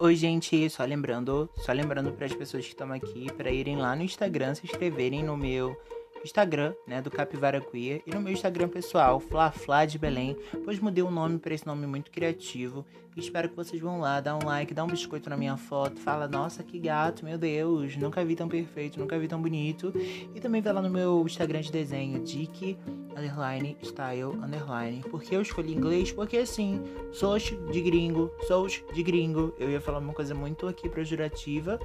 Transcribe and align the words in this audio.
Oi, 0.00 0.14
gente, 0.14 0.70
só 0.70 0.84
lembrando, 0.84 1.50
só 1.56 1.72
lembrando 1.72 2.12
para 2.12 2.26
as 2.26 2.32
pessoas 2.32 2.62
que 2.62 2.70
estão 2.70 2.92
aqui 2.92 3.26
para 3.32 3.50
irem 3.50 3.76
lá 3.76 3.96
no 3.96 4.04
Instagram, 4.04 4.54
se 4.54 4.64
inscreverem 4.64 5.24
no 5.24 5.36
meu 5.36 5.76
Instagram, 6.24 6.72
né, 6.86 7.02
do 7.02 7.10
Capivara 7.10 7.60
Queer, 7.60 8.02
e 8.06 8.14
no 8.14 8.20
meu 8.20 8.32
Instagram 8.32 8.68
pessoal, 8.68 9.18
Fla 9.18 9.84
de 9.86 9.98
Belém, 9.98 10.36
pois 10.64 10.78
mudei 10.78 11.02
o 11.02 11.10
nome 11.10 11.40
para 11.40 11.52
esse 11.52 11.66
nome 11.66 11.84
muito 11.84 12.12
criativo. 12.12 12.86
Espero 13.16 13.48
que 13.48 13.56
vocês 13.56 13.82
vão 13.82 13.98
lá, 13.98 14.20
dar 14.20 14.36
um 14.36 14.46
like, 14.46 14.72
dar 14.72 14.84
um 14.84 14.88
biscoito 14.88 15.28
na 15.28 15.36
minha 15.36 15.56
foto, 15.56 15.98
fala, 15.98 16.28
nossa, 16.28 16.62
que 16.62 16.78
gato, 16.78 17.24
meu 17.24 17.36
Deus, 17.36 17.96
nunca 17.96 18.24
vi 18.24 18.36
tão 18.36 18.48
perfeito, 18.48 19.00
nunca 19.00 19.18
vi 19.18 19.26
tão 19.26 19.42
bonito. 19.42 19.92
E 20.32 20.40
também 20.40 20.62
vai 20.62 20.72
lá 20.72 20.80
no 20.80 20.90
meu 20.90 21.24
Instagram 21.26 21.60
de 21.60 21.72
desenho, 21.72 22.22
Dick 22.22 22.78
underline 23.18 23.76
style 23.82 24.38
underline. 24.42 25.02
Por 25.02 25.22
que 25.22 25.34
eu 25.34 25.42
escolhi 25.42 25.74
inglês? 25.74 26.12
Porque 26.12 26.38
assim, 26.38 26.82
sou 27.12 27.36
de 27.38 27.80
gringo, 27.80 28.30
sou 28.46 28.66
de 28.66 29.02
gringo. 29.02 29.54
Eu 29.58 29.70
ia 29.70 29.80
falar 29.80 29.98
uma 29.98 30.12
coisa 30.12 30.34
muito 30.34 30.66
aqui 30.66 30.88
projurativa, 30.88 31.78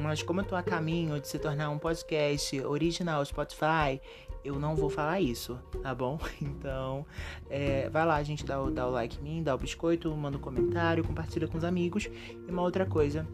mas 0.00 0.22
como 0.22 0.40
eu 0.40 0.44
tô 0.44 0.54
a 0.54 0.62
caminho 0.62 1.20
de 1.20 1.28
se 1.28 1.38
tornar 1.38 1.70
um 1.70 1.78
podcast 1.78 2.60
original 2.60 3.24
Spotify, 3.24 4.00
eu 4.44 4.58
não 4.58 4.74
vou 4.74 4.90
falar 4.90 5.20
isso, 5.20 5.58
tá 5.82 5.94
bom? 5.94 6.18
Então, 6.42 7.04
é, 7.50 7.88
vai 7.90 8.06
lá, 8.06 8.22
gente 8.22 8.44
dá, 8.44 8.56
dá 8.70 8.86
o 8.86 8.90
like 8.90 9.18
em 9.18 9.22
mim, 9.22 9.42
dá 9.42 9.54
o 9.54 9.58
biscoito, 9.58 10.14
manda 10.14 10.36
um 10.36 10.40
comentário, 10.40 11.02
compartilha 11.02 11.48
com 11.48 11.58
os 11.58 11.64
amigos. 11.64 12.08
E 12.46 12.50
uma 12.50 12.62
outra 12.62 12.86
coisa, 12.86 13.26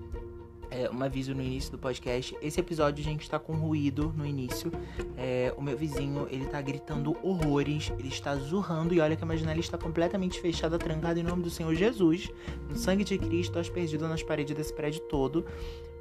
é, 0.70 0.90
um 0.90 1.02
aviso 1.02 1.34
no 1.34 1.42
início 1.42 1.70
do 1.70 1.78
podcast. 1.78 2.36
Esse 2.42 2.60
episódio, 2.60 3.02
a 3.02 3.04
gente, 3.04 3.22
está 3.22 3.38
com 3.38 3.54
ruído 3.54 4.12
no 4.16 4.24
início. 4.26 4.70
É, 5.16 5.52
o 5.56 5.62
meu 5.62 5.76
vizinho, 5.76 6.26
ele 6.30 6.46
tá 6.46 6.60
gritando 6.60 7.16
horrores, 7.22 7.92
ele 7.98 8.08
está 8.08 8.34
zurrando 8.36 8.94
e 8.94 9.00
olha 9.00 9.16
que 9.16 9.22
a 9.22 9.26
minha 9.26 9.38
janela 9.38 9.60
está 9.60 9.78
completamente 9.78 10.40
fechada, 10.40 10.78
trancada 10.78 11.18
em 11.18 11.22
nome 11.22 11.42
do 11.42 11.50
Senhor 11.50 11.74
Jesus. 11.74 12.30
No 12.68 12.76
sangue 12.76 13.04
de 13.04 13.18
Cristo, 13.18 13.58
aspergido 13.58 14.06
nas 14.08 14.22
paredes 14.22 14.56
desse 14.56 14.72
prédio 14.72 15.00
todo. 15.02 15.44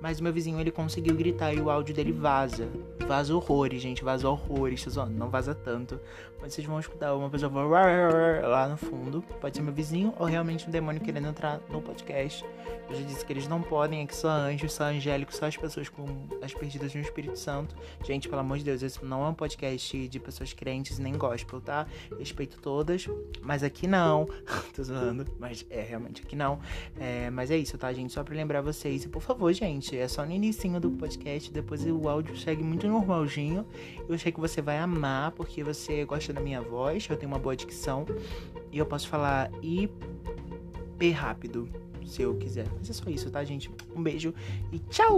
Mas 0.02 0.22
meu 0.22 0.32
vizinho 0.32 0.60
ele 0.60 0.72
conseguiu 0.72 1.16
gritar 1.16 1.54
e 1.54 1.60
o 1.60 1.70
áudio 1.70 1.94
dele 1.94 2.12
vaza. 2.12 2.68
Vaza 3.08 3.36
horrores, 3.36 3.82
gente. 3.82 4.04
Vaza 4.04 4.30
horrores. 4.30 4.86
Não 5.10 5.30
vaza 5.30 5.56
tanto. 5.56 6.00
Mas 6.40 6.54
vocês 6.54 6.68
vão 6.68 6.80
escutar 6.80 7.16
uma 7.16 7.30
pessoa 7.30 7.52
lá 8.48 8.68
no 8.68 8.78
fundo. 8.78 9.24
Pode 9.42 9.58
ser 9.58 9.64
meu 9.64 9.74
vizinho 9.74 10.14
ou 10.20 10.26
realmente 10.26 10.68
um 10.68 10.72
demônio 10.72 11.02
querendo 11.02 11.28
entrar 11.28 11.60
no 11.70 11.82
podcast. 11.82 12.46
Eu 12.90 12.96
já 12.96 13.02
disse 13.02 13.26
que 13.26 13.34
eles 13.34 13.48
não 13.48 13.62
podem, 13.62 14.02
é 14.02 14.06
que 14.06 14.16
só 14.16 14.30
anjos, 14.30 14.72
só 14.72 14.86
angélicos, 14.86 15.36
só 15.36 15.46
as 15.46 15.58
pessoas 15.58 15.90
com 15.90 16.06
as 16.42 16.54
perdidas 16.54 16.94
no 16.94 17.02
Espírito 17.02 17.38
Santo. 17.38 17.76
Gente, 18.06 18.30
pelo 18.30 18.40
amor 18.40 18.58
de 18.60 18.64
Deus, 18.64 18.82
esse 18.82 19.04
não 19.04 19.26
é 19.26 19.30
um 19.30 19.34
podcast 19.34 20.08
de 20.08 20.20
pessoas 20.20 20.54
crentes 20.54 21.00
nem 21.00 21.18
gospel, 21.18 21.60
tá? 21.60 21.88
Respeito 22.18 22.60
todas, 22.62 23.08
mas 23.42 23.64
aqui 23.64 23.88
não. 23.88 24.26
Tô 24.76 24.84
zoando, 24.84 25.26
mas 25.40 25.66
é 25.70 25.82
realmente 25.82 26.22
aqui 26.22 26.36
não. 26.36 26.60
É, 27.00 27.30
mas 27.30 27.52
é 27.52 27.58
isso, 27.58 27.78
tá, 27.78 27.92
gente? 27.92 28.14
Só 28.14 28.24
pra 28.24 28.36
lembrar 28.36 28.62
vocês. 28.62 29.04
E 29.04 29.10
por 29.10 29.22
favor, 29.22 29.52
gente, 29.52 29.87
é 29.96 30.08
só 30.08 30.26
no 30.26 30.32
início 30.32 30.80
do 30.80 30.92
podcast, 30.92 31.52
depois 31.52 31.86
o 31.86 32.10
áudio 32.10 32.36
segue 32.36 32.64
muito 32.64 32.88
normalzinho. 32.88 33.66
Eu 34.08 34.16
achei 34.16 34.32
que 34.32 34.40
você 34.40 34.62
vai 34.62 34.78
amar, 34.78 35.32
porque 35.32 35.64
você 35.64 36.04
gosta 36.04 36.34
da 36.34 36.42
minha 36.42 36.62
voz, 36.62 37.08
eu 37.10 37.16
tenho 37.16 37.32
uma 37.32 37.40
boa 37.40 37.56
dicção. 37.56 38.06
E 38.72 38.78
eu 38.78 38.86
posso 38.86 39.08
falar 39.08 39.50
IP 39.62 41.12
rápido 41.12 41.70
se 42.06 42.22
eu 42.22 42.36
quiser. 42.36 42.68
Mas 42.78 42.90
é 42.90 42.94
só 42.94 43.10
isso, 43.10 43.30
tá, 43.30 43.44
gente? 43.44 43.70
Um 43.96 44.02
beijo 44.02 44.34
e 44.72 44.80
tchau! 44.80 45.18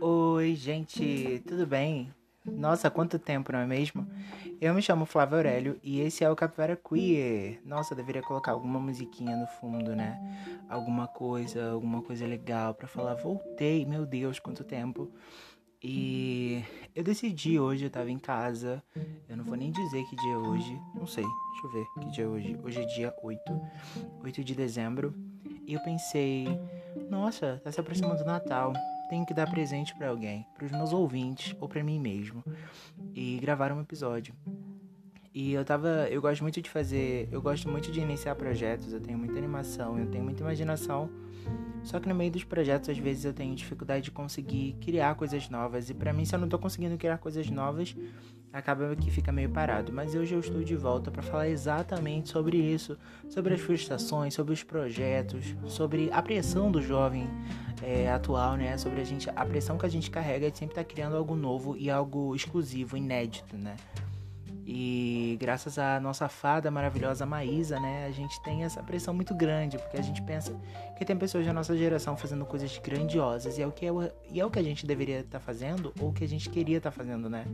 Oi, 0.00 0.54
gente, 0.54 1.42
tudo 1.46 1.66
bem? 1.66 2.12
Nossa, 2.44 2.90
quanto 2.90 3.18
tempo, 3.18 3.52
não 3.52 3.60
é 3.60 3.66
mesmo? 3.66 4.06
Eu 4.60 4.74
me 4.74 4.82
chamo 4.82 5.06
Flávio 5.06 5.36
Aurélio 5.36 5.78
e 5.82 6.00
esse 6.00 6.22
é 6.22 6.30
o 6.30 6.36
Capivara 6.36 6.76
Queer. 6.76 7.60
Nossa, 7.64 7.94
deveria 7.94 8.22
colocar 8.22 8.52
alguma 8.52 8.78
musiquinha 8.78 9.34
no 9.36 9.46
fundo, 9.46 9.96
né? 9.96 10.20
Alguma 10.68 11.08
coisa, 11.08 11.70
alguma 11.70 12.02
coisa 12.02 12.26
legal 12.26 12.74
para 12.74 12.86
falar. 12.86 13.14
Voltei, 13.14 13.86
meu 13.86 14.04
Deus, 14.04 14.38
quanto 14.38 14.62
tempo. 14.62 15.10
E 15.82 16.62
eu 16.94 17.02
decidi 17.02 17.58
hoje, 17.58 17.84
eu 17.84 17.90
tava 17.90 18.10
em 18.10 18.18
casa. 18.18 18.82
Eu 19.28 19.36
não 19.36 19.44
vou 19.44 19.56
nem 19.56 19.70
dizer 19.70 20.04
que 20.04 20.16
dia 20.16 20.32
é 20.32 20.38
hoje. 20.38 20.80
Não 20.94 21.06
sei, 21.06 21.24
deixa 21.24 21.66
eu 21.66 21.72
ver 21.72 21.86
que 22.00 22.10
dia 22.10 22.24
é 22.24 22.28
hoje. 22.28 22.58
Hoje 22.62 22.82
é 22.82 22.86
dia 22.86 23.14
8. 23.22 23.40
8 24.22 24.44
de 24.44 24.54
dezembro. 24.54 25.14
E 25.66 25.72
eu 25.72 25.80
pensei, 25.80 26.46
nossa, 27.08 27.60
tá 27.64 27.72
se 27.72 27.80
aproximando 27.80 28.18
do 28.18 28.24
Natal. 28.24 28.74
Tenho 29.08 29.26
que 29.26 29.34
dar 29.34 29.50
presente 29.50 29.94
para 29.94 30.08
alguém, 30.08 30.46
para 30.54 30.66
os 30.66 30.72
meus 30.72 30.92
ouvintes 30.92 31.54
ou 31.60 31.68
para 31.68 31.82
mim 31.82 32.00
mesmo. 32.00 32.42
E 33.14 33.38
gravar 33.38 33.72
um 33.72 33.80
episódio. 33.80 34.34
E 35.34 35.52
eu 35.52 35.64
tava. 35.64 36.08
Eu 36.10 36.22
gosto 36.22 36.42
muito 36.42 36.62
de 36.62 36.70
fazer. 36.70 37.28
Eu 37.30 37.42
gosto 37.42 37.68
muito 37.68 37.90
de 37.90 38.00
iniciar 38.00 38.34
projetos. 38.36 38.92
Eu 38.92 39.00
tenho 39.00 39.18
muita 39.18 39.36
animação, 39.36 39.98
eu 39.98 40.06
tenho 40.06 40.24
muita 40.24 40.42
imaginação. 40.42 41.10
Só 41.82 42.00
que 42.00 42.08
no 42.08 42.14
meio 42.14 42.30
dos 42.30 42.44
projetos, 42.44 42.88
às 42.88 42.98
vezes 42.98 43.24
eu 43.24 43.32
tenho 43.32 43.54
dificuldade 43.54 44.04
de 44.04 44.10
conseguir 44.10 44.74
criar 44.80 45.14
coisas 45.14 45.48
novas. 45.50 45.90
E 45.90 45.94
para 45.94 46.12
mim, 46.12 46.24
se 46.24 46.34
eu 46.34 46.38
não 46.38 46.48
tô 46.48 46.58
conseguindo 46.58 46.96
criar 46.96 47.18
coisas 47.18 47.50
novas, 47.50 47.94
acaba 48.52 48.96
que 48.96 49.10
fica 49.10 49.30
meio 49.30 49.50
parado. 49.50 49.92
Mas 49.92 50.14
hoje 50.14 50.34
eu 50.34 50.40
estou 50.40 50.62
de 50.62 50.74
volta 50.74 51.10
para 51.10 51.22
falar 51.22 51.48
exatamente 51.48 52.30
sobre 52.30 52.56
isso, 52.56 52.96
sobre 53.28 53.54
as 53.54 53.60
frustrações, 53.60 54.32
sobre 54.32 54.54
os 54.54 54.62
projetos, 54.62 55.54
sobre 55.66 56.08
a 56.10 56.22
pressão 56.22 56.70
do 56.70 56.80
jovem 56.80 57.28
é, 57.82 58.10
atual, 58.10 58.56
né? 58.56 58.78
Sobre 58.78 59.00
a 59.00 59.04
gente, 59.04 59.28
a 59.28 59.44
pressão 59.44 59.76
que 59.76 59.84
a 59.84 59.90
gente 59.90 60.10
carrega 60.10 60.50
de 60.50 60.56
sempre 60.56 60.72
estar 60.72 60.84
tá 60.84 60.90
criando 60.90 61.16
algo 61.16 61.36
novo 61.36 61.76
e 61.76 61.90
algo 61.90 62.34
exclusivo, 62.34 62.96
inédito, 62.96 63.56
né? 63.58 63.76
E 64.66 65.36
graças 65.38 65.78
à 65.78 66.00
nossa 66.00 66.26
fada 66.26 66.70
maravilhosa 66.70 67.26
Maísa, 67.26 67.78
né, 67.78 68.06
a 68.06 68.10
gente 68.10 68.40
tem 68.42 68.64
essa 68.64 68.82
pressão 68.82 69.12
muito 69.12 69.34
grande, 69.34 69.76
porque 69.76 69.98
a 69.98 70.02
gente 70.02 70.22
pensa 70.22 70.58
que 70.96 71.04
tem 71.04 71.16
pessoas 71.16 71.44
da 71.44 71.52
nossa 71.52 71.76
geração 71.76 72.16
fazendo 72.16 72.46
coisas 72.46 72.78
grandiosas, 72.78 73.58
e 73.58 73.62
é 73.62 73.66
o 73.66 73.72
que, 73.72 73.86
é, 73.86 74.12
e 74.30 74.40
é 74.40 74.46
o 74.46 74.50
que 74.50 74.58
a 74.58 74.62
gente 74.62 74.86
deveria 74.86 75.20
estar 75.20 75.38
tá 75.38 75.44
fazendo, 75.44 75.92
ou 76.00 76.08
o 76.08 76.12
que 76.14 76.24
a 76.24 76.28
gente 76.28 76.48
queria 76.48 76.78
estar 76.78 76.90
tá 76.90 76.96
fazendo, 76.96 77.28
né? 77.28 77.44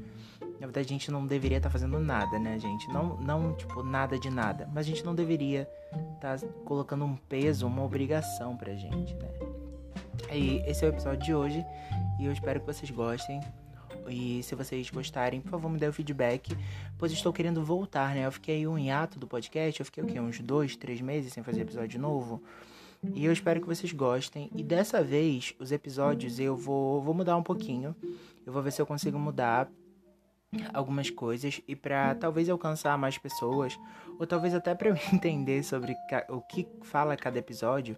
Na 0.61 0.67
verdade, 0.67 0.87
a 0.87 0.93
gente 0.93 1.11
não 1.11 1.27
deveria 1.27 1.57
estar 1.57 1.69
tá 1.69 1.73
fazendo 1.73 1.99
nada, 1.99 2.39
né, 2.39 2.59
gente? 2.59 2.87
Não, 2.93 3.17
não, 3.17 3.55
tipo, 3.55 3.83
nada 3.83 4.19
de 4.19 4.31
nada. 4.31 4.69
Mas 4.73 4.87
a 4.87 4.89
gente 4.89 5.05
não 5.05 5.15
deveria 5.15 5.69
estar 6.15 6.39
tá 6.39 6.47
colocando 6.65 7.05
um 7.05 7.17
peso, 7.17 7.67
uma 7.67 7.83
obrigação 7.83 8.57
pra 8.57 8.73
gente, 8.75 9.15
né? 9.15 9.29
E 10.31 10.59
esse 10.67 10.85
é 10.85 10.89
o 10.89 10.91
episódio 10.91 11.25
de 11.25 11.35
hoje, 11.35 11.65
e 12.21 12.27
eu 12.27 12.33
espero 12.33 12.61
que 12.61 12.67
vocês 12.67 12.91
gostem. 12.91 13.41
E 14.09 14.43
se 14.43 14.55
vocês 14.55 14.91
gostarem, 14.91 15.41
por 15.41 15.51
favor, 15.51 15.71
me 15.71 15.79
dê 15.79 15.87
o 15.87 15.93
feedback, 15.93 16.57
pois 16.99 17.13
estou 17.13 17.33
querendo 17.33 17.65
voltar, 17.65 18.15
né? 18.15 18.27
Eu 18.27 18.33
fiquei 18.33 18.67
um 18.67 18.79
hiato 18.79 19.19
do 19.19 19.27
podcast, 19.27 19.81
eu 19.81 19.87
fiquei 19.87 20.03
o 20.03 20.07
quê? 20.07 20.21
Uns 20.21 20.41
dois, 20.41 20.77
três 20.77 21.01
meses 21.01 21.33
sem 21.33 21.43
fazer 21.43 21.63
episódio 21.63 22.01
novo. 22.01 22.43
E 23.15 23.25
eu 23.25 23.33
espero 23.33 23.61
que 23.61 23.67
vocês 23.67 23.93
gostem. 23.93 24.51
E 24.55 24.63
dessa 24.63 25.03
vez, 25.03 25.55
os 25.59 25.73
episódios 25.73 26.39
eu 26.39 26.57
vou, 26.57 27.01
vou 27.03 27.15
mudar 27.15 27.37
um 27.37 27.43
pouquinho. 27.43 27.97
Eu 28.47 28.53
vou 28.53 28.63
ver 28.63 28.73
se 28.73 28.81
eu 28.81 28.87
consigo 28.87 29.19
mudar 29.19 29.71
algumas 30.75 31.11
coisas 31.11 31.61
e 31.69 31.77
para 31.77 32.15
talvez 32.15 32.49
alcançar 32.49 32.99
mais 32.99 33.17
pessoas 33.17 33.79
ou 34.19 34.27
talvez 34.27 34.55
até 34.55 34.75
para 34.75 34.89
eu 34.89 34.97
entender 35.13 35.63
sobre 35.63 35.97
o 36.29 36.41
que 36.41 36.69
fala 36.83 37.17
cada 37.17 37.39
episódio, 37.39 37.97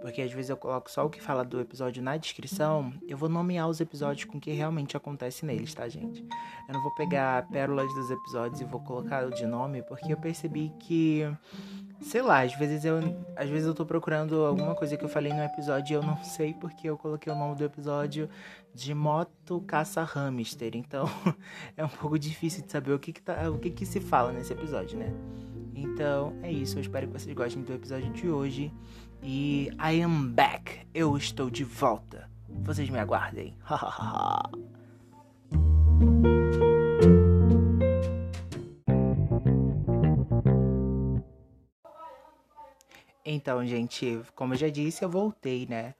porque 0.00 0.22
às 0.22 0.32
vezes 0.32 0.48
eu 0.48 0.56
coloco 0.56 0.90
só 0.90 1.04
o 1.04 1.10
que 1.10 1.20
fala 1.20 1.44
do 1.44 1.60
episódio 1.60 2.02
na 2.02 2.16
descrição, 2.16 2.92
eu 3.06 3.18
vou 3.18 3.28
nomear 3.28 3.68
os 3.68 3.80
episódios 3.80 4.24
com 4.24 4.38
o 4.38 4.40
que 4.40 4.52
realmente 4.52 4.96
acontece 4.96 5.44
neles, 5.44 5.74
tá, 5.74 5.88
gente? 5.88 6.24
Eu 6.68 6.74
não 6.74 6.82
vou 6.82 6.94
pegar 6.94 7.46
pérolas 7.48 7.92
dos 7.94 8.10
episódios 8.10 8.60
e 8.60 8.64
vou 8.64 8.80
colocar 8.80 9.28
de 9.30 9.46
nome, 9.46 9.82
porque 9.82 10.12
eu 10.12 10.16
percebi 10.16 10.72
que 10.78 11.22
sei 12.00 12.22
lá, 12.22 12.42
às 12.42 12.54
vezes 12.54 12.84
eu 12.84 12.98
às 13.36 13.48
vezes 13.48 13.66
eu 13.66 13.74
tô 13.74 13.84
procurando 13.84 14.44
alguma 14.44 14.74
coisa 14.74 14.96
que 14.96 15.04
eu 15.04 15.08
falei 15.08 15.32
no 15.32 15.42
episódio 15.42 15.92
e 15.92 15.94
eu 15.94 16.02
não 16.02 16.22
sei 16.22 16.54
porque 16.54 16.88
eu 16.88 16.96
coloquei 16.96 17.32
o 17.32 17.36
nome 17.36 17.56
do 17.56 17.64
episódio 17.64 18.28
de 18.74 18.94
moto 18.94 19.60
caça 19.66 20.02
hamster. 20.02 20.72
Então, 20.74 21.06
é 21.76 21.84
um 21.84 21.88
pouco 21.88 22.18
difícil 22.18 22.64
de 22.64 22.70
saber 22.70 22.92
o 22.92 22.98
que 22.98 23.12
que, 23.12 23.22
tá, 23.22 23.50
o 23.50 23.58
que 23.58 23.70
que 23.70 23.84
se 23.84 24.00
fala 24.00 24.32
nesse 24.32 24.52
episódio, 24.52 24.98
né? 24.98 25.12
Então, 25.74 26.34
é 26.42 26.50
isso. 26.50 26.78
Eu 26.78 26.82
espero 26.82 27.06
que 27.06 27.12
vocês 27.12 27.34
gostem 27.34 27.62
do 27.62 27.72
episódio 27.72 28.12
de 28.12 28.28
hoje. 28.28 28.72
E 29.22 29.68
I 29.78 30.02
am 30.02 30.28
back. 30.28 30.86
Eu 30.94 31.16
estou 31.16 31.50
de 31.50 31.64
volta. 31.64 32.30
Vocês 32.48 32.88
me 32.88 32.98
aguardem. 32.98 33.56
então, 43.30 43.64
gente, 43.66 44.20
como 44.34 44.54
eu 44.54 44.58
já 44.58 44.68
disse, 44.68 45.04
eu 45.04 45.10
voltei, 45.10 45.66
né? 45.66 45.94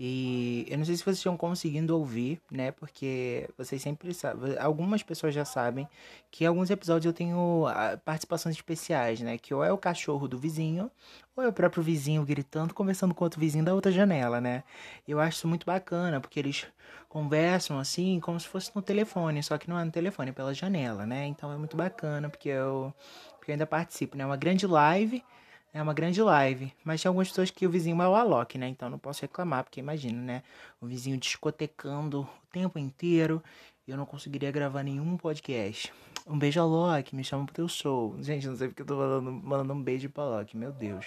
E 0.00 0.64
eu 0.70 0.78
não 0.78 0.84
sei 0.84 0.96
se 0.96 1.02
vocês 1.02 1.16
estão 1.16 1.36
conseguindo 1.36 1.96
ouvir, 1.98 2.40
né? 2.52 2.70
Porque 2.70 3.50
vocês 3.58 3.82
sempre 3.82 4.14
sabem, 4.14 4.56
algumas 4.60 5.02
pessoas 5.02 5.34
já 5.34 5.44
sabem 5.44 5.88
que 6.30 6.44
em 6.44 6.46
alguns 6.46 6.70
episódios 6.70 7.06
eu 7.06 7.12
tenho 7.12 7.66
ah, 7.66 7.98
participações 8.04 8.54
especiais, 8.54 9.20
né? 9.20 9.36
Que 9.36 9.52
ou 9.52 9.64
é 9.64 9.72
o 9.72 9.78
cachorro 9.78 10.28
do 10.28 10.38
vizinho, 10.38 10.88
ou 11.34 11.42
é 11.42 11.48
o 11.48 11.52
próprio 11.52 11.82
vizinho 11.82 12.24
gritando, 12.24 12.72
conversando 12.72 13.12
com 13.12 13.24
outro 13.24 13.40
vizinho 13.40 13.64
da 13.64 13.74
outra 13.74 13.90
janela, 13.90 14.40
né? 14.40 14.62
Eu 15.06 15.18
acho 15.18 15.38
isso 15.38 15.48
muito 15.48 15.66
bacana, 15.66 16.20
porque 16.20 16.38
eles 16.38 16.64
conversam 17.08 17.80
assim, 17.80 18.20
como 18.20 18.38
se 18.38 18.46
fosse 18.46 18.70
no 18.76 18.82
telefone, 18.82 19.42
só 19.42 19.58
que 19.58 19.68
não 19.68 19.78
é 19.80 19.84
no 19.84 19.90
telefone, 19.90 20.30
é 20.30 20.32
pela 20.32 20.54
janela, 20.54 21.04
né? 21.06 21.26
Então 21.26 21.52
é 21.52 21.56
muito 21.56 21.76
bacana, 21.76 22.30
porque 22.30 22.48
eu, 22.50 22.94
porque 23.36 23.50
eu 23.50 23.54
ainda 23.54 23.66
participo, 23.66 24.16
né? 24.16 24.22
É 24.22 24.26
uma 24.26 24.36
grande 24.36 24.64
live 24.64 25.24
é 25.72 25.82
uma 25.82 25.94
grande 25.94 26.22
live. 26.22 26.72
Mas 26.84 27.02
tem 27.02 27.08
algumas 27.08 27.28
pessoas 27.28 27.50
que 27.50 27.66
o 27.66 27.70
vizinho 27.70 28.00
é 28.02 28.08
o 28.08 28.14
Alok, 28.14 28.58
né? 28.58 28.68
Então 28.68 28.88
não 28.88 28.98
posso 28.98 29.22
reclamar, 29.22 29.64
porque 29.64 29.80
imagina, 29.80 30.20
né? 30.20 30.42
O 30.80 30.86
vizinho 30.86 31.16
discotecando 31.16 32.22
o 32.22 32.28
tempo 32.52 32.78
inteiro 32.78 33.42
e 33.86 33.90
eu 33.90 33.96
não 33.96 34.06
conseguiria 34.06 34.50
gravar 34.50 34.82
nenhum 34.82 35.16
podcast. 35.16 35.92
Um 36.26 36.38
beijo, 36.38 36.60
Alok, 36.60 37.14
me 37.16 37.24
chama 37.24 37.46
pro 37.46 37.54
teu 37.54 37.68
show. 37.68 38.14
Gente, 38.20 38.46
não 38.46 38.56
sei 38.56 38.68
porque 38.68 38.82
eu 38.82 38.86
tô 38.86 38.96
mandando, 38.96 39.32
mandando 39.32 39.72
um 39.72 39.82
beijo 39.82 40.10
pro 40.10 40.22
Alok, 40.22 40.56
meu 40.56 40.72
Deus. 40.72 41.06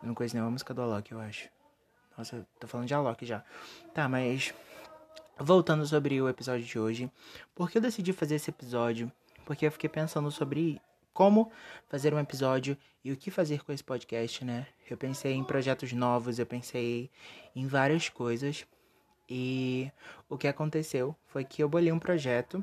Eu 0.00 0.08
não 0.08 0.14
conheço 0.14 0.34
nenhuma 0.34 0.50
música 0.50 0.72
do 0.72 0.82
Alok, 0.82 1.10
eu 1.10 1.20
acho. 1.20 1.48
Nossa, 2.16 2.46
tô 2.60 2.68
falando 2.68 2.86
de 2.86 2.94
Alok 2.94 3.26
já. 3.26 3.42
Tá, 3.92 4.08
mas. 4.08 4.54
Voltando 5.36 5.84
sobre 5.84 6.22
o 6.22 6.28
episódio 6.28 6.64
de 6.64 6.78
hoje. 6.78 7.10
Por 7.56 7.68
que 7.68 7.78
eu 7.78 7.82
decidi 7.82 8.12
fazer 8.12 8.36
esse 8.36 8.50
episódio? 8.50 9.10
Porque 9.44 9.66
eu 9.66 9.72
fiquei 9.72 9.90
pensando 9.90 10.30
sobre 10.30 10.80
como 11.14 11.50
fazer 11.88 12.12
um 12.12 12.18
episódio 12.18 12.76
e 13.04 13.12
o 13.12 13.16
que 13.16 13.30
fazer 13.30 13.62
com 13.64 13.72
esse 13.72 13.84
podcast, 13.84 14.44
né? 14.44 14.66
Eu 14.90 14.98
pensei 14.98 15.32
em 15.32 15.44
projetos 15.44 15.92
novos, 15.92 16.38
eu 16.38 16.44
pensei 16.44 17.10
em 17.54 17.66
várias 17.66 18.08
coisas. 18.08 18.66
E 19.28 19.90
o 20.28 20.36
que 20.36 20.48
aconteceu 20.48 21.16
foi 21.26 21.44
que 21.44 21.62
eu 21.62 21.68
bolei 21.68 21.90
um 21.90 21.98
projeto 21.98 22.62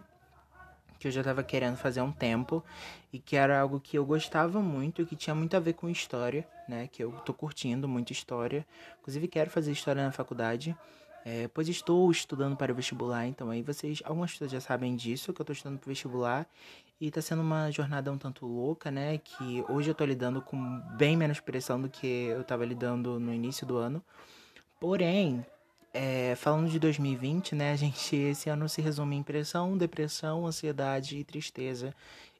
que 0.99 1.07
eu 1.07 1.11
já 1.11 1.21
estava 1.21 1.41
querendo 1.41 1.77
fazer 1.77 1.99
há 1.99 2.03
um 2.03 2.11
tempo 2.11 2.63
e 3.11 3.17
que 3.17 3.35
era 3.35 3.59
algo 3.59 3.79
que 3.79 3.97
eu 3.97 4.05
gostava 4.05 4.61
muito, 4.61 5.03
que 5.03 5.15
tinha 5.15 5.33
muito 5.33 5.57
a 5.57 5.59
ver 5.59 5.73
com 5.73 5.89
história, 5.89 6.47
né? 6.69 6.87
Que 6.91 7.03
eu 7.03 7.11
tô 7.25 7.33
curtindo 7.33 7.87
muito 7.87 8.13
história. 8.13 8.67
Inclusive 8.99 9.27
quero 9.27 9.49
fazer 9.49 9.71
história 9.71 10.03
na 10.03 10.11
faculdade. 10.11 10.77
É, 11.23 11.47
pois 11.49 11.69
estou 11.69 12.09
estudando 12.09 12.55
para 12.55 12.71
o 12.71 12.75
vestibular, 12.75 13.27
então 13.27 13.49
aí 13.51 13.61
vocês, 13.61 14.01
algumas 14.03 14.31
pessoas 14.31 14.51
já 14.51 14.59
sabem 14.59 14.95
disso, 14.95 15.31
que 15.31 15.41
eu 15.41 15.43
estou 15.43 15.53
estudando 15.53 15.77
para 15.77 15.87
o 15.87 15.89
vestibular 15.89 16.47
e 16.99 17.07
está 17.07 17.21
sendo 17.21 17.41
uma 17.41 17.69
jornada 17.71 18.11
um 18.11 18.17
tanto 18.17 18.45
louca, 18.45 18.89
né? 18.89 19.17
Que 19.19 19.63
hoje 19.69 19.89
eu 19.89 19.93
estou 19.93 20.05
lidando 20.05 20.41
com 20.41 20.79
bem 20.97 21.15
menos 21.15 21.39
pressão 21.39 21.81
do 21.81 21.89
que 21.89 22.07
eu 22.07 22.41
estava 22.41 22.65
lidando 22.65 23.19
no 23.19 23.33
início 23.33 23.65
do 23.65 23.77
ano. 23.77 24.03
Porém, 24.79 25.45
é, 25.93 26.35
falando 26.35 26.69
de 26.69 26.79
2020, 26.79 27.55
né? 27.55 27.75
Gente 27.77 28.15
esse 28.15 28.49
ano 28.49 28.69
se 28.69 28.81
resume 28.81 29.15
em 29.15 29.23
pressão, 29.23 29.77
depressão, 29.77 30.45
ansiedade 30.45 31.17
e 31.17 31.23
tristeza, 31.23 31.93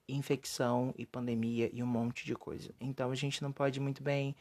infecção 0.08 0.94
e 0.98 1.06
pandemia 1.06 1.70
e 1.74 1.82
um 1.82 1.88
monte 1.88 2.26
de 2.26 2.36
coisa. 2.36 2.72
Então 2.80 3.12
a 3.12 3.16
gente 3.16 3.42
não 3.42 3.52
pode 3.52 3.80
muito 3.80 4.02
bem 4.04 4.36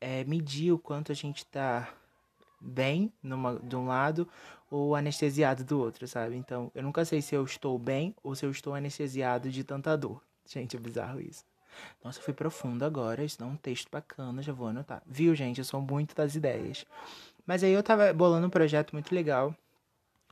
é, 0.00 0.24
medir 0.24 0.72
o 0.72 0.78
quanto 0.78 1.10
a 1.12 1.14
gente 1.14 1.38
está 1.38 1.92
bem 2.60 3.12
numa, 3.22 3.58
de 3.58 3.76
um 3.76 3.86
lado 3.86 4.28
ou 4.70 4.94
anestesiado 4.94 5.64
do 5.64 5.78
outro, 5.80 6.06
sabe? 6.06 6.36
Então, 6.36 6.70
eu 6.74 6.82
nunca 6.82 7.04
sei 7.04 7.22
se 7.22 7.34
eu 7.34 7.44
estou 7.44 7.78
bem 7.78 8.14
ou 8.22 8.34
se 8.34 8.44
eu 8.44 8.50
estou 8.50 8.74
anestesiado 8.74 9.50
de 9.50 9.64
tanta 9.64 9.96
dor. 9.96 10.22
Gente, 10.46 10.76
é 10.76 10.80
bizarro 10.80 11.20
isso. 11.20 11.44
Nossa, 12.02 12.20
foi 12.20 12.34
profundo 12.34 12.84
agora. 12.84 13.24
Isso 13.24 13.38
dá 13.38 13.46
um 13.46 13.56
texto 13.56 13.88
bacana, 13.90 14.42
já 14.42 14.52
vou 14.52 14.68
anotar. 14.68 15.02
Viu, 15.06 15.34
gente? 15.34 15.58
Eu 15.58 15.64
sou 15.64 15.80
muito 15.80 16.14
das 16.14 16.34
ideias. 16.34 16.84
Mas 17.46 17.62
aí 17.62 17.72
eu 17.72 17.82
tava 17.82 18.12
bolando 18.12 18.46
um 18.46 18.50
projeto 18.50 18.92
muito 18.92 19.14
legal. 19.14 19.54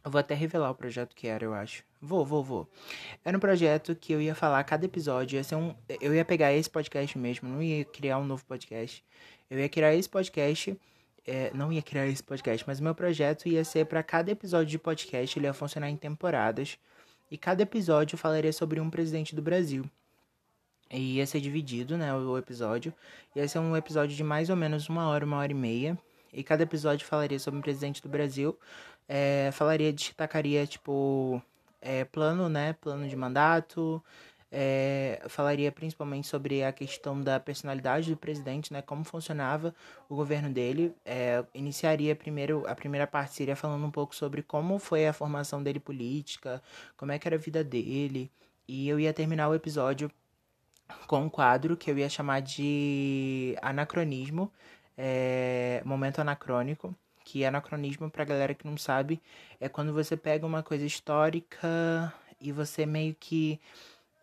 Eu 0.05 0.11
vou 0.11 0.19
até 0.19 0.35
revelar 0.35 0.71
o 0.71 0.75
projeto 0.75 1.15
que 1.17 1.27
era, 1.27 1.45
eu 1.45 1.53
acho. 1.53 1.83
Vou, 2.01 2.25
vou, 2.25 2.43
vou. 2.43 2.69
Era 3.25 3.37
um 3.37 3.41
projeto 3.41 3.95
que 3.97 4.13
eu 4.13 4.21
ia 4.21 4.35
falar 4.35 4.63
cada 4.65 4.85
episódio. 4.85 5.37
Ia 5.37 5.43
ser 5.43 5.57
um, 5.57 5.75
eu 6.01 6.15
ia 6.15 6.25
pegar 6.25 6.53
esse 6.53 6.71
podcast 6.71 7.19
mesmo, 7.19 7.49
não 7.49 7.63
ia 7.63 7.85
criar 7.85 8.19
um 8.19 8.25
novo 8.25 8.45
podcast. 8.45 9.05
Eu 9.51 9.59
ia 9.59 9.69
criar 9.69 9.95
esse 9.95 10.09
podcast 10.09 10.79
é, 11.27 11.51
não 11.53 11.73
ia 11.73 11.83
criar 11.83 12.07
esse 12.07 12.23
podcast, 12.23 12.65
mas 12.67 12.79
o 12.79 12.85
meu 12.85 12.95
projeto 12.95 13.49
ia 13.49 13.65
ser 13.65 13.87
para 13.87 14.03
cada 14.03 14.31
episódio 14.31 14.67
de 14.71 14.79
podcast, 14.79 15.39
ele 15.39 15.47
ia 15.47 15.53
funcionar 15.53 15.91
em 15.91 15.97
temporadas. 15.97 16.79
E 17.31 17.37
cada 17.37 17.63
episódio 17.63 18.17
falaria 18.17 18.53
sobre 18.53 18.81
um 18.81 18.89
presidente 18.89 19.35
do 19.35 19.43
Brasil. 19.43 19.85
E 20.89 21.17
ia 21.17 21.27
ser 21.27 21.41
dividido, 21.41 21.97
né, 21.97 22.15
o 22.15 22.39
episódio. 22.39 22.95
Ia 23.35 23.49
ser 23.49 23.59
um 23.59 23.77
episódio 23.77 24.17
de 24.17 24.23
mais 24.23 24.49
ou 24.49 24.57
menos 24.57 24.89
uma 24.89 25.09
hora, 25.09 25.25
uma 25.25 25.39
hora 25.39 25.51
e 25.51 25.55
meia. 25.55 25.99
E 26.33 26.45
cada 26.45 26.63
episódio 26.63 27.05
falaria 27.05 27.39
sobre 27.41 27.59
um 27.59 27.63
presidente 27.63 28.01
do 28.01 28.09
Brasil. 28.09 28.57
É, 29.09 29.51
falaria, 29.53 29.93
destacaria, 29.93 30.65
tipo, 30.67 31.43
é, 31.81 32.05
plano, 32.05 32.49
né, 32.49 32.75
plano 32.75 33.09
de 33.09 33.17
mandato, 33.17 34.03
é, 34.59 35.21
falaria 35.29 35.71
principalmente 35.71 36.27
sobre 36.27 36.65
a 36.65 36.73
questão 36.73 37.21
da 37.21 37.39
personalidade 37.39 38.09
do 38.09 38.17
presidente, 38.17 38.73
né, 38.73 38.81
como 38.81 39.05
funcionava 39.05 39.75
o 40.09 40.17
governo 40.17 40.49
dele. 40.49 40.95
É, 41.05 41.45
iniciaria 41.53 42.17
primeiro 42.17 42.65
a 42.67 42.75
primeira 42.75 43.07
parte 43.07 43.35
seria 43.35 43.55
falando 43.55 43.85
um 43.85 43.91
pouco 43.91 44.17
sobre 44.17 44.43
como 44.43 44.79
foi 44.79 45.07
a 45.07 45.13
formação 45.13 45.63
dele 45.63 45.79
política, 45.79 46.63
como 46.97 47.13
é 47.13 47.19
que 47.19 47.29
era 47.29 47.37
a 47.37 47.39
vida 47.39 47.63
dele, 47.63 48.31
e 48.67 48.89
eu 48.89 48.99
ia 48.99 49.13
terminar 49.13 49.51
o 49.51 49.55
episódio 49.55 50.11
com 51.07 51.21
um 51.25 51.29
quadro 51.29 51.77
que 51.77 51.91
eu 51.91 51.99
ia 51.99 52.09
chamar 52.09 52.41
de 52.41 53.57
anacronismo, 53.61 54.51
é, 54.97 55.83
momento 55.85 56.21
anacrônico. 56.21 56.95
Que 57.25 57.45
anacronismo, 57.45 58.09
pra 58.09 58.25
galera 58.25 58.55
que 58.55 58.67
não 58.67 58.77
sabe, 58.77 59.21
é 59.61 59.69
quando 59.69 59.93
você 59.93 60.17
pega 60.17 60.47
uma 60.47 60.63
coisa 60.63 60.87
histórica 60.87 62.15
e 62.41 62.53
você 62.53 62.87
meio 62.87 63.17
que 63.19 63.61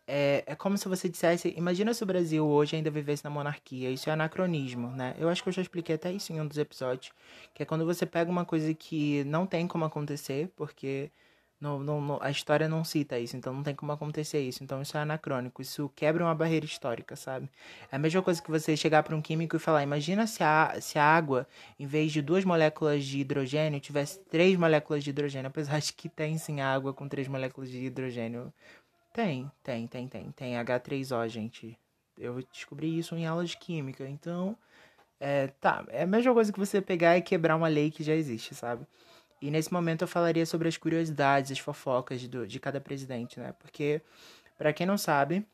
é, 0.07 0.43
é 0.45 0.55
como 0.55 0.77
se 0.77 0.87
você 0.87 1.07
dissesse, 1.09 1.53
imagina 1.57 1.93
se 1.93 2.03
o 2.03 2.05
Brasil 2.05 2.45
hoje 2.45 2.75
ainda 2.75 2.91
vivesse 2.91 3.23
na 3.23 3.29
monarquia, 3.29 3.89
isso 3.89 4.09
é 4.09 4.13
anacronismo, 4.13 4.89
né? 4.89 5.15
Eu 5.17 5.29
acho 5.29 5.41
que 5.43 5.49
eu 5.49 5.53
já 5.53 5.61
expliquei 5.61 5.95
até 5.95 6.11
isso 6.11 6.33
em 6.33 6.41
um 6.41 6.47
dos 6.47 6.57
episódios, 6.57 7.11
que 7.53 7.63
é 7.63 7.65
quando 7.65 7.85
você 7.85 8.05
pega 8.05 8.29
uma 8.29 8.45
coisa 8.45 8.73
que 8.73 9.23
não 9.25 9.45
tem 9.45 9.67
como 9.67 9.85
acontecer, 9.85 10.49
porque 10.55 11.11
a 12.21 12.29
história 12.29 12.67
não 12.67 12.83
cita 12.83 13.17
isso, 13.17 13.37
então 13.37 13.53
não 13.53 13.63
tem 13.63 13.73
como 13.73 13.91
acontecer 13.91 14.41
isso, 14.41 14.63
então 14.63 14.81
isso 14.81 14.97
é 14.97 15.01
anacrônico, 15.01 15.61
isso 15.61 15.89
quebra 15.95 16.23
uma 16.23 16.35
barreira 16.35 16.65
histórica, 16.65 17.15
sabe? 17.15 17.49
É 17.91 17.95
a 17.95 17.99
mesma 17.99 18.21
coisa 18.21 18.41
que 18.41 18.51
você 18.51 18.75
chegar 18.75 19.03
para 19.03 19.15
um 19.15 19.21
químico 19.21 19.55
e 19.55 19.59
falar, 19.59 19.83
imagina 19.83 20.27
se 20.27 20.43
a, 20.43 20.75
se 20.81 20.99
a 20.99 21.03
água, 21.05 21.47
em 21.79 21.85
vez 21.85 22.11
de 22.11 22.21
duas 22.21 22.43
moléculas 22.43 23.05
de 23.05 23.19
hidrogênio, 23.19 23.79
tivesse 23.79 24.19
três 24.29 24.57
moléculas 24.57 25.03
de 25.03 25.11
hidrogênio, 25.11 25.47
apesar 25.47 25.79
de 25.79 25.93
que 25.93 26.09
tem 26.09 26.37
sim 26.37 26.59
água 26.59 26.93
com 26.93 27.07
três 27.07 27.27
moléculas 27.27 27.69
de 27.69 27.85
hidrogênio, 27.85 28.53
tem, 29.13 29.51
tem, 29.61 29.87
tem, 29.87 30.07
tem. 30.07 30.31
Tem 30.31 30.53
H3O, 30.55 31.27
gente. 31.29 31.77
Eu 32.17 32.41
descobri 32.51 32.97
isso 32.97 33.15
em 33.15 33.25
aula 33.25 33.45
de 33.45 33.55
química. 33.55 34.07
Então, 34.07 34.57
é, 35.19 35.47
tá. 35.47 35.85
É 35.89 36.03
a 36.03 36.07
mesma 36.07 36.33
coisa 36.33 36.51
que 36.51 36.59
você 36.59 36.81
pegar 36.81 37.17
e 37.17 37.21
quebrar 37.21 37.55
uma 37.55 37.67
lei 37.67 37.91
que 37.91 38.03
já 38.03 38.13
existe, 38.13 38.55
sabe? 38.55 38.85
E 39.41 39.51
nesse 39.51 39.71
momento 39.71 40.03
eu 40.03 40.07
falaria 40.07 40.45
sobre 40.45 40.67
as 40.67 40.77
curiosidades, 40.77 41.51
as 41.51 41.59
fofocas 41.59 42.27
do, 42.27 42.47
de 42.47 42.59
cada 42.59 42.81
presidente, 42.81 43.39
né? 43.39 43.53
Porque, 43.59 44.01
para 44.57 44.73
quem 44.73 44.87
não 44.87 44.97
sabe, 44.97 45.45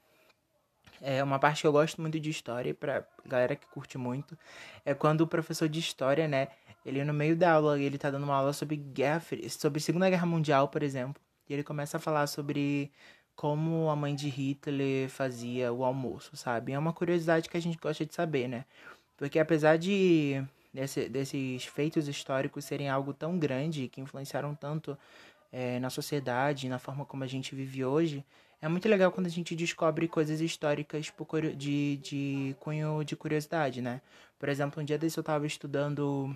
é 1.01 1.23
uma 1.23 1.39
parte 1.39 1.61
que 1.61 1.67
eu 1.67 1.71
gosto 1.71 2.01
muito 2.01 2.19
de 2.19 2.29
história, 2.29 2.73
pra 2.73 3.05
galera 3.25 3.55
que 3.55 3.65
curte 3.67 3.97
muito, 3.97 4.37
é 4.85 4.93
quando 4.93 5.21
o 5.21 5.27
professor 5.27 5.67
de 5.67 5.79
história, 5.79 6.27
né? 6.27 6.49
Ele 6.85 7.03
no 7.03 7.13
meio 7.13 7.35
da 7.35 7.53
aula, 7.53 7.79
ele 7.79 7.97
tá 7.97 8.09
dando 8.09 8.23
uma 8.23 8.35
aula 8.35 8.53
sobre 8.53 8.75
guerra, 8.75 9.21
sobre 9.49 9.81
Segunda 9.81 10.09
Guerra 10.09 10.25
Mundial, 10.25 10.67
por 10.69 10.81
exemplo. 10.81 11.21
E 11.47 11.53
ele 11.53 11.63
começa 11.63 11.97
a 11.97 11.99
falar 11.99 12.27
sobre 12.27 12.91
como 13.39 13.89
a 13.89 13.95
mãe 13.95 14.13
de 14.13 14.27
Hitler 14.27 15.09
fazia 15.09 15.71
o 15.71 15.85
almoço, 15.85 16.35
sabe? 16.35 16.73
É 16.73 16.77
uma 16.77 16.91
curiosidade 16.91 17.47
que 17.47 17.55
a 17.55 17.61
gente 17.61 17.77
gosta 17.77 18.05
de 18.05 18.13
saber, 18.13 18.49
né? 18.49 18.65
Porque 19.15 19.39
apesar 19.39 19.77
de 19.77 20.43
desse, 20.73 21.07
desses 21.07 21.63
feitos 21.63 22.09
históricos 22.09 22.65
serem 22.65 22.89
algo 22.89 23.13
tão 23.13 23.39
grande 23.39 23.87
que 23.87 24.01
influenciaram 24.01 24.53
tanto 24.53 24.97
é, 25.53 25.79
na 25.79 25.89
sociedade, 25.89 26.67
na 26.67 26.79
forma 26.79 27.05
como 27.05 27.23
a 27.23 27.27
gente 27.27 27.55
vive 27.55 27.85
hoje, 27.85 28.25
é 28.61 28.67
muito 28.67 28.89
legal 28.89 29.09
quando 29.09 29.27
a 29.27 29.29
gente 29.29 29.55
descobre 29.55 30.05
coisas 30.09 30.41
históricas 30.41 31.09
de, 31.55 31.95
de 32.03 32.55
cunho 32.59 33.05
de 33.05 33.15
curiosidade, 33.15 33.81
né? 33.81 34.01
Por 34.37 34.49
exemplo, 34.49 34.81
um 34.81 34.85
dia 34.85 34.97
desse 34.97 35.17
eu 35.17 35.21
estava 35.21 35.47
estudando 35.47 36.35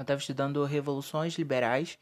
eu 0.00 0.02
estava 0.02 0.18
estudando 0.18 0.64
revoluções 0.64 1.34
liberais 1.34 1.98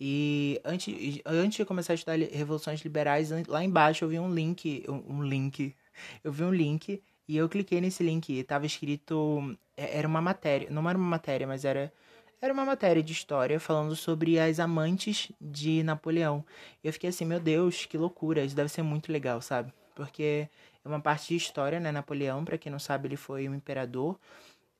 e 0.00 0.60
antes, 0.64 1.20
antes 1.26 1.58
de 1.58 1.64
começar 1.64 1.92
a 1.92 1.94
estudar 1.94 2.16
revoluções 2.16 2.80
liberais, 2.80 3.30
lá 3.46 3.62
embaixo 3.62 4.04
eu 4.04 4.08
vi 4.08 4.18
um 4.18 4.32
link, 4.32 4.84
um, 4.88 5.22
link, 5.22 5.74
eu 6.24 6.32
vi 6.32 6.42
um 6.42 6.52
link 6.52 7.02
e 7.28 7.36
eu 7.36 7.48
cliquei 7.48 7.80
nesse 7.80 8.02
link 8.02 8.30
e 8.30 8.42
tava 8.42 8.64
escrito, 8.64 9.56
é, 9.76 9.98
era 9.98 10.08
uma 10.08 10.22
matéria, 10.22 10.68
não 10.70 10.88
era 10.88 10.98
uma 10.98 11.08
matéria, 11.08 11.46
mas 11.46 11.64
era 11.64 11.92
era 12.40 12.52
uma 12.52 12.64
matéria 12.64 13.02
de 13.02 13.12
história 13.12 13.58
falando 13.58 13.96
sobre 13.96 14.38
as 14.38 14.60
amantes 14.60 15.32
de 15.40 15.82
Napoleão. 15.82 16.44
Eu 16.82 16.92
fiquei 16.92 17.08
assim, 17.08 17.24
meu 17.24 17.40
Deus, 17.40 17.86
que 17.86 17.96
loucura, 17.96 18.44
isso 18.44 18.54
deve 18.54 18.68
ser 18.68 18.82
muito 18.82 19.10
legal, 19.10 19.40
sabe? 19.40 19.72
Porque 19.94 20.48
é 20.84 20.88
uma 20.88 21.00
parte 21.00 21.28
de 21.28 21.36
história, 21.36 21.80
né? 21.80 21.90
Napoleão, 21.90 22.44
para 22.44 22.58
quem 22.58 22.70
não 22.70 22.78
sabe, 22.78 23.08
ele 23.08 23.16
foi 23.16 23.48
um 23.48 23.54
imperador. 23.54 24.18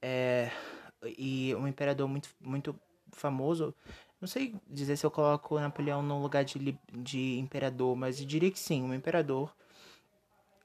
É, 0.03 0.51
e 1.19 1.55
um 1.55 1.67
imperador 1.67 2.09
muito, 2.09 2.29
muito 2.41 2.75
famoso. 3.13 3.75
Não 4.21 4.29
sei 4.29 4.55
dizer 4.69 4.97
se 4.97 5.05
eu 5.05 5.11
coloco 5.11 5.59
Napoleão 5.59 6.03
no 6.03 6.23
lugar 6.23 6.45
de, 6.45 6.79
de 6.93 7.39
imperador, 7.39 7.95
mas 7.95 8.21
eu 8.21 8.27
diria 8.27 8.51
que 8.51 8.59
sim, 8.59 8.83
um 8.83 8.95
imperador 8.95 9.55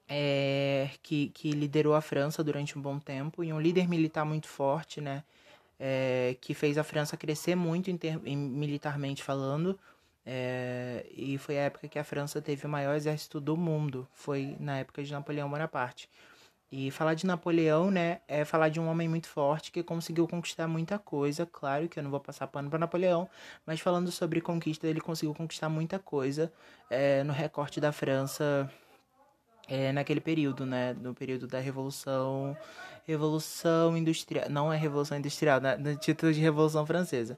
é, 0.08 0.90
que, 1.02 1.28
que 1.28 1.52
liderou 1.52 1.94
a 1.94 2.00
França 2.00 2.42
durante 2.42 2.76
um 2.76 2.82
bom 2.82 2.98
tempo 2.98 3.44
e 3.44 3.52
um 3.52 3.60
líder 3.60 3.88
militar 3.88 4.24
muito 4.24 4.48
forte, 4.48 5.00
né? 5.00 5.22
É, 5.78 6.36
que 6.40 6.52
fez 6.52 6.76
a 6.76 6.84
França 6.84 7.16
crescer 7.16 7.54
muito 7.54 7.88
em 7.90 8.36
militarmente 8.36 9.22
falando. 9.22 9.78
É, 10.26 11.06
e 11.14 11.38
foi 11.38 11.58
a 11.58 11.62
época 11.62 11.88
que 11.88 11.98
a 11.98 12.04
França 12.04 12.42
teve 12.42 12.66
o 12.66 12.68
maior 12.68 12.94
exército 12.96 13.40
do 13.40 13.56
mundo. 13.56 14.06
Foi 14.12 14.56
na 14.58 14.78
época 14.78 15.02
de 15.02 15.12
Napoleão 15.12 15.48
Bonaparte. 15.48 16.08
E 16.72 16.90
falar 16.90 17.14
de 17.14 17.26
Napoleão, 17.26 17.90
né, 17.90 18.20
é 18.28 18.44
falar 18.44 18.68
de 18.68 18.78
um 18.78 18.88
homem 18.88 19.08
muito 19.08 19.28
forte 19.28 19.72
que 19.72 19.82
conseguiu 19.82 20.28
conquistar 20.28 20.68
muita 20.68 20.98
coisa. 21.00 21.44
Claro 21.44 21.88
que 21.88 21.98
eu 21.98 22.02
não 22.02 22.10
vou 22.10 22.20
passar 22.20 22.46
pano 22.46 22.70
para 22.70 22.78
Napoleão, 22.78 23.28
mas 23.66 23.80
falando 23.80 24.10
sobre 24.12 24.40
conquista, 24.40 24.86
ele 24.86 25.00
conseguiu 25.00 25.34
conquistar 25.34 25.68
muita 25.68 25.98
coisa 25.98 26.52
é, 26.88 27.24
no 27.24 27.32
recorte 27.32 27.80
da 27.80 27.90
França 27.90 28.70
é, 29.70 29.92
naquele 29.92 30.20
período, 30.20 30.66
né? 30.66 30.92
No 30.94 31.14
período 31.14 31.46
da 31.46 31.60
Revolução. 31.60 32.56
Revolução 33.10 33.96
Industrial. 33.96 34.48
Não 34.48 34.72
é 34.72 34.76
Revolução 34.76 35.18
Industrial, 35.18 35.60
né? 35.60 35.76
no 35.76 35.96
título 35.96 36.32
de 36.32 36.40
Revolução 36.40 36.86
Francesa. 36.86 37.36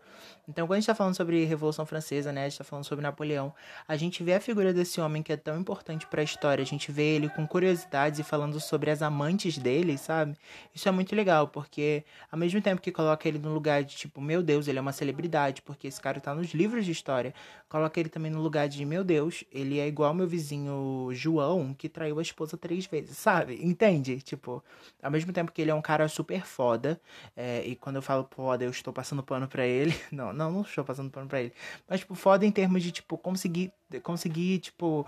Então, 0.49 0.67
quando 0.67 0.73
a 0.73 0.81
gente 0.81 0.85
está 0.85 0.95
falando 0.95 1.17
sobre 1.17 1.45
Revolução 1.45 1.87
Francesa, 1.87 2.33
né? 2.33 2.43
A 2.43 2.45
gente 2.45 2.53
está 2.53 2.65
falando 2.65 2.85
sobre 2.85 3.03
Napoleão. 3.03 3.55
A 3.87 3.97
gente 3.97 4.23
vê 4.23 4.35
a 4.35 4.41
figura 4.41 4.73
desse 4.73 5.01
homem 5.01 5.23
que 5.23 5.33
é 5.33 5.37
tão 5.37 5.59
importante 5.59 6.07
para 6.07 6.21
a 6.21 6.25
história. 6.25 6.63
A 6.63 6.67
gente 6.67 6.91
vê 6.91 7.15
ele 7.15 7.29
com 7.29 7.47
curiosidades 7.47 8.19
e 8.19 8.23
falando 8.23 8.59
sobre 8.61 8.91
as 8.91 9.03
amantes 9.03 9.57
dele, 9.57 9.97
sabe? 9.97 10.37
Isso 10.75 10.89
é 10.89 10.93
muito 10.93 11.15
legal, 11.15 11.49
porque 11.49 12.05
ao 12.31 12.39
mesmo 12.39 12.61
tempo 12.61 12.83
que 12.83 12.91
coloca 12.91 13.27
ele 13.27 13.39
no 13.39 13.55
lugar 13.55 13.85
de 13.85 13.97
tipo, 13.97 14.21
meu 14.21 14.43
Deus, 14.43 14.69
ele 14.69 14.79
é 14.79 14.81
uma 14.81 14.93
celebridade, 14.93 15.63
porque 15.63 15.87
esse 15.87 16.01
cara 16.01 16.21
tá 16.21 16.35
nos 16.35 16.53
livros 16.53 16.85
de 16.85 16.91
história. 16.91 17.33
Coloca 17.69 17.99
ele 17.99 18.09
também 18.09 18.31
no 18.31 18.43
lugar 18.43 18.69
de, 18.69 18.85
meu 18.85 19.05
Deus, 19.05 19.45
ele 19.51 19.79
é 19.79 19.87
igual 19.87 20.13
meu 20.13 20.27
vizinho 20.27 21.09
João, 21.13 21.73
que 21.73 21.89
traiu 21.89 22.19
a 22.19 22.23
esposa 22.23 22.59
três 22.59 22.85
vezes, 22.85 23.17
sabe? 23.17 23.59
Entende? 23.65 24.21
Tipo, 24.21 24.63
ao 25.03 25.11
mesmo 25.11 25.33
tempo 25.33 25.53
que 25.53 25.62
ele 25.63 25.71
é 25.71 25.75
um 25.75 25.83
cara 25.83 26.09
super 26.09 26.43
foda, 26.45 27.01
é, 27.37 27.63
e 27.65 27.77
quando 27.77 27.97
eu 27.97 28.03
falo 28.03 28.29
foda, 28.31 28.65
eu 28.65 28.71
estou 28.71 28.93
passando 28.93 29.23
pano 29.23 29.49
pra 29.49 29.67
ele. 29.67 29.95
Não, 30.13 30.33
não, 30.33 30.51
não 30.51 30.63
estou 30.63 30.85
passando 30.85 31.11
pano 31.11 31.27
pra 31.29 31.41
ele. 31.41 31.53
Mas, 31.89 32.01
tipo, 32.01 32.15
foda 32.15 32.45
em 32.45 32.51
termos 32.51 32.83
de, 32.83 32.93
tipo, 32.93 33.17
conseguir, 33.17 33.73
conseguir, 34.03 34.59
tipo, 34.59 35.07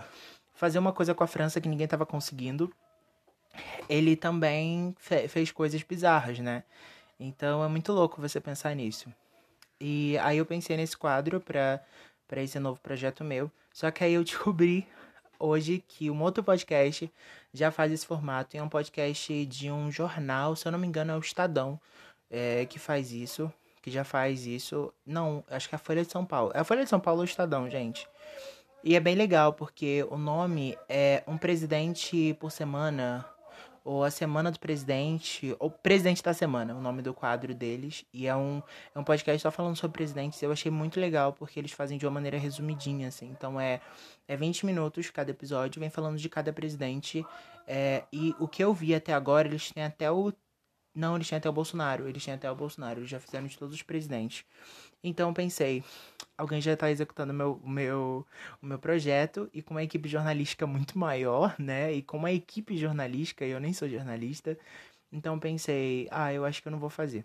fazer 0.55 0.79
uma 0.79 0.91
coisa 0.91 1.13
com 1.13 1.23
a 1.23 1.27
França 1.27 1.61
que 1.61 1.69
ninguém 1.69 1.87
tava 1.87 2.05
conseguindo. 2.05 2.73
Ele 3.87 4.15
também 4.15 4.95
fe 4.97 5.27
fez 5.27 5.51
coisas 5.51 5.81
bizarras, 5.83 6.39
né? 6.39 6.63
Então 7.19 7.63
é 7.63 7.67
muito 7.67 7.93
louco 7.93 8.21
você 8.21 8.39
pensar 8.41 8.75
nisso. 8.75 9.07
E 9.79 10.17
aí 10.19 10.37
eu 10.37 10.45
pensei 10.45 10.75
nesse 10.77 10.97
quadro 10.97 11.39
pra, 11.39 11.81
pra 12.27 12.41
esse 12.41 12.59
novo 12.59 12.79
projeto 12.81 13.23
meu. 13.23 13.51
Só 13.73 13.91
que 13.91 14.03
aí 14.03 14.13
eu 14.13 14.23
descobri 14.25 14.87
hoje 15.39 15.83
que 15.87 16.09
um 16.09 16.21
outro 16.21 16.43
podcast 16.43 17.11
já 17.53 17.71
faz 17.71 17.91
esse 17.91 18.05
formato. 18.05 18.55
E 18.55 18.59
é 18.59 18.63
um 18.63 18.69
podcast 18.69 19.45
de 19.45 19.71
um 19.71 19.91
jornal, 19.91 20.55
se 20.55 20.67
eu 20.67 20.71
não 20.71 20.79
me 20.79 20.87
engano, 20.87 21.11
é 21.11 21.15
o 21.15 21.19
Estadão 21.19 21.79
é, 22.29 22.65
que 22.65 22.79
faz 22.79 23.11
isso 23.11 23.51
que 23.85 23.91
já 23.91 24.03
faz 24.03 24.47
isso. 24.47 24.91
Não, 25.05 25.43
acho 25.47 25.69
que 25.69 25.75
é 25.75 25.77
a 25.77 25.79
Folha 25.79 26.03
de 26.03 26.11
São 26.11 26.25
Paulo. 26.25 26.51
É 26.55 26.59
a 26.59 26.63
Folha 26.63 26.83
de 26.83 26.89
São 26.89 26.99
Paulo 26.99 27.19
ou 27.19 27.23
Estadão, 27.23 27.69
gente. 27.69 28.07
E 28.83 28.95
é 28.95 28.99
bem 28.99 29.13
legal, 29.13 29.53
porque 29.53 30.03
o 30.09 30.17
nome 30.17 30.75
é 30.89 31.21
Um 31.27 31.37
Presidente 31.37 32.35
por 32.39 32.51
Semana, 32.51 33.23
ou 33.85 34.03
A 34.03 34.09
Semana 34.09 34.51
do 34.51 34.59
Presidente, 34.59 35.55
ou 35.59 35.69
Presidente 35.69 36.23
da 36.23 36.33
Semana, 36.33 36.73
o 36.73 36.81
nome 36.81 37.03
do 37.03 37.13
quadro 37.13 37.53
deles. 37.53 38.03
E 38.11 38.25
é 38.25 38.35
um, 38.35 38.61
é 38.95 38.99
um 38.99 39.03
podcast 39.03 39.43
só 39.43 39.51
falando 39.51 39.75
sobre 39.75 39.93
presidentes. 39.93 40.41
Eu 40.41 40.51
achei 40.51 40.71
muito 40.71 40.99
legal, 40.99 41.31
porque 41.31 41.59
eles 41.59 41.71
fazem 41.71 41.95
de 41.95 42.05
uma 42.05 42.11
maneira 42.11 42.35
resumidinha, 42.39 43.07
assim. 43.09 43.27
Então 43.27 43.61
é, 43.61 43.79
é 44.27 44.35
20 44.35 44.65
minutos 44.65 45.11
cada 45.11 45.29
episódio, 45.29 45.79
vem 45.79 45.91
falando 45.91 46.17
de 46.17 46.27
cada 46.27 46.51
presidente. 46.51 47.23
É, 47.67 48.03
e 48.11 48.35
o 48.39 48.47
que 48.47 48.63
eu 48.63 48.73
vi 48.73 48.95
até 48.95 49.13
agora, 49.13 49.47
eles 49.47 49.71
têm 49.71 49.83
até 49.83 50.11
o 50.11 50.33
não, 50.95 51.15
eles 51.17 51.27
têm 51.27 51.37
até 51.37 51.49
o 51.49 51.53
Bolsonaro. 51.53 52.07
Eles 52.07 52.23
têm 52.23 52.33
até 52.33 52.49
o 52.49 52.55
Bolsonaro. 52.55 53.01
Eles 53.01 53.09
já 53.09 53.19
fizeram 53.19 53.45
de 53.45 53.57
todos 53.57 53.75
os 53.75 53.83
presidentes. 53.83 54.45
Então 55.07 55.31
pensei, 55.35 55.83
alguém 56.35 56.59
já 56.59 56.73
está 56.73 56.89
executando 56.89 57.31
meu, 57.31 57.61
meu, 57.63 58.25
o 58.59 58.65
meu 58.65 58.79
projeto 58.79 59.47
e 59.53 59.61
com 59.61 59.75
uma 59.75 59.83
equipe 59.83 60.09
jornalística 60.09 60.65
muito 60.65 60.97
maior, 60.99 61.55
né? 61.59 61.93
E 61.93 62.01
com 62.01 62.17
uma 62.17 62.31
equipe 62.31 62.75
jornalística, 62.75 63.45
eu 63.45 63.59
nem 63.59 63.71
sou 63.71 63.87
jornalista. 63.87 64.57
Então 65.11 65.39
pensei, 65.39 66.07
ah, 66.11 66.33
eu 66.33 66.43
acho 66.43 66.59
que 66.61 66.67
eu 66.67 66.71
não 66.71 66.79
vou 66.79 66.89
fazer. 66.89 67.23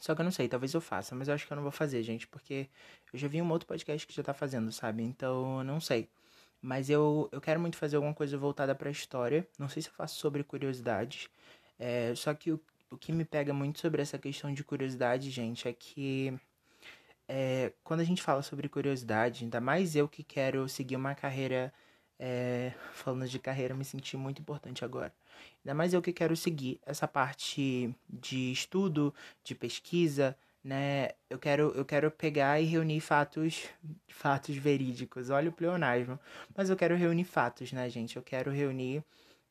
Só 0.00 0.14
que 0.14 0.20
eu 0.22 0.24
não 0.24 0.30
sei, 0.32 0.48
talvez 0.48 0.72
eu 0.72 0.80
faça, 0.80 1.14
mas 1.14 1.28
eu 1.28 1.34
acho 1.34 1.46
que 1.46 1.52
eu 1.52 1.56
não 1.56 1.62
vou 1.62 1.72
fazer, 1.72 2.02
gente, 2.02 2.26
porque 2.26 2.68
eu 3.12 3.18
já 3.18 3.28
vi 3.28 3.42
um 3.42 3.50
outro 3.50 3.68
podcast 3.68 4.06
que 4.06 4.14
já 4.14 4.22
tá 4.22 4.32
fazendo, 4.32 4.72
sabe? 4.72 5.02
Então 5.02 5.62
não 5.64 5.80
sei. 5.80 6.08
Mas 6.62 6.88
eu, 6.90 7.28
eu 7.32 7.40
quero 7.40 7.60
muito 7.60 7.76
fazer 7.76 7.96
alguma 7.96 8.14
coisa 8.14 8.38
voltada 8.38 8.74
pra 8.74 8.90
história. 8.90 9.46
Não 9.58 9.68
sei 9.68 9.82
se 9.82 9.88
eu 9.90 9.94
faço 9.94 10.18
sobre 10.18 10.42
curiosidades. 10.44 11.28
É, 11.78 12.14
só 12.14 12.34
que 12.34 12.52
o, 12.52 12.60
o 12.90 12.96
que 12.98 13.12
me 13.12 13.24
pega 13.24 13.52
muito 13.52 13.78
sobre 13.80 14.02
essa 14.02 14.18
questão 14.18 14.52
de 14.54 14.64
curiosidade, 14.64 15.30
gente, 15.30 15.68
é 15.68 15.72
que 15.72 16.38
é, 17.28 17.72
quando 17.84 18.00
a 18.00 18.04
gente 18.04 18.22
fala 18.22 18.42
sobre 18.42 18.68
curiosidade, 18.68 19.44
ainda 19.44 19.60
mais 19.60 19.94
eu 19.94 20.08
que 20.08 20.22
quero 20.22 20.68
seguir 20.68 20.96
uma 20.96 21.14
carreira, 21.14 21.72
é, 22.18 22.72
falando 22.94 23.28
de 23.28 23.38
carreira, 23.38 23.74
me 23.74 23.84
senti 23.84 24.16
muito 24.16 24.40
importante 24.40 24.84
agora. 24.84 25.12
Ainda 25.64 25.74
mais 25.74 25.92
eu 25.92 26.00
que 26.02 26.12
quero 26.12 26.34
seguir 26.36 26.80
essa 26.86 27.06
parte 27.06 27.94
de 28.08 28.50
estudo, 28.50 29.14
de 29.44 29.54
pesquisa, 29.54 30.36
né? 30.64 31.10
Eu 31.30 31.38
quero, 31.38 31.72
eu 31.76 31.84
quero 31.84 32.10
pegar 32.10 32.60
e 32.60 32.64
reunir 32.64 33.00
fatos, 33.00 33.68
fatos 34.08 34.56
verídicos. 34.56 35.30
Olha 35.30 35.50
o 35.50 35.52
pleonasmo. 35.52 36.18
Mas 36.56 36.70
eu 36.70 36.76
quero 36.76 36.96
reunir 36.96 37.24
fatos, 37.24 37.72
né, 37.72 37.88
gente? 37.90 38.16
Eu 38.16 38.22
quero 38.22 38.50
reunir 38.50 39.04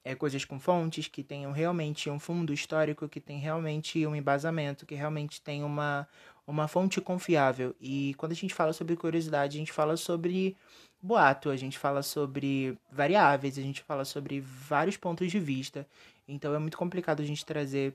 é, 0.08 0.16
coisas 0.16 0.46
com 0.46 0.58
fontes 0.58 1.08
que 1.10 1.22
tenham 1.22 1.52
realmente 1.52 2.10
um 2.10 2.18
fundo 2.18 2.54
histórico, 2.54 3.10
que 3.10 3.20
tem 3.20 3.40
realmente 3.40 4.08
um 4.08 4.16
embasamento, 4.16 4.86
que 4.86 4.96
realmente 4.96 5.42
tem 5.42 5.64
uma, 5.64 6.08
uma 6.48 6.66
fonte 6.66 7.02
confiável. 7.02 7.76
E 7.82 8.14
quando 8.18 8.32
a 8.32 8.36
gente 8.36 8.54
fala 8.54 8.72
sobre 8.72 8.96
curiosidade, 8.96 9.58
a 9.58 9.60
gente 9.60 9.74
fala 9.74 9.98
sobre 9.98 10.56
boato, 11.02 11.50
a 11.50 11.58
gente 11.58 11.78
fala 11.78 12.02
sobre 12.02 12.78
variáveis, 12.90 13.58
a 13.58 13.62
gente 13.62 13.84
fala 13.84 14.06
sobre 14.06 14.40
vários 14.40 14.96
pontos 14.96 15.30
de 15.30 15.40
vista. 15.40 15.86
Então 16.26 16.56
é 16.56 16.60
muito 16.60 16.78
complicado 16.78 17.22
a 17.22 17.26
gente 17.26 17.46
trazer 17.46 17.94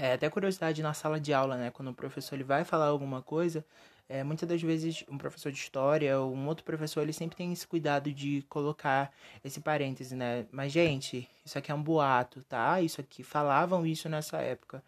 é, 0.00 0.14
até 0.14 0.28
curiosidade 0.28 0.82
na 0.82 0.92
sala 0.92 1.20
de 1.20 1.32
aula, 1.32 1.56
né? 1.56 1.70
Quando 1.70 1.92
o 1.92 1.94
professor 1.94 2.34
ele 2.34 2.44
vai 2.44 2.64
falar 2.64 2.86
alguma 2.86 3.22
coisa, 3.22 3.64
é, 4.08 4.22
muitas 4.22 4.48
das 4.48 4.60
vezes 4.60 5.04
um 5.08 5.16
professor 5.16 5.50
de 5.50 5.58
história 5.58 6.18
ou 6.18 6.34
um 6.34 6.46
outro 6.46 6.64
professor, 6.64 7.02
ele 7.02 7.12
sempre 7.12 7.36
tem 7.36 7.52
esse 7.52 7.66
cuidado 7.66 8.12
de 8.12 8.44
colocar 8.48 9.12
esse 9.42 9.60
parêntese, 9.60 10.14
né? 10.14 10.46
Mas, 10.52 10.72
gente, 10.72 11.28
isso 11.44 11.58
aqui 11.58 11.72
é 11.72 11.74
um 11.74 11.82
boato, 11.82 12.42
tá? 12.42 12.80
Isso 12.80 13.00
aqui, 13.00 13.22
falavam 13.22 13.86
isso 13.86 14.08
nessa 14.08 14.38
época. 14.38 14.82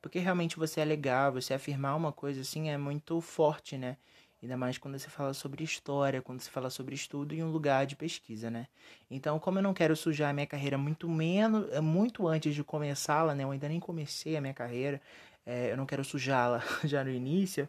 Porque 0.00 0.18
realmente 0.18 0.56
você 0.56 0.80
é 0.80 0.84
legal, 0.84 1.32
você 1.32 1.52
afirmar 1.52 1.96
uma 1.96 2.12
coisa 2.12 2.40
assim 2.40 2.70
é 2.70 2.78
muito 2.78 3.20
forte, 3.20 3.76
né? 3.76 3.96
Ainda 4.42 4.56
mais 4.56 4.78
quando 4.78 4.98
você 4.98 5.10
fala 5.10 5.34
sobre 5.34 5.62
história, 5.62 6.22
quando 6.22 6.40
você 6.40 6.50
fala 6.50 6.70
sobre 6.70 6.94
estudo 6.94 7.34
em 7.34 7.42
um 7.42 7.50
lugar 7.50 7.84
de 7.84 7.94
pesquisa, 7.94 8.50
né? 8.50 8.68
Então, 9.10 9.38
como 9.38 9.58
eu 9.58 9.62
não 9.62 9.74
quero 9.74 9.94
sujar 9.94 10.30
a 10.30 10.32
minha 10.32 10.46
carreira 10.46 10.78
muito 10.78 11.08
menos, 11.08 11.66
muito 11.80 12.26
antes 12.26 12.54
de 12.54 12.64
começá-la, 12.64 13.34
né? 13.34 13.44
Eu 13.44 13.50
ainda 13.50 13.68
nem 13.68 13.78
comecei 13.78 14.36
a 14.36 14.40
minha 14.40 14.54
carreira, 14.54 15.00
é, 15.44 15.72
eu 15.72 15.76
não 15.76 15.84
quero 15.84 16.02
sujá-la 16.02 16.62
já 16.84 17.04
no 17.04 17.10
início. 17.10 17.68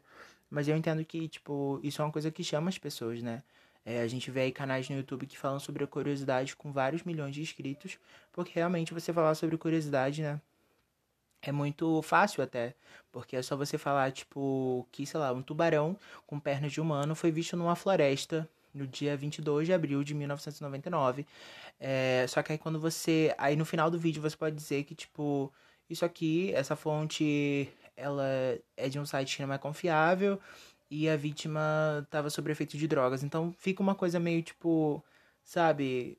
Mas 0.51 0.67
eu 0.67 0.75
entendo 0.77 1.03
que, 1.05 1.29
tipo, 1.29 1.79
isso 1.81 2.01
é 2.01 2.05
uma 2.05 2.11
coisa 2.11 2.29
que 2.29 2.43
chama 2.43 2.69
as 2.69 2.77
pessoas, 2.77 3.23
né? 3.23 3.41
É, 3.85 4.01
a 4.01 4.07
gente 4.07 4.29
vê 4.29 4.41
aí 4.41 4.51
canais 4.51 4.89
no 4.89 4.97
YouTube 4.97 5.25
que 5.25 5.37
falam 5.37 5.59
sobre 5.59 5.83
a 5.83 5.87
curiosidade 5.87 6.55
com 6.55 6.71
vários 6.71 7.03
milhões 7.03 7.33
de 7.33 7.41
inscritos, 7.41 7.97
porque 8.31 8.51
realmente 8.53 8.93
você 8.93 9.11
falar 9.13 9.33
sobre 9.35 9.57
curiosidade, 9.57 10.21
né? 10.21 10.39
É 11.41 11.51
muito 11.51 12.01
fácil 12.03 12.43
até, 12.43 12.75
porque 13.11 13.35
é 13.35 13.41
só 13.41 13.55
você 13.57 13.77
falar, 13.77 14.11
tipo, 14.11 14.87
que, 14.91 15.05
sei 15.05 15.19
lá, 15.19 15.31
um 15.33 15.41
tubarão 15.41 15.97
com 16.27 16.39
pernas 16.39 16.71
de 16.71 16.79
humano 16.79 17.15
foi 17.15 17.31
visto 17.31 17.57
numa 17.57 17.75
floresta 17.75 18.47
no 18.73 18.87
dia 18.87 19.17
22 19.17 19.67
de 19.67 19.73
abril 19.73 20.03
de 20.03 20.13
1999. 20.13 21.25
É, 21.79 22.25
só 22.27 22.43
que 22.43 22.51
aí 22.51 22.57
quando 22.57 22.79
você. 22.79 23.33
Aí 23.37 23.55
no 23.55 23.65
final 23.65 23.89
do 23.89 23.99
vídeo 23.99 24.21
você 24.21 24.37
pode 24.37 24.55
dizer 24.55 24.83
que, 24.83 24.93
tipo, 24.95 25.51
isso 25.89 26.05
aqui, 26.05 26.53
essa 26.53 26.75
fonte 26.75 27.69
ela 27.95 28.25
é 28.77 28.89
de 28.89 28.99
um 28.99 29.05
site 29.05 29.37
que 29.37 29.45
não 29.45 29.53
é 29.53 29.57
confiável 29.57 30.39
e 30.89 31.09
a 31.09 31.15
vítima 31.15 32.01
estava 32.03 32.29
sob 32.29 32.51
efeito 32.51 32.77
de 32.77 32.87
drogas. 32.87 33.23
Então 33.23 33.53
fica 33.57 33.81
uma 33.81 33.95
coisa 33.95 34.19
meio 34.19 34.41
tipo, 34.43 35.03
sabe, 35.43 36.17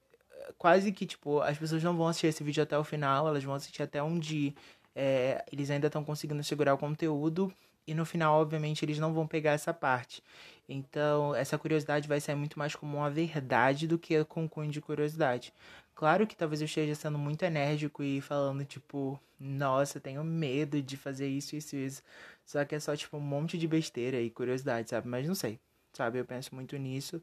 quase 0.58 0.92
que 0.92 1.06
tipo, 1.06 1.40
as 1.40 1.58
pessoas 1.58 1.82
não 1.82 1.96
vão 1.96 2.08
assistir 2.08 2.28
esse 2.28 2.42
vídeo 2.44 2.62
até 2.62 2.78
o 2.78 2.84
final, 2.84 3.28
elas 3.28 3.44
vão 3.44 3.54
assistir 3.54 3.82
até 3.82 4.02
onde 4.02 4.54
é, 4.94 5.44
eles 5.52 5.70
ainda 5.70 5.88
estão 5.88 6.04
conseguindo 6.04 6.42
segurar 6.44 6.74
o 6.74 6.78
conteúdo 6.78 7.52
e 7.86 7.94
no 7.94 8.04
final, 8.04 8.40
obviamente, 8.40 8.84
eles 8.84 8.98
não 8.98 9.12
vão 9.12 9.26
pegar 9.26 9.52
essa 9.52 9.74
parte. 9.74 10.22
Então, 10.68 11.34
essa 11.34 11.58
curiosidade 11.58 12.08
vai 12.08 12.20
ser 12.20 12.34
muito 12.34 12.58
mais 12.58 12.74
como 12.74 12.96
uma 12.98 13.10
verdade 13.10 13.86
do 13.86 13.98
que 13.98 14.24
com 14.24 14.48
cunho 14.48 14.70
de 14.70 14.80
curiosidade. 14.80 15.52
Claro 15.94 16.26
que 16.26 16.36
talvez 16.36 16.60
eu 16.60 16.66
esteja 16.66 16.94
sendo 16.94 17.18
muito 17.18 17.42
enérgico 17.44 18.02
e 18.02 18.20
falando, 18.20 18.64
tipo, 18.64 19.20
nossa, 19.38 20.00
tenho 20.00 20.24
medo 20.24 20.80
de 20.80 20.96
fazer 20.96 21.28
isso, 21.28 21.56
isso, 21.56 21.76
isso. 21.76 22.02
Só 22.46 22.64
que 22.64 22.74
é 22.74 22.80
só, 22.80 22.96
tipo, 22.96 23.16
um 23.16 23.20
monte 23.20 23.58
de 23.58 23.68
besteira 23.68 24.20
e 24.20 24.30
curiosidade, 24.30 24.90
sabe? 24.90 25.08
Mas 25.08 25.26
não 25.26 25.34
sei, 25.34 25.58
sabe? 25.92 26.18
Eu 26.18 26.24
penso 26.24 26.54
muito 26.54 26.76
nisso, 26.76 27.22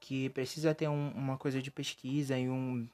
que 0.00 0.30
precisa 0.30 0.74
ter 0.74 0.88
um, 0.88 1.10
uma 1.10 1.36
coisa 1.36 1.60
de 1.60 1.70
pesquisa 1.70 2.38
e 2.38 2.48
um, 2.48 2.88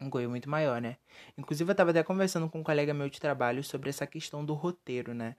um 0.00 0.08
ganho 0.08 0.30
muito 0.30 0.48
maior, 0.48 0.80
né? 0.80 0.96
Inclusive, 1.36 1.70
eu 1.70 1.74
tava 1.74 1.90
até 1.90 2.02
conversando 2.02 2.48
com 2.48 2.60
um 2.60 2.62
colega 2.62 2.94
meu 2.94 3.08
de 3.08 3.20
trabalho 3.20 3.62
sobre 3.64 3.90
essa 3.90 4.06
questão 4.06 4.44
do 4.44 4.54
roteiro, 4.54 5.12
né? 5.14 5.34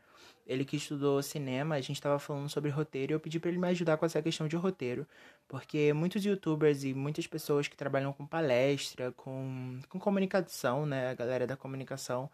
Ele 0.46 0.66
que 0.66 0.76
estudou 0.76 1.22
cinema, 1.22 1.76
a 1.76 1.82
gente 1.82 2.02
tava 2.02 2.20
falando 2.20 2.50
sobre 2.50 2.70
roteiro 2.70 3.14
e 3.14 3.16
eu 3.16 3.20
pedi 3.20 3.40
para 3.40 3.50
ele 3.50 3.60
me 3.60 3.68
ajudar 3.70 3.98
com 3.98 4.06
essa 4.06 4.22
questão 4.22 4.48
de 4.48 4.56
roteiro. 4.56 5.08
Porque 5.48 5.94
muitos 5.94 6.26
youtubers 6.26 6.84
e 6.84 6.94
muitas 6.94 7.28
pessoas 7.28 7.68
que 7.68 7.78
trabalham 7.78 8.12
com 8.12 8.26
palestra, 8.26 9.12
com, 9.14 9.80
com 9.88 10.00
comunicação, 10.00 10.86
né? 10.86 11.10
A 11.10 11.14
galera 11.14 11.48
da 11.48 11.56
comunicação, 11.56 12.30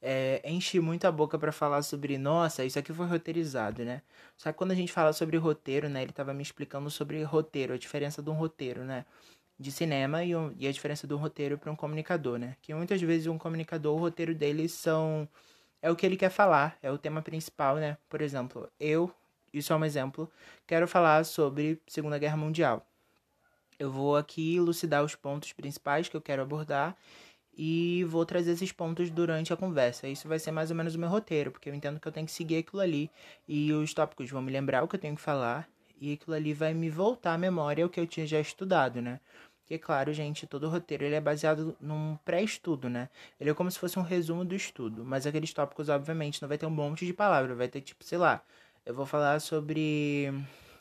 é, 0.00 0.40
enche 0.44 0.80
muito 0.80 1.06
a 1.06 1.12
boca 1.12 1.38
para 1.38 1.52
falar 1.52 1.82
sobre, 1.82 2.18
nossa, 2.18 2.64
isso 2.64 2.78
aqui 2.78 2.92
foi 2.92 3.06
roteirizado, 3.06 3.84
né? 3.84 4.02
Só 4.36 4.52
que 4.52 4.58
quando 4.58 4.70
a 4.72 4.74
gente 4.74 4.92
fala 4.92 5.12
sobre 5.12 5.36
roteiro, 5.36 5.88
né? 5.88 6.02
Ele 6.02 6.12
tava 6.12 6.32
me 6.34 6.42
explicando 6.42 6.90
sobre 6.90 7.22
roteiro, 7.22 7.74
a 7.74 7.78
diferença 7.78 8.22
de 8.22 8.30
um 8.30 8.34
roteiro, 8.34 8.84
né? 8.84 9.04
De 9.58 9.72
cinema 9.72 10.24
e, 10.24 10.30
e 10.56 10.68
a 10.68 10.72
diferença 10.72 11.06
do 11.06 11.16
roteiro 11.16 11.58
para 11.58 11.70
um 11.70 11.76
comunicador, 11.76 12.38
né? 12.38 12.56
Que 12.62 12.72
muitas 12.72 13.00
vezes 13.02 13.26
um 13.26 13.36
comunicador, 13.36 13.96
o 13.96 14.00
roteiro 14.00 14.34
dele 14.34 14.68
são 14.68 15.28
é 15.80 15.90
o 15.90 15.96
que 15.96 16.04
ele 16.04 16.16
quer 16.16 16.30
falar, 16.30 16.76
é 16.82 16.90
o 16.90 16.98
tema 16.98 17.22
principal, 17.22 17.76
né? 17.76 17.96
Por 18.08 18.20
exemplo, 18.20 18.68
eu, 18.80 19.12
isso 19.52 19.72
é 19.72 19.76
um 19.76 19.84
exemplo, 19.84 20.30
quero 20.66 20.88
falar 20.88 21.24
sobre 21.24 21.80
Segunda 21.86 22.18
Guerra 22.18 22.36
Mundial. 22.36 22.84
Eu 23.78 23.90
vou 23.90 24.16
aqui 24.16 24.56
elucidar 24.56 25.04
os 25.04 25.14
pontos 25.14 25.52
principais 25.52 26.08
que 26.08 26.16
eu 26.16 26.20
quero 26.20 26.42
abordar 26.42 26.96
e 27.56 28.04
vou 28.04 28.26
trazer 28.26 28.52
esses 28.52 28.72
pontos 28.72 29.08
durante 29.10 29.52
a 29.52 29.56
conversa. 29.56 30.08
Isso 30.08 30.28
vai 30.28 30.38
ser 30.38 30.50
mais 30.50 30.70
ou 30.70 30.76
menos 30.76 30.96
o 30.96 30.98
meu 30.98 31.08
roteiro, 31.08 31.52
porque 31.52 31.68
eu 31.68 31.74
entendo 31.74 32.00
que 32.00 32.08
eu 32.08 32.12
tenho 32.12 32.26
que 32.26 32.32
seguir 32.32 32.58
aquilo 32.58 32.82
ali 32.82 33.10
e 33.46 33.72
os 33.72 33.94
tópicos 33.94 34.30
vão 34.30 34.42
me 34.42 34.50
lembrar 34.50 34.82
o 34.82 34.88
que 34.88 34.96
eu 34.96 35.00
tenho 35.00 35.14
que 35.14 35.20
falar 35.20 35.68
e 36.00 36.12
aquilo 36.12 36.34
ali 36.34 36.52
vai 36.54 36.74
me 36.74 36.90
voltar 36.90 37.34
à 37.34 37.38
memória 37.38 37.86
o 37.86 37.88
que 37.88 38.00
eu 38.00 38.06
tinha 38.06 38.26
já 38.26 38.40
estudado, 38.40 39.00
né? 39.02 39.20
Porque, 39.68 39.78
claro, 39.78 40.14
gente, 40.14 40.46
todo 40.46 40.64
o 40.64 40.70
roteiro 40.70 41.04
ele 41.04 41.14
é 41.14 41.20
baseado 41.20 41.76
num 41.78 42.16
pré-estudo, 42.24 42.88
né? 42.88 43.10
Ele 43.38 43.50
é 43.50 43.54
como 43.54 43.70
se 43.70 43.78
fosse 43.78 43.98
um 43.98 44.02
resumo 44.02 44.42
do 44.42 44.54
estudo. 44.54 45.04
Mas 45.04 45.26
aqueles 45.26 45.52
tópicos, 45.52 45.90
obviamente, 45.90 46.40
não 46.40 46.48
vai 46.48 46.56
ter 46.56 46.64
um 46.64 46.70
monte 46.70 47.04
de 47.04 47.12
palavras. 47.12 47.54
Vai 47.54 47.68
ter, 47.68 47.82
tipo, 47.82 48.02
sei 48.02 48.16
lá, 48.16 48.42
eu 48.86 48.94
vou 48.94 49.04
falar 49.04 49.40
sobre. 49.40 50.32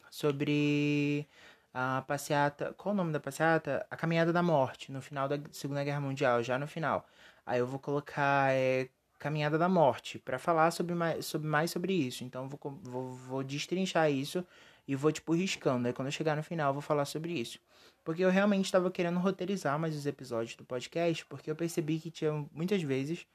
Sobre 0.09 1.27
a 1.73 2.01
passeata. 2.07 2.73
Qual 2.77 2.93
o 2.93 2.97
nome 2.97 3.11
da 3.11 3.19
passeata? 3.19 3.85
A 3.91 3.97
Caminhada 3.97 4.31
da 4.31 4.41
Morte, 4.41 4.89
no 4.89 5.01
final 5.01 5.27
da 5.27 5.37
Segunda 5.51 5.83
Guerra 5.83 5.99
Mundial, 5.99 6.41
já 6.41 6.57
no 6.57 6.65
final. 6.67 7.05
Aí 7.45 7.59
eu 7.59 7.67
vou 7.67 7.79
colocar 7.79 8.53
é, 8.53 8.87
Caminhada 9.19 9.57
da 9.57 9.67
Morte, 9.67 10.17
para 10.19 10.39
falar 10.39 10.71
sobre 10.71 10.95
mais, 10.95 11.25
sobre 11.25 11.47
mais 11.47 11.71
sobre 11.71 11.93
isso. 11.93 12.23
Então 12.23 12.47
vou, 12.47 12.59
vou, 12.83 13.11
vou 13.13 13.43
destrinchar 13.43 14.09
isso 14.11 14.45
e 14.87 14.95
vou, 14.95 15.11
tipo, 15.11 15.33
riscando. 15.33 15.87
Aí 15.87 15.93
quando 15.93 16.07
eu 16.07 16.11
chegar 16.13 16.37
no 16.37 16.43
final, 16.43 16.69
eu 16.69 16.73
vou 16.73 16.81
falar 16.81 17.05
sobre 17.05 17.33
isso. 17.33 17.59
Porque 18.07 18.23
eu 18.23 18.29
realmente 18.29 18.63
estava 18.63 18.89
querendo 18.89 19.19
roteirizar 19.19 19.77
mais 19.77 19.93
os 19.93 20.05
episódios 20.05 20.55
do 20.55 20.63
podcast, 20.63 21.25
porque 21.25 21.51
eu 21.51 21.55
percebi 21.57 21.99
que 21.99 22.09
tinha 22.09 22.31
muitas 22.53 22.81
vezes, 22.81 23.27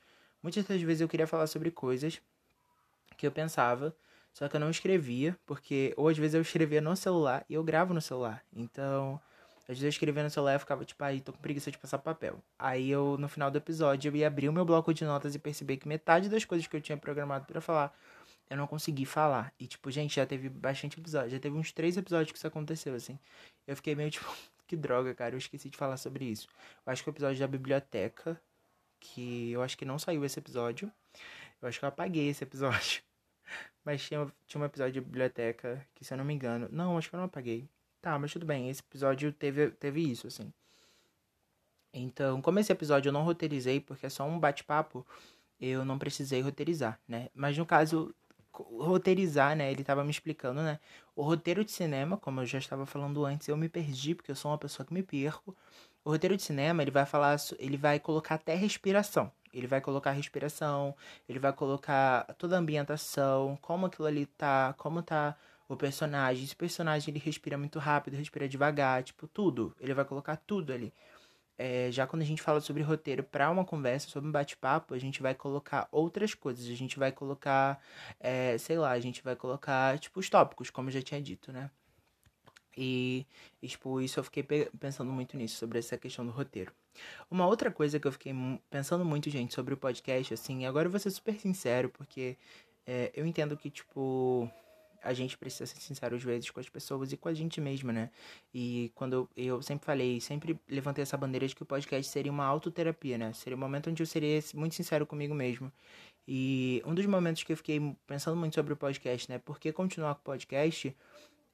muitas 0.43 0.65
das 0.65 0.81
vezes 0.81 1.03
eu 1.03 1.09
queria 1.11 1.27
falar 1.27 1.47
sobre 1.47 1.71
coisas 1.71 2.23
que 3.19 3.27
eu 3.27 3.31
pensava, 3.31 3.95
só 4.33 4.49
que 4.49 4.57
eu 4.57 4.61
não 4.61 4.71
escrevia, 4.71 5.39
porque 5.45 5.93
ou 5.95 6.09
às 6.09 6.17
vezes 6.17 6.33
eu 6.37 6.41
escrevia 6.41 6.81
no 6.81 6.97
celular 6.97 7.45
e 7.51 7.53
eu 7.53 7.63
gravo 7.63 7.93
no 7.93 8.01
celular. 8.01 8.43
Então, 8.51 9.21
às 9.65 9.69
vezes 9.69 9.83
eu 9.83 9.89
escrevia 9.91 10.23
no 10.23 10.31
celular 10.31 10.57
e 10.57 10.59
ficava 10.59 10.87
tipo, 10.87 11.05
aí 11.05 11.21
tô 11.21 11.35
com 11.35 11.39
preguiça 11.39 11.71
de 11.71 11.77
passar 11.77 11.99
papel. 11.99 12.43
Aí 12.59 12.91
eu, 12.91 13.19
no 13.19 13.29
final 13.29 13.51
do 13.51 13.59
episódio, 13.59 14.09
eu 14.11 14.17
ia 14.17 14.27
abrir 14.27 14.49
o 14.49 14.55
meu 14.55 14.65
bloco 14.65 14.95
de 14.95 15.05
notas 15.05 15.35
e 15.35 15.39
perceber 15.39 15.77
que 15.77 15.87
metade 15.87 16.31
das 16.31 16.47
coisas 16.47 16.67
que 16.67 16.75
eu 16.75 16.81
tinha 16.81 16.97
programado 16.97 17.45
para 17.45 17.61
falar, 17.61 17.95
eu 18.49 18.57
não 18.57 18.67
consegui 18.67 19.05
falar. 19.05 19.53
E, 19.61 19.67
tipo, 19.67 19.91
gente, 19.91 20.17
já 20.17 20.25
teve 20.25 20.49
bastante 20.49 20.99
episódio. 20.99 21.29
Já 21.29 21.39
teve 21.39 21.57
uns 21.59 21.73
três 21.73 21.99
episódios 21.99 22.33
que 22.33 22.39
isso 22.39 22.47
aconteceu, 22.47 22.95
assim. 22.95 23.19
Eu 23.67 23.77
fiquei 23.77 23.95
meio, 23.95 24.11
tipo, 24.11 24.27
que 24.73 24.77
droga, 24.77 25.15
cara, 25.15 25.35
eu 25.35 25.39
esqueci 25.39 25.69
de 25.69 25.77
falar 25.77 25.99
sobre 25.99 26.25
isso. 26.25 26.49
Eu 26.87 26.93
acho 26.93 27.03
que 27.03 27.11
o 27.11 27.13
episódio 27.13 27.39
da 27.39 27.47
biblioteca, 27.47 28.41
que 28.99 29.53
eu 29.53 29.63
acho 29.63 29.77
que 29.77 29.85
não 29.85 29.99
saiu 29.99 30.25
esse 30.25 30.39
episódio. 30.39 30.91
Eu 31.61 31.69
acho 31.69 31.79
que 31.79 31.85
eu 31.85 31.91
apaguei 31.91 32.29
esse 32.31 32.43
episódio. 32.43 33.03
Mas 33.85 34.03
tinha, 34.03 34.27
tinha 34.47 34.63
um 34.63 34.65
episódio 34.65 34.95
de 34.95 35.01
biblioteca 35.03 35.87
que, 35.95 36.07
se 36.07 36.15
eu 36.15 36.17
não 36.17 36.25
me 36.25 36.33
engano. 36.33 36.71
Não, 36.73 36.97
acho 36.97 37.11
que 37.11 37.15
eu 37.15 37.19
não 37.19 37.27
apaguei. 37.27 37.69
Tá, 38.01 38.19
mas 38.19 38.33
tudo 38.33 38.47
bem. 38.47 38.71
Esse 38.71 38.81
episódio 38.81 39.31
teve, 39.33 39.71
teve 39.73 40.01
isso, 40.01 40.27
assim. 40.27 40.51
Então, 41.93 42.41
como 42.41 42.59
esse 42.59 42.73
episódio 42.73 43.11
eu 43.11 43.13
não 43.13 43.23
roteirizei, 43.23 43.79
porque 43.79 44.07
é 44.07 44.09
só 44.09 44.25
um 44.25 44.41
bate-papo, 44.41 45.07
eu 45.61 45.85
não 45.85 45.99
precisei 45.99 46.41
roteirizar, 46.41 46.99
né? 47.07 47.29
Mas 47.35 47.59
no 47.59 47.67
caso, 47.67 48.15
roteirizar, 48.53 49.57
né? 49.57 49.71
Ele 49.71 49.85
tava 49.85 50.05
me 50.05 50.11
explicando, 50.11 50.63
né? 50.63 50.79
O 51.17 51.23
roteiro 51.23 51.65
de 51.65 51.73
cinema, 51.73 52.17
como 52.17 52.41
eu 52.41 52.47
já 52.47 52.59
estava 52.59 52.87
falando 52.87 53.25
antes, 53.25 53.49
eu 53.49 53.57
me 53.57 53.69
perdi 53.69 54.15
porque 54.15 54.31
eu 54.31 54.37
sou 54.37 54.51
uma 54.51 54.59
pessoa 54.59 54.87
que 54.87 54.93
me 54.93 55.03
perco. 55.03 55.57
O 56.05 56.11
roteiro 56.11 56.37
de 56.37 56.43
cinema, 56.43 56.83
ele 56.83 56.91
vai 56.91 57.07
falar, 57.07 57.37
ele 57.59 57.77
vai 57.77 57.99
colocar 58.01 58.35
até 58.37 58.55
respiração. 58.55 59.31
Ele 59.53 59.67
vai 59.67 59.81
colocar 59.81 60.13
respiração, 60.13 60.95
ele 61.29 61.39
vai 61.39 61.53
colocar 61.53 62.25
toda 62.39 62.57
a 62.57 62.59
ambientação, 62.59 63.59
como 63.61 63.87
aquilo 63.87 64.09
ali 64.09 64.27
tá, 64.27 64.75
como 64.79 65.03
tá 65.03 65.37
o 65.69 65.77
personagem. 65.77 66.45
Esse 66.45 66.57
personagem 66.57 67.13
ele 67.13 67.23
respira 67.23 67.57
muito 67.59 67.79
rápido, 67.79 68.17
respira 68.17 68.49
devagar, 68.49 69.03
tipo, 69.03 69.29
tudo. 69.29 69.75
Ele 69.79 69.95
vai 69.95 70.05
colocar 70.05 70.37
tudo 70.37 70.73
ali 70.73 70.93
é, 71.65 71.93
já 71.93 72.09
quando 72.09 72.23
a 72.23 72.25
gente 72.25 72.43
fala 72.43 72.61
sobre 72.61 72.83
roteiro 72.83 73.23
para 73.23 73.49
uma 73.49 73.65
conversa, 73.65 74.09
sobre 74.09 74.29
um 74.29 74.33
bate-papo, 74.33 74.95
a 74.95 74.99
gente 74.99 75.23
vai 75.23 75.33
colocar 75.33 75.87
outras 75.93 76.35
coisas. 76.35 76.67
A 76.67 76.75
gente 76.75 76.99
vai 76.99 77.13
colocar, 77.13 77.81
é, 78.19 78.59
sei 78.59 78.77
lá, 78.77 78.91
a 78.91 78.99
gente 78.99 79.23
vai 79.23 79.37
colocar, 79.37 79.97
tipo, 80.01 80.19
os 80.19 80.29
tópicos, 80.29 80.71
como 80.71 80.89
eu 80.89 80.93
já 80.93 81.01
tinha 81.01 81.23
dito, 81.23 81.53
né? 81.53 81.71
E, 82.77 83.25
tipo, 83.65 84.01
isso 84.01 84.19
eu 84.19 84.25
fiquei 84.25 84.43
pensando 84.43 85.13
muito 85.13 85.37
nisso, 85.37 85.57
sobre 85.57 85.79
essa 85.79 85.97
questão 85.97 86.27
do 86.27 86.33
roteiro. 86.33 86.73
Uma 87.31 87.47
outra 87.47 87.71
coisa 87.71 88.01
que 88.01 88.09
eu 88.09 88.13
fiquei 88.13 88.35
pensando 88.69 89.05
muito, 89.05 89.31
gente, 89.31 89.55
sobre 89.55 89.73
o 89.73 89.77
podcast, 89.77 90.35
assim, 90.35 90.67
agora 90.67 90.89
eu 90.89 90.91
vou 90.91 90.99
ser 90.99 91.13
super 91.13 91.39
sincero, 91.39 91.89
porque 91.91 92.37
é, 92.85 93.13
eu 93.15 93.25
entendo 93.25 93.57
que, 93.57 93.71
tipo, 93.71 94.51
a 95.03 95.13
gente 95.13 95.37
precisa 95.37 95.67
ser 95.67 95.81
sincero 95.81 96.17
às 96.17 96.23
vezes 96.23 96.51
com 96.51 96.61
as 96.61 96.69
pessoas 96.69 97.13
e 97.13 97.17
com 97.17 97.29
a 97.29 97.35
gente 97.35 97.61
mesma, 97.61 97.93
né? 97.93 98.11
E 98.55 98.91
quando 98.95 99.15
eu, 99.15 99.29
eu 99.37 99.63
sempre 99.63 99.85
falei, 99.85 100.21
sempre 100.21 100.59
levantei 100.69 101.03
essa 101.03 101.17
bandeira 101.17 101.47
de 101.47 101.55
que 101.55 101.63
o 101.63 101.67
podcast 101.67 102.11
seria 102.11 102.31
uma 102.31 102.45
autoterapia, 102.45 103.19
né? 103.19 103.33
Seria 103.33 103.57
um 103.57 103.61
momento 103.61 103.91
onde 103.91 104.03
eu 104.03 104.07
seria 104.07 104.41
muito 104.55 104.75
sincero 104.75 105.07
comigo 105.07 105.35
mesmo. 105.35 105.73
E 106.27 106.83
um 106.87 106.95
dos 106.95 107.05
momentos 107.07 107.43
que 107.43 107.53
eu 107.53 107.57
fiquei 107.57 107.81
pensando 108.07 108.37
muito 108.37 108.55
sobre 108.55 108.73
o 108.73 108.77
podcast, 108.77 109.31
né? 109.31 109.39
Por 109.39 109.59
que 109.59 109.73
continuar 109.73 110.15
com 110.15 110.21
o 110.21 110.25
podcast? 110.25 110.97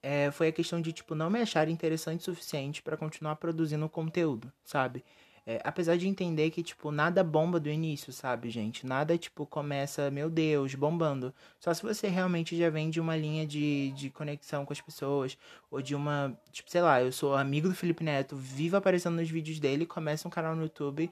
É, 0.01 0.31
foi 0.31 0.47
a 0.47 0.51
questão 0.51 0.81
de, 0.81 0.93
tipo, 0.93 1.15
não 1.15 1.29
me 1.29 1.41
achar 1.41 1.67
interessante 1.67 2.21
o 2.21 2.23
suficiente 2.23 2.81
para 2.81 2.95
continuar 2.95 3.35
produzindo 3.35 3.89
conteúdo, 3.89 4.51
sabe? 4.63 5.03
É, 5.49 5.59
apesar 5.63 5.97
de 5.97 6.07
entender 6.07 6.51
que, 6.51 6.61
tipo, 6.61 6.91
nada 6.91 7.23
bomba 7.23 7.59
do 7.59 7.69
início, 7.69 8.13
sabe, 8.13 8.51
gente? 8.51 8.85
Nada, 8.85 9.17
tipo, 9.17 9.47
começa, 9.47 10.11
meu 10.11 10.29
Deus, 10.29 10.75
bombando. 10.75 11.33
Só 11.59 11.73
se 11.73 11.81
você 11.81 12.07
realmente 12.07 12.55
já 12.55 12.69
vem 12.69 12.87
de 12.91 12.99
uma 12.99 13.17
linha 13.17 13.47
de, 13.47 13.89
de 13.93 14.11
conexão 14.11 14.63
com 14.63 14.71
as 14.71 14.79
pessoas, 14.79 15.35
ou 15.71 15.81
de 15.81 15.95
uma, 15.95 16.39
tipo, 16.51 16.69
sei 16.69 16.81
lá, 16.83 17.01
eu 17.01 17.11
sou 17.11 17.33
amigo 17.33 17.67
do 17.67 17.73
Felipe 17.73 18.03
Neto, 18.03 18.35
vivo 18.35 18.77
aparecendo 18.77 19.15
nos 19.15 19.27
vídeos 19.27 19.59
dele, 19.59 19.87
começa 19.87 20.27
um 20.27 20.31
canal 20.31 20.55
no 20.55 20.61
YouTube. 20.61 21.09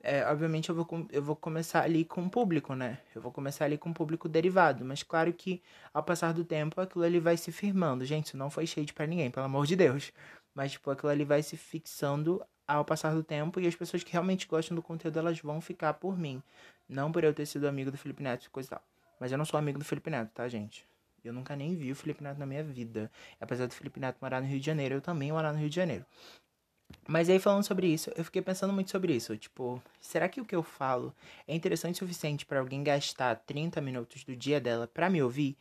É, 0.00 0.24
obviamente 0.30 0.68
eu 0.68 0.76
vou, 0.76 0.86
eu 1.10 1.22
vou 1.22 1.34
começar 1.34 1.82
ali 1.82 2.04
com 2.04 2.22
o 2.24 2.30
público, 2.30 2.76
né? 2.76 3.00
Eu 3.12 3.20
vou 3.20 3.32
começar 3.32 3.64
ali 3.64 3.76
com 3.76 3.90
o 3.90 3.94
público 3.94 4.28
derivado. 4.28 4.84
Mas 4.84 5.02
claro 5.02 5.32
que 5.32 5.60
ao 5.92 6.04
passar 6.04 6.32
do 6.32 6.44
tempo 6.44 6.80
aquilo 6.80 7.04
ali 7.04 7.18
vai 7.18 7.36
se 7.36 7.50
firmando. 7.50 8.04
Gente, 8.04 8.26
isso 8.26 8.36
não 8.36 8.48
foi 8.48 8.64
shade 8.64 8.92
para 8.92 9.06
ninguém, 9.06 9.28
pelo 9.30 9.46
amor 9.46 9.66
de 9.66 9.74
Deus. 9.74 10.12
Mas, 10.54 10.72
tipo, 10.72 10.90
aquilo 10.90 11.10
ali 11.10 11.24
vai 11.24 11.42
se 11.42 11.56
fixando 11.56 12.44
ao 12.74 12.84
passar 12.84 13.14
do 13.14 13.22
tempo 13.22 13.60
e 13.60 13.66
as 13.66 13.74
pessoas 13.74 14.02
que 14.02 14.12
realmente 14.12 14.46
gostam 14.46 14.74
do 14.74 14.82
conteúdo 14.82 15.18
elas 15.18 15.38
vão 15.40 15.60
ficar 15.60 15.94
por 15.94 16.18
mim. 16.18 16.42
Não 16.88 17.10
por 17.10 17.24
eu 17.24 17.32
ter 17.32 17.46
sido 17.46 17.66
amigo 17.66 17.90
do 17.90 17.98
Felipe 17.98 18.22
Neto 18.22 18.46
e 18.46 18.50
coisa 18.50 18.68
e 18.68 18.70
tal. 18.70 18.82
Mas 19.20 19.32
eu 19.32 19.38
não 19.38 19.44
sou 19.44 19.58
amigo 19.58 19.78
do 19.78 19.84
Felipe 19.84 20.10
Neto, 20.10 20.30
tá, 20.34 20.48
gente? 20.48 20.86
Eu 21.24 21.32
nunca 21.32 21.54
nem 21.54 21.74
vi 21.74 21.92
o 21.92 21.96
Felipe 21.96 22.22
Neto 22.22 22.38
na 22.38 22.46
minha 22.46 22.64
vida. 22.64 23.10
Apesar 23.40 23.66
do 23.66 23.74
Felipe 23.74 24.00
Neto 24.00 24.18
morar 24.20 24.40
no 24.40 24.46
Rio 24.46 24.58
de 24.58 24.66
Janeiro, 24.66 24.96
eu 24.96 25.00
também 25.00 25.30
morar 25.30 25.52
no 25.52 25.58
Rio 25.58 25.70
de 25.70 25.76
Janeiro. 25.76 26.04
Mas 27.06 27.28
aí 27.28 27.38
falando 27.38 27.64
sobre 27.64 27.86
isso, 27.86 28.10
eu 28.16 28.24
fiquei 28.24 28.42
pensando 28.42 28.72
muito 28.72 28.90
sobre 28.90 29.14
isso. 29.14 29.36
Tipo, 29.36 29.82
será 30.00 30.28
que 30.28 30.40
o 30.40 30.44
que 30.44 30.54
eu 30.54 30.62
falo 30.62 31.14
é 31.46 31.54
interessante 31.54 31.96
o 31.96 32.06
suficiente 32.06 32.44
para 32.44 32.60
alguém 32.60 32.82
gastar 32.82 33.36
30 33.36 33.80
minutos 33.80 34.24
do 34.24 34.36
dia 34.36 34.60
dela 34.60 34.86
para 34.86 35.08
me 35.08 35.22
ouvir? 35.22 35.56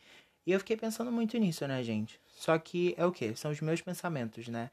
E 0.45 0.52
eu 0.52 0.60
fiquei 0.60 0.76
pensando 0.76 1.12
muito 1.12 1.38
nisso, 1.38 1.67
né, 1.67 1.84
gente? 1.84 2.19
Só 2.36 2.58
que 2.58 2.95
é 2.97 3.06
o 3.06 3.12
que? 3.12 3.36
São 3.36 3.52
os 3.52 3.62
meus 3.62 3.82
pensamentos, 3.82 4.47
né? 4.47 4.71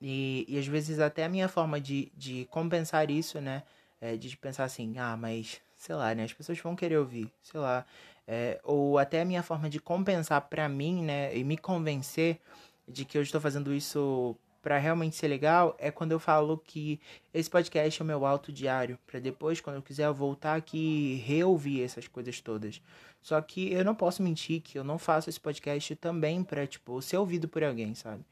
E, 0.00 0.46
e 0.48 0.58
às 0.58 0.66
vezes 0.66 0.98
até 0.98 1.24
a 1.24 1.28
minha 1.28 1.48
forma 1.48 1.80
de, 1.80 2.10
de 2.16 2.46
compensar 2.50 3.10
isso, 3.10 3.40
né? 3.40 3.62
É 4.00 4.16
de 4.16 4.34
pensar 4.36 4.64
assim, 4.64 4.98
ah, 4.98 5.16
mas 5.16 5.60
sei 5.76 5.94
lá, 5.94 6.14
né? 6.14 6.24
As 6.24 6.32
pessoas 6.32 6.58
vão 6.58 6.74
querer 6.74 6.98
ouvir, 6.98 7.30
sei 7.42 7.60
lá. 7.60 7.84
É, 8.26 8.60
ou 8.62 8.98
até 8.98 9.22
a 9.22 9.24
minha 9.24 9.42
forma 9.42 9.68
de 9.68 9.80
compensar 9.80 10.40
para 10.42 10.68
mim, 10.68 11.02
né, 11.02 11.36
e 11.36 11.42
me 11.42 11.56
convencer 11.56 12.38
de 12.86 13.04
que 13.04 13.18
eu 13.18 13.22
estou 13.22 13.40
fazendo 13.40 13.74
isso 13.74 14.36
para 14.62 14.78
realmente 14.78 15.16
ser 15.16 15.28
legal 15.28 15.74
é 15.78 15.90
quando 15.90 16.12
eu 16.12 16.20
falo 16.20 16.58
que 16.58 17.00
esse 17.32 17.48
podcast 17.48 18.00
é 18.00 18.04
o 18.04 18.06
meu 18.06 18.26
alto 18.26 18.52
diário, 18.52 18.98
para 19.06 19.18
depois 19.18 19.60
quando 19.60 19.76
eu 19.76 19.82
quiser 19.82 20.10
voltar 20.12 20.54
aqui 20.56 20.78
e 20.78 21.16
reouvir 21.16 21.82
essas 21.82 22.06
coisas 22.06 22.40
todas. 22.40 22.80
Só 23.22 23.40
que 23.40 23.72
eu 23.72 23.84
não 23.84 23.94
posso 23.94 24.22
mentir 24.22 24.60
que 24.60 24.78
eu 24.78 24.84
não 24.84 24.98
faço 24.98 25.28
esse 25.28 25.40
podcast 25.40 25.94
também 25.96 26.42
para 26.42 26.66
tipo 26.66 27.00
ser 27.02 27.16
ouvido 27.16 27.48
por 27.48 27.64
alguém, 27.64 27.94
sabe? 27.94 28.24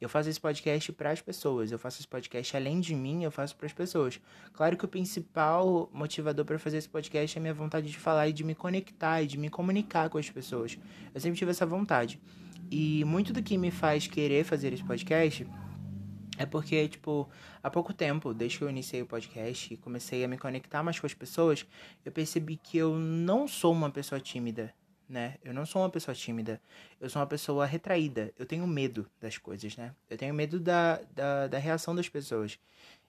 Eu 0.00 0.08
faço 0.08 0.28
esse 0.28 0.40
podcast 0.40 0.92
para 0.92 1.10
as 1.10 1.20
pessoas, 1.20 1.72
eu 1.72 1.78
faço 1.78 2.00
esse 2.00 2.08
podcast 2.08 2.56
além 2.56 2.80
de 2.80 2.94
mim, 2.94 3.24
eu 3.24 3.30
faço 3.30 3.56
para 3.56 3.66
as 3.66 3.72
pessoas. 3.72 4.20
Claro 4.52 4.76
que 4.76 4.84
o 4.84 4.88
principal 4.88 5.90
motivador 5.92 6.44
para 6.44 6.58
fazer 6.58 6.76
esse 6.76 6.88
podcast 6.88 7.36
é 7.36 7.38
a 7.38 7.42
minha 7.42 7.54
vontade 7.54 7.90
de 7.90 7.96
falar 7.96 8.28
e 8.28 8.32
de 8.32 8.44
me 8.44 8.54
conectar 8.54 9.22
e 9.22 9.26
de 9.26 9.38
me 9.38 9.48
comunicar 9.48 10.10
com 10.10 10.18
as 10.18 10.28
pessoas. 10.28 10.78
Eu 11.14 11.20
sempre 11.20 11.38
tive 11.38 11.50
essa 11.50 11.64
vontade. 11.64 12.20
E 12.70 13.04
muito 13.04 13.32
do 13.32 13.42
que 13.42 13.56
me 13.56 13.70
faz 13.70 14.06
querer 14.06 14.44
fazer 14.44 14.72
esse 14.72 14.84
podcast 14.84 15.46
é 16.38 16.44
porque, 16.44 16.86
tipo, 16.88 17.28
há 17.62 17.70
pouco 17.70 17.94
tempo, 17.94 18.34
desde 18.34 18.58
que 18.58 18.64
eu 18.64 18.70
iniciei 18.70 19.00
o 19.00 19.06
podcast 19.06 19.72
e 19.72 19.76
comecei 19.76 20.22
a 20.22 20.28
me 20.28 20.36
conectar 20.36 20.82
mais 20.82 21.00
com 21.00 21.06
as 21.06 21.14
pessoas, 21.14 21.66
eu 22.04 22.12
percebi 22.12 22.56
que 22.56 22.76
eu 22.76 22.94
não 22.98 23.48
sou 23.48 23.72
uma 23.72 23.90
pessoa 23.90 24.20
tímida, 24.20 24.74
né? 25.08 25.36
Eu 25.42 25.54
não 25.54 25.64
sou 25.66 25.82
uma 25.82 25.90
pessoa 25.90 26.14
tímida. 26.14 26.60
Eu 27.00 27.08
sou 27.08 27.20
uma 27.20 27.26
pessoa 27.26 27.66
retraída. 27.66 28.32
Eu 28.38 28.46
tenho 28.46 28.66
medo 28.66 29.08
das 29.20 29.38
coisas, 29.38 29.76
né? 29.76 29.94
Eu 30.08 30.16
tenho 30.16 30.34
medo 30.34 30.58
da, 30.58 31.00
da, 31.14 31.46
da 31.46 31.58
reação 31.58 31.94
das 31.94 32.08
pessoas. 32.08 32.58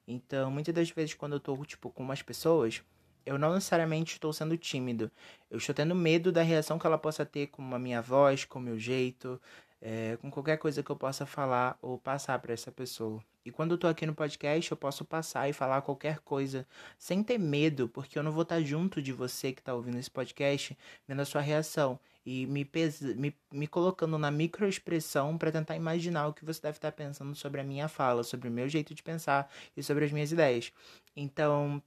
Então, 0.07 0.49
muitas 0.49 0.73
das 0.73 0.89
vezes, 0.89 1.13
quando 1.13 1.33
eu 1.33 1.39
tô, 1.39 1.55
tipo, 1.65 1.89
com 1.89 2.03
umas 2.03 2.21
pessoas, 2.21 2.81
eu 3.25 3.38
não 3.38 3.53
necessariamente 3.53 4.13
estou 4.13 4.31
sendo 4.31 4.57
tímido. 4.57 5.12
Eu 5.51 5.57
estou 5.57 5.75
tendo 5.75 5.93
medo 5.93 6.31
da 6.31 6.41
reação 6.41 6.79
que 6.79 6.88
ela 6.88 6.97
possa 6.97 7.25
ter 7.25 7.47
com 7.47 7.75
a 7.75 7.79
minha 7.79 8.01
voz, 8.01 8.45
com 8.45 8.60
o 8.60 8.62
meu 8.62 8.79
jeito, 8.79 9.39
é, 9.81 10.17
com 10.17 10.31
qualquer 10.31 10.57
coisa 10.57 10.81
que 10.81 10.89
eu 10.89 10.95
possa 10.95 11.25
falar 11.25 11.77
ou 11.81 11.97
passar 11.97 12.39
para 12.39 12.53
essa 12.53 12.71
pessoa. 12.71 13.21
E 13.47 13.51
quando 13.51 13.71
eu 13.71 13.77
tô 13.77 13.88
aqui 13.88 14.05
no 14.05 14.13
podcast, 14.13 14.69
eu 14.69 14.75
posso 14.75 15.05
passar 15.05 15.47
e 15.49 15.53
falar 15.53 15.81
qualquer 15.81 16.19
coisa 16.19 16.67
sem 16.97 17.23
ter 17.23 17.38
medo, 17.38 17.88
porque 17.88 18.19
eu 18.19 18.23
não 18.23 18.29
vou 18.29 18.41
estar 18.41 18.60
junto 18.62 19.01
de 19.01 19.13
você 19.13 19.53
que 19.53 19.62
está 19.62 19.73
ouvindo 19.73 19.97
esse 19.97 20.12
podcast, 20.12 20.77
vendo 21.07 21.21
a 21.21 21.25
sua 21.25 21.39
reação 21.39 21.97
e 22.25 22.45
me, 22.45 22.65
pesa, 22.65 23.15
me, 23.15 23.33
me 23.49 23.65
colocando 23.65 24.17
na 24.17 24.29
microexpressão 24.29 25.38
para 25.38 25.49
tentar 25.49 25.77
imaginar 25.77 26.27
o 26.27 26.33
que 26.33 26.43
você 26.43 26.62
deve 26.62 26.77
estar 26.77 26.91
pensando 26.91 27.33
sobre 27.36 27.62
a 27.62 27.63
minha 27.63 27.88
fala, 27.88 28.21
sobre 28.21 28.49
o 28.49 28.51
meu 28.51 28.67
jeito 28.67 28.93
de 28.93 29.01
pensar 29.01 29.49
e 29.77 29.81
sobre 29.81 30.03
as 30.03 30.12
minhas 30.12 30.29
ideias. 30.33 30.73
Então, 31.15 31.81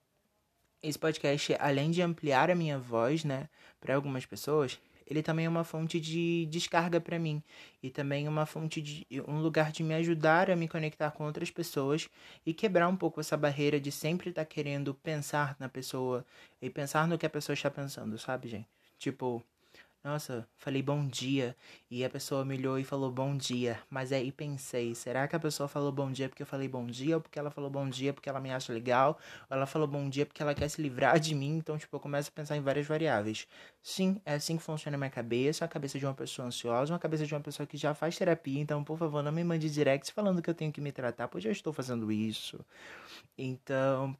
esse 0.82 0.98
podcast, 0.98 1.54
além 1.60 1.90
de 1.90 2.00
ampliar 2.00 2.50
a 2.50 2.54
minha 2.54 2.78
voz, 2.78 3.22
né, 3.22 3.50
para 3.78 3.94
algumas 3.94 4.24
pessoas, 4.24 4.80
ele 5.10 5.22
também 5.22 5.46
é 5.46 5.48
uma 5.48 5.64
fonte 5.64 5.98
de 5.98 6.46
descarga 6.46 7.00
para 7.00 7.18
mim 7.18 7.42
e 7.82 7.90
também 7.90 8.28
uma 8.28 8.46
fonte 8.46 8.80
de 8.80 9.06
um 9.26 9.40
lugar 9.40 9.72
de 9.72 9.82
me 9.82 9.92
ajudar 9.94 10.48
a 10.50 10.56
me 10.56 10.68
conectar 10.68 11.10
com 11.10 11.24
outras 11.24 11.50
pessoas 11.50 12.08
e 12.46 12.54
quebrar 12.54 12.88
um 12.88 12.96
pouco 12.96 13.20
essa 13.20 13.36
barreira 13.36 13.80
de 13.80 13.90
sempre 13.90 14.30
estar 14.30 14.44
tá 14.44 14.46
querendo 14.46 14.94
pensar 14.94 15.56
na 15.58 15.68
pessoa 15.68 16.24
e 16.62 16.70
pensar 16.70 17.08
no 17.08 17.18
que 17.18 17.26
a 17.26 17.30
pessoa 17.30 17.54
está 17.54 17.70
pensando, 17.70 18.16
sabe, 18.18 18.48
gente? 18.48 18.68
Tipo, 18.98 19.42
nossa, 20.02 20.48
falei 20.56 20.82
bom 20.82 21.06
dia. 21.06 21.54
E 21.90 22.02
a 22.04 22.08
pessoa 22.08 22.42
me 22.42 22.56
olhou 22.56 22.78
e 22.78 22.84
falou 22.84 23.10
bom 23.12 23.36
dia. 23.36 23.78
Mas 23.90 24.12
aí 24.12 24.32
pensei, 24.32 24.94
será 24.94 25.28
que 25.28 25.36
a 25.36 25.38
pessoa 25.38 25.68
falou 25.68 25.92
bom 25.92 26.10
dia 26.10 26.26
porque 26.28 26.42
eu 26.42 26.46
falei 26.46 26.68
bom 26.68 26.86
dia? 26.86 27.16
Ou 27.16 27.20
porque 27.20 27.38
ela 27.38 27.50
falou 27.50 27.68
bom 27.68 27.86
dia 27.88 28.12
porque 28.14 28.28
ela 28.28 28.40
me 28.40 28.50
acha 28.50 28.72
legal? 28.72 29.18
Ou 29.50 29.56
ela 29.56 29.66
falou 29.66 29.86
bom 29.86 30.08
dia 30.08 30.24
porque 30.24 30.42
ela 30.42 30.54
quer 30.54 30.68
se 30.70 30.80
livrar 30.80 31.20
de 31.20 31.34
mim? 31.34 31.56
Então, 31.58 31.76
tipo, 31.76 31.94
eu 31.94 32.00
começo 32.00 32.30
a 32.30 32.32
pensar 32.32 32.56
em 32.56 32.62
várias 32.62 32.86
variáveis. 32.86 33.46
Sim, 33.82 34.20
é 34.24 34.34
assim 34.34 34.56
que 34.56 34.62
funciona 34.62 34.96
a 34.96 34.98
minha 34.98 35.10
cabeça. 35.10 35.66
A 35.66 35.68
cabeça 35.68 35.98
de 35.98 36.06
uma 36.06 36.14
pessoa 36.14 36.48
ansiosa, 36.48 36.92
uma 36.94 36.98
cabeça 36.98 37.26
de 37.26 37.34
uma 37.34 37.40
pessoa 37.40 37.66
que 37.66 37.76
já 37.76 37.92
faz 37.94 38.16
terapia. 38.16 38.58
Então, 38.58 38.82
por 38.82 38.96
favor, 38.96 39.22
não 39.22 39.32
me 39.32 39.44
mande 39.44 39.68
direct 39.68 40.12
falando 40.14 40.40
que 40.40 40.48
eu 40.48 40.54
tenho 40.54 40.72
que 40.72 40.80
me 40.80 40.92
tratar, 40.92 41.28
pois 41.28 41.44
já 41.44 41.50
estou 41.50 41.74
fazendo 41.74 42.10
isso. 42.10 42.58
Então, 43.36 44.16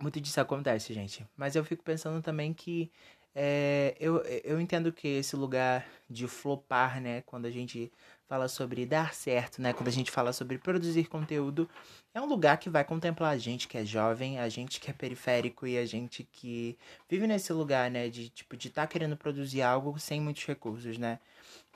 muito 0.00 0.20
disso 0.20 0.40
acontece, 0.40 0.92
gente. 0.92 1.26
Mas 1.36 1.56
eu 1.56 1.64
fico 1.64 1.82
pensando 1.82 2.20
também 2.22 2.52
que 2.52 2.90
é, 3.38 3.94
eu, 4.00 4.22
eu 4.44 4.58
entendo 4.58 4.90
que 4.90 5.06
esse 5.06 5.36
lugar 5.36 5.86
de 6.08 6.26
flopar, 6.26 7.02
né, 7.02 7.20
quando 7.26 7.44
a 7.44 7.50
gente 7.50 7.92
fala 8.26 8.48
sobre 8.48 8.86
dar 8.86 9.12
certo, 9.12 9.60
né, 9.60 9.74
quando 9.74 9.88
a 9.88 9.92
gente 9.92 10.10
fala 10.10 10.32
sobre 10.32 10.56
produzir 10.56 11.06
conteúdo, 11.06 11.68
é 12.14 12.20
um 12.20 12.24
lugar 12.24 12.56
que 12.56 12.70
vai 12.70 12.82
contemplar 12.82 13.34
a 13.34 13.36
gente 13.36 13.68
que 13.68 13.76
é 13.76 13.84
jovem, 13.84 14.38
a 14.38 14.48
gente 14.48 14.80
que 14.80 14.90
é 14.90 14.94
periférico 14.94 15.66
e 15.66 15.76
a 15.76 15.84
gente 15.84 16.26
que 16.32 16.78
vive 17.10 17.26
nesse 17.26 17.52
lugar, 17.52 17.90
né, 17.90 18.08
de 18.08 18.30
tipo 18.30 18.56
de 18.56 18.68
estar 18.68 18.82
tá 18.82 18.86
querendo 18.86 19.18
produzir 19.18 19.60
algo 19.60 19.98
sem 19.98 20.18
muitos 20.18 20.46
recursos, 20.46 20.96
né? 20.96 21.18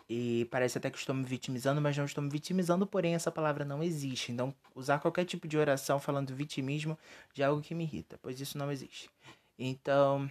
E 0.08 0.46
parece 0.50 0.78
até 0.78 0.90
que 0.90 0.96
estou 0.96 1.14
me 1.14 1.24
vitimizando, 1.24 1.78
mas 1.78 1.96
não 1.96 2.06
estou 2.06 2.24
me 2.24 2.30
vitimizando, 2.30 2.86
porém 2.86 3.14
essa 3.14 3.30
palavra 3.30 3.66
não 3.66 3.82
existe. 3.82 4.32
Então, 4.32 4.52
usar 4.74 4.98
qualquer 4.98 5.26
tipo 5.26 5.46
de 5.46 5.58
oração 5.58 6.00
falando 6.00 6.34
vitimismo 6.34 6.98
já 7.34 7.44
é 7.44 7.48
algo 7.48 7.62
que 7.62 7.74
me 7.74 7.84
irrita, 7.84 8.18
pois 8.22 8.40
isso 8.40 8.56
não 8.56 8.72
existe. 8.72 9.10
Então, 9.58 10.28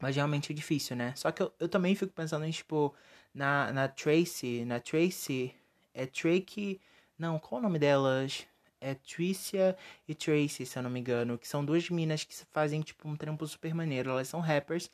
mas 0.00 0.16
realmente 0.16 0.52
é 0.52 0.54
difícil, 0.54 0.96
né? 0.96 1.12
Só 1.16 1.30
que 1.30 1.42
eu, 1.42 1.52
eu 1.60 1.68
também 1.68 1.94
fico 1.94 2.12
pensando 2.12 2.44
em, 2.44 2.50
tipo, 2.50 2.94
na, 3.34 3.72
na 3.72 3.88
Tracy. 3.88 4.64
Na 4.64 4.80
Tracy. 4.80 5.54
É 5.94 6.06
Trake. 6.06 6.80
Não, 7.18 7.38
qual 7.38 7.60
o 7.60 7.62
nome 7.62 7.78
delas? 7.78 8.46
É 8.80 8.94
Tricia 8.94 9.76
e 10.08 10.14
Tracy, 10.14 10.64
se 10.64 10.78
eu 10.78 10.82
não 10.82 10.90
me 10.90 11.00
engano. 11.00 11.38
Que 11.38 11.46
são 11.46 11.64
duas 11.64 11.88
meninas 11.90 12.24
que 12.24 12.34
fazem, 12.50 12.80
tipo, 12.80 13.08
um 13.08 13.16
trampo 13.16 13.46
super 13.46 13.74
maneiro. 13.74 14.10
Elas 14.10 14.28
são 14.28 14.40
rappers. 14.40 14.90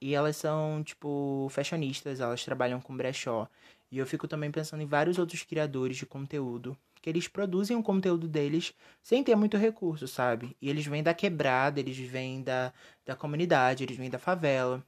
E 0.00 0.14
elas 0.14 0.36
são, 0.36 0.82
tipo, 0.82 1.48
fashionistas. 1.50 2.20
Elas 2.20 2.44
trabalham 2.44 2.80
com 2.80 2.96
brechó. 2.96 3.48
E 3.90 3.98
eu 3.98 4.06
fico 4.06 4.26
também 4.28 4.50
pensando 4.50 4.82
em 4.82 4.86
vários 4.86 5.18
outros 5.18 5.42
criadores 5.42 5.96
de 5.96 6.06
conteúdo 6.06 6.76
que 7.06 7.10
eles 7.10 7.28
produzem 7.28 7.76
o 7.76 7.84
conteúdo 7.84 8.26
deles 8.26 8.74
sem 9.00 9.22
ter 9.22 9.36
muito 9.36 9.56
recurso, 9.56 10.08
sabe? 10.08 10.56
E 10.60 10.68
eles 10.68 10.84
vêm 10.84 11.04
da 11.04 11.14
quebrada, 11.14 11.78
eles 11.78 11.96
vêm 11.96 12.42
da, 12.42 12.72
da 13.04 13.14
comunidade, 13.14 13.84
eles 13.84 13.96
vêm 13.96 14.10
da 14.10 14.18
favela. 14.18 14.84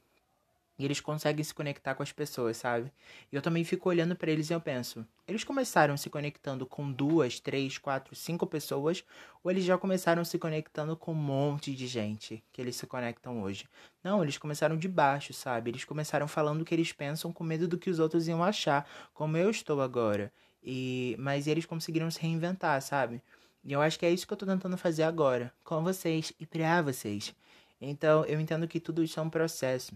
E 0.77 0.85
eles 0.85 1.01
conseguem 1.01 1.45
se 1.45 1.55
conectar 1.55 1.95
com 1.95 2.03
as 2.03 2.11
pessoas, 2.11 2.57
sabe? 2.57 2.93
E 3.31 3.37
eu 3.37 3.41
também 3.41 3.63
fico 3.63 3.89
olhando 3.89 4.17
para 4.17 4.33
eles 4.33 4.51
e 4.51 4.53
eu 4.53 4.61
penso: 4.61 5.07
eles 5.29 5.45
começaram 5.45 5.97
se 5.97 6.11
conectando 6.11 6.67
com 6.67 6.91
duas, 6.91 7.39
três, 7.39 7.79
quatro, 7.79 8.17
cinco 8.17 8.49
pessoas, 8.49 9.05
ou 9.45 9.49
eles 9.49 9.63
já 9.63 9.79
começaram 9.79 10.25
se 10.25 10.41
conectando 10.41 10.97
com 10.97 11.13
um 11.13 11.15
monte 11.15 11.73
de 11.73 11.87
gente 11.87 12.43
que 12.53 12.61
eles 12.61 12.75
se 12.75 12.87
conectam 12.89 13.43
hoje? 13.43 13.69
Não, 14.03 14.25
eles 14.25 14.39
começaram 14.39 14.77
de 14.77 14.89
baixo, 14.89 15.33
sabe? 15.33 15.71
Eles 15.71 15.85
começaram 15.85 16.27
falando 16.27 16.63
o 16.63 16.65
que 16.65 16.75
eles 16.75 16.93
pensam 16.93 17.33
com 17.33 17.45
medo 17.45 17.69
do 17.69 17.79
que 17.79 17.91
os 17.91 18.01
outros 18.01 18.27
iam 18.27 18.43
achar, 18.43 18.89
como 19.15 19.37
eu 19.37 19.51
estou 19.51 19.81
agora. 19.81 20.33
E, 20.63 21.17
mas 21.19 21.47
eles 21.47 21.67
conseguiram 21.67 22.11
se 22.11 22.21
reinventar, 22.21 22.81
sabe? 22.83 23.23
E 23.65 23.73
eu 23.73 23.81
acho 23.81 23.99
que 23.99 24.07
é 24.07 24.11
isso 24.11 24.27
que 24.27 24.33
eu 24.33 24.37
tô 24.37 24.47
tentando 24.47 24.77
fazer 24.77 25.03
agora, 25.03 25.53
com 25.65 25.83
vocês 25.83 26.33
e 26.39 26.47
pra 26.47 26.83
vocês. 26.83 27.35
Então, 27.81 28.25
eu 28.25 28.41
entendo 28.41 28.67
que 28.67 28.81
tudo 28.81 29.03
isso 29.03 29.21
é 29.21 29.23
um 29.23 29.31
processo. 29.31 29.93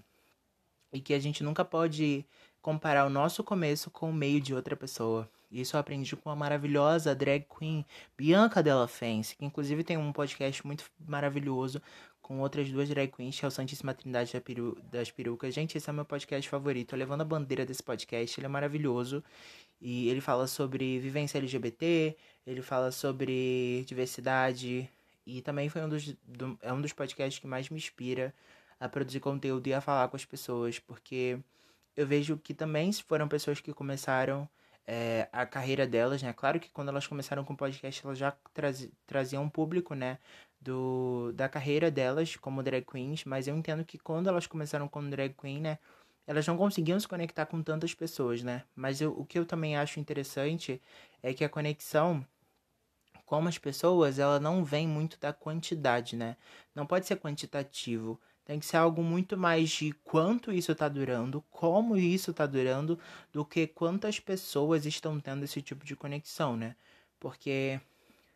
E 0.93 1.01
que 1.01 1.15
a 1.15 1.19
gente 1.19 1.43
nunca 1.43 1.65
pode 1.65 2.25
comparar 2.61 3.07
o 3.07 3.11
nosso 3.11 3.43
começo 3.43 3.91
com 3.91 4.11
o 4.11 4.15
meio 4.15 4.41
de 4.41 4.55
outra 4.55 4.77
pessoa. 4.77 5.29
Isso 5.51 5.77
eu 5.77 5.81
aprendi 5.81 6.17
com 6.17 6.31
a 6.31 6.37
maravilhosa 6.37 7.15
drag 7.15 7.47
queen 7.59 7.85
Bianca 8.17 8.63
Della 8.63 8.89
Fence, 8.89 9.37
que 9.37 9.45
inclusive 9.45 9.85
tem 9.85 9.99
um 9.99 10.13
podcast 10.13 10.67
muito 10.67 10.85
maravilhoso 10.99 11.83
com 12.23 12.41
outras 12.41 12.71
duas 12.71 12.89
drag 12.89 13.13
queens, 13.13 13.39
que 13.39 13.45
é 13.45 13.49
o 13.49 13.51
Santíssima 13.51 13.93
Trindade 13.93 14.33
das 14.91 15.11
Perucas. 15.11 15.53
Gente, 15.53 15.77
esse 15.77 15.91
é 15.91 15.93
meu 15.93 16.05
podcast 16.05 16.49
favorito. 16.49 16.95
Eu 16.95 16.99
levando 16.99 17.21
a 17.21 17.25
bandeira 17.25 17.67
desse 17.67 17.83
podcast, 17.83 18.39
ele 18.39 18.47
é 18.47 18.49
maravilhoso. 18.49 19.23
E 19.85 20.09
ele 20.09 20.21
fala 20.21 20.47
sobre 20.47 21.01
vivência 21.01 21.39
LGBT, 21.39 22.17
ele 22.47 22.63
fala 22.63 22.93
sobre 22.93 23.85
diversidade. 23.85 24.89
E 25.27 25.43
também 25.43 25.69
foi 25.69 25.83
um 25.83 25.89
dos, 25.89 26.15
do, 26.25 26.57
é 26.63 26.73
um 26.73 26.81
dos 26.81 26.93
podcasts 26.93 27.41
que 27.41 27.49
mais 27.49 27.69
me 27.69 27.79
inspira 27.79 28.33
a 28.79 28.89
produzir 28.89 29.19
conteúdo 29.19 29.67
e 29.67 29.75
a 29.75 29.81
falar 29.81 30.07
com 30.09 30.17
as 30.17 30.25
pessoas. 30.25 30.79
Porque 30.79 31.37
eu 31.97 32.07
vejo 32.07 32.39
que 32.39 32.55
também 32.55 32.93
foram 32.93 33.27
pessoas 33.27 33.61
que 33.61 33.73
começaram 33.75 34.49
é, 34.87 35.29
a 35.33 35.45
carreira 35.47 35.85
delas, 35.87 36.23
né? 36.23 36.33
Claro 36.33 36.61
que 36.61 36.71
quando 36.71 36.91
elas 36.91 37.07
começaram 37.09 37.45
com 37.45 37.53
o 37.55 37.57
podcast, 37.57 38.05
elas 38.05 38.19
já 38.19 38.37
traziam 39.05 39.43
um 39.43 39.49
público, 39.49 39.95
né? 39.95 40.19
Do, 40.61 41.33
da 41.35 41.49
carreira 41.49 41.91
delas 41.91 42.37
como 42.37 42.63
drag 42.63 42.85
queens, 42.87 43.25
mas 43.25 43.49
eu 43.49 43.57
entendo 43.57 43.85
que 43.85 43.99
quando 43.99 44.29
elas 44.29 44.47
começaram 44.47 44.87
como 44.87 45.11
drag 45.11 45.35
queen, 45.35 45.61
né? 45.61 45.79
Elas 46.27 46.47
não 46.47 46.57
conseguiam 46.57 46.99
se 46.99 47.09
conectar 47.09 47.47
com 47.47 47.63
tantas 47.63 47.95
pessoas, 47.95 48.43
né? 48.43 48.65
Mas 48.75 49.01
eu, 49.01 49.13
o 49.19 49.25
que 49.25 49.39
eu 49.39 49.45
também 49.45 49.77
acho 49.77 50.01
interessante 50.01 50.81
é 51.23 51.33
que 51.35 51.45
a 51.45 51.49
conexão 51.49 52.25
com 53.33 53.49
as 53.49 53.57
pessoas, 53.57 54.19
ela 54.19 54.39
não 54.39 54.63
vem 54.63 54.87
muito 54.87 55.19
da 55.19 55.33
quantidade, 55.33 56.17
né? 56.17 56.37
Não 56.75 56.85
pode 56.85 57.07
ser 57.07 57.17
quantitativo. 57.17 58.21
Tem 58.45 58.59
que 58.59 58.67
ser 58.67 58.77
algo 58.77 59.03
muito 59.03 59.39
mais 59.39 59.71
de 59.71 59.93
quanto 60.05 60.53
isso 60.53 60.73
está 60.73 60.87
durando, 60.87 61.43
como 61.51 61.97
isso 61.97 62.33
está 62.33 62.45
durando, 62.45 62.99
do 63.33 63.43
que 63.43 63.67
quantas 63.67 64.21
pessoas 64.21 64.85
estão 64.85 65.19
tendo 65.19 65.45
esse 65.45 65.63
tipo 65.63 65.83
de 65.83 65.97
conexão, 65.97 66.59
né? 66.59 66.77
Porque, 67.19 67.81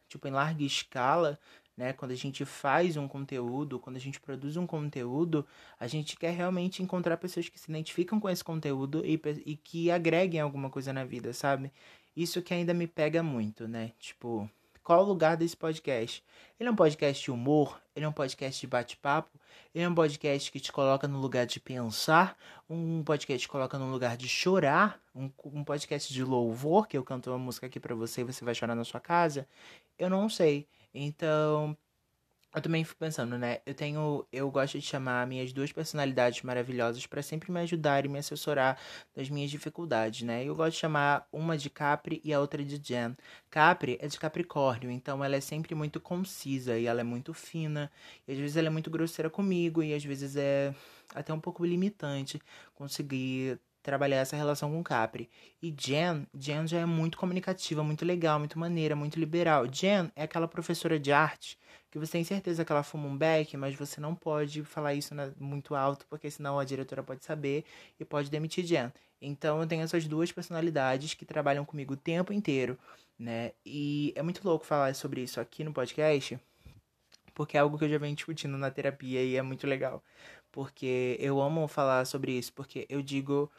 tipo, 0.08 0.26
em 0.28 0.30
larga 0.30 0.64
escala, 0.64 1.38
né? 1.76 1.92
Quando 1.92 2.12
a 2.12 2.16
gente 2.16 2.44
faz 2.44 2.96
um 2.96 3.06
conteúdo, 3.06 3.78
quando 3.78 3.96
a 3.96 4.00
gente 4.00 4.18
produz 4.18 4.56
um 4.56 4.66
conteúdo, 4.66 5.46
a 5.78 5.86
gente 5.86 6.16
quer 6.16 6.30
realmente 6.30 6.82
encontrar 6.82 7.16
pessoas 7.16 7.48
que 7.48 7.58
se 7.58 7.70
identificam 7.70 8.18
com 8.18 8.28
esse 8.28 8.42
conteúdo 8.42 9.04
e, 9.04 9.20
e 9.44 9.56
que 9.56 9.90
agreguem 9.90 10.40
alguma 10.40 10.70
coisa 10.70 10.92
na 10.92 11.04
vida, 11.04 11.32
sabe? 11.32 11.70
Isso 12.16 12.40
que 12.40 12.54
ainda 12.54 12.72
me 12.72 12.86
pega 12.86 13.22
muito, 13.22 13.68
né? 13.68 13.92
Tipo, 13.98 14.48
qual 14.82 15.02
o 15.02 15.06
lugar 15.06 15.36
desse 15.36 15.56
podcast? 15.56 16.24
Ele 16.58 16.68
é 16.68 16.72
um 16.72 16.76
podcast 16.76 17.24
de 17.24 17.30
humor, 17.30 17.78
ele 17.94 18.06
é 18.06 18.08
um 18.08 18.12
podcast 18.12 18.60
de 18.60 18.66
bate-papo, 18.68 19.28
ele 19.74 19.82
é 19.84 19.88
um 19.88 19.94
podcast 19.94 20.50
que 20.50 20.60
te 20.60 20.70
coloca 20.70 21.06
no 21.08 21.18
lugar 21.18 21.44
de 21.44 21.58
pensar, 21.58 22.38
um 22.70 23.02
podcast 23.02 23.46
que 23.46 23.48
te 23.48 23.52
coloca 23.52 23.76
no 23.78 23.90
lugar 23.90 24.16
de 24.16 24.28
chorar, 24.28 24.98
um, 25.14 25.28
um 25.44 25.64
podcast 25.64 26.14
de 26.14 26.22
louvor, 26.22 26.86
que 26.86 26.96
eu 26.96 27.02
canto 27.02 27.30
uma 27.30 27.38
música 27.38 27.66
aqui 27.66 27.80
para 27.80 27.94
você 27.94 28.20
e 28.20 28.24
você 28.24 28.44
vai 28.44 28.54
chorar 28.54 28.74
na 28.74 28.84
sua 28.84 29.00
casa. 29.00 29.46
Eu 29.98 30.08
não 30.08 30.28
sei. 30.28 30.68
Então, 30.94 31.76
eu 32.54 32.62
também 32.62 32.84
fico 32.84 32.98
pensando, 32.98 33.38
né? 33.38 33.60
Eu 33.66 33.74
tenho, 33.74 34.26
eu 34.32 34.50
gosto 34.50 34.78
de 34.78 34.86
chamar 34.86 35.26
minhas 35.26 35.52
duas 35.52 35.72
personalidades 35.72 36.42
maravilhosas 36.42 37.06
para 37.06 37.22
sempre 37.22 37.52
me 37.52 37.60
ajudar 37.60 38.04
e 38.06 38.08
me 38.08 38.18
assessorar 38.18 38.78
das 39.14 39.28
minhas 39.30 39.50
dificuldades, 39.50 40.22
né? 40.22 40.44
Eu 40.44 40.54
gosto 40.56 40.72
de 40.72 40.78
chamar 40.80 41.28
uma 41.32 41.56
de 41.58 41.68
Capri 41.70 42.20
e 42.24 42.32
a 42.32 42.40
outra 42.40 42.64
de 42.64 42.78
Jen. 42.82 43.14
Capri 43.50 43.98
é 44.00 44.08
de 44.08 44.18
Capricórnio, 44.18 44.90
então 44.90 45.22
ela 45.24 45.36
é 45.36 45.40
sempre 45.40 45.74
muito 45.74 46.00
concisa 46.00 46.78
e 46.78 46.86
ela 46.86 47.00
é 47.02 47.04
muito 47.04 47.34
fina. 47.34 47.92
E 48.26 48.32
às 48.32 48.38
vezes 48.38 48.56
ela 48.56 48.68
é 48.68 48.70
muito 48.70 48.90
grosseira 48.90 49.28
comigo 49.30 49.82
e 49.82 49.94
às 49.94 50.04
vezes 50.04 50.36
é 50.36 50.74
até 51.14 51.32
um 51.32 51.40
pouco 51.40 51.64
limitante 51.64 52.40
conseguir 52.74 53.58
trabalhar 53.86 54.16
essa 54.16 54.36
relação 54.36 54.70
com 54.70 54.82
Capri. 54.82 55.30
E 55.62 55.74
Jen, 55.78 56.26
Jen 56.34 56.66
já 56.66 56.80
é 56.80 56.84
muito 56.84 57.16
comunicativa, 57.16 57.84
muito 57.84 58.04
legal, 58.04 58.38
muito 58.38 58.58
maneira, 58.58 58.96
muito 58.96 59.18
liberal. 59.18 59.66
Jen 59.68 60.10
é 60.16 60.24
aquela 60.24 60.48
professora 60.48 60.98
de 60.98 61.12
arte 61.12 61.56
que 61.88 61.98
você 61.98 62.12
tem 62.12 62.24
certeza 62.24 62.64
que 62.64 62.72
ela 62.72 62.82
fuma 62.82 63.06
um 63.06 63.16
beck, 63.16 63.56
mas 63.56 63.74
você 63.74 64.00
não 64.00 64.14
pode 64.14 64.64
falar 64.64 64.92
isso 64.92 65.14
muito 65.38 65.74
alto, 65.74 66.04
porque 66.10 66.30
senão 66.30 66.58
a 66.58 66.64
diretora 66.64 67.02
pode 67.02 67.24
saber 67.24 67.64
e 67.98 68.04
pode 68.04 68.28
demitir 68.28 68.64
Jen. 68.64 68.92
Então 69.22 69.60
eu 69.60 69.66
tenho 69.66 69.82
essas 69.82 70.06
duas 70.06 70.30
personalidades 70.32 71.14
que 71.14 71.24
trabalham 71.24 71.64
comigo 71.64 71.94
o 71.94 71.96
tempo 71.96 72.32
inteiro, 72.32 72.76
né? 73.18 73.52
E 73.64 74.12
é 74.16 74.22
muito 74.22 74.46
louco 74.46 74.66
falar 74.66 74.94
sobre 74.94 75.22
isso 75.22 75.40
aqui 75.40 75.64
no 75.64 75.72
podcast, 75.72 76.38
porque 77.34 77.56
é 77.56 77.60
algo 77.60 77.78
que 77.78 77.84
eu 77.84 77.88
já 77.88 77.98
venho 77.98 78.16
discutindo 78.16 78.58
na 78.58 78.70
terapia 78.70 79.22
e 79.22 79.36
é 79.36 79.42
muito 79.42 79.66
legal. 79.66 80.02
Porque 80.50 81.16
eu 81.20 81.40
amo 81.40 81.68
falar 81.68 82.04
sobre 82.04 82.32
isso, 82.32 82.52
porque 82.52 82.86
eu 82.88 83.00
digo 83.00 83.50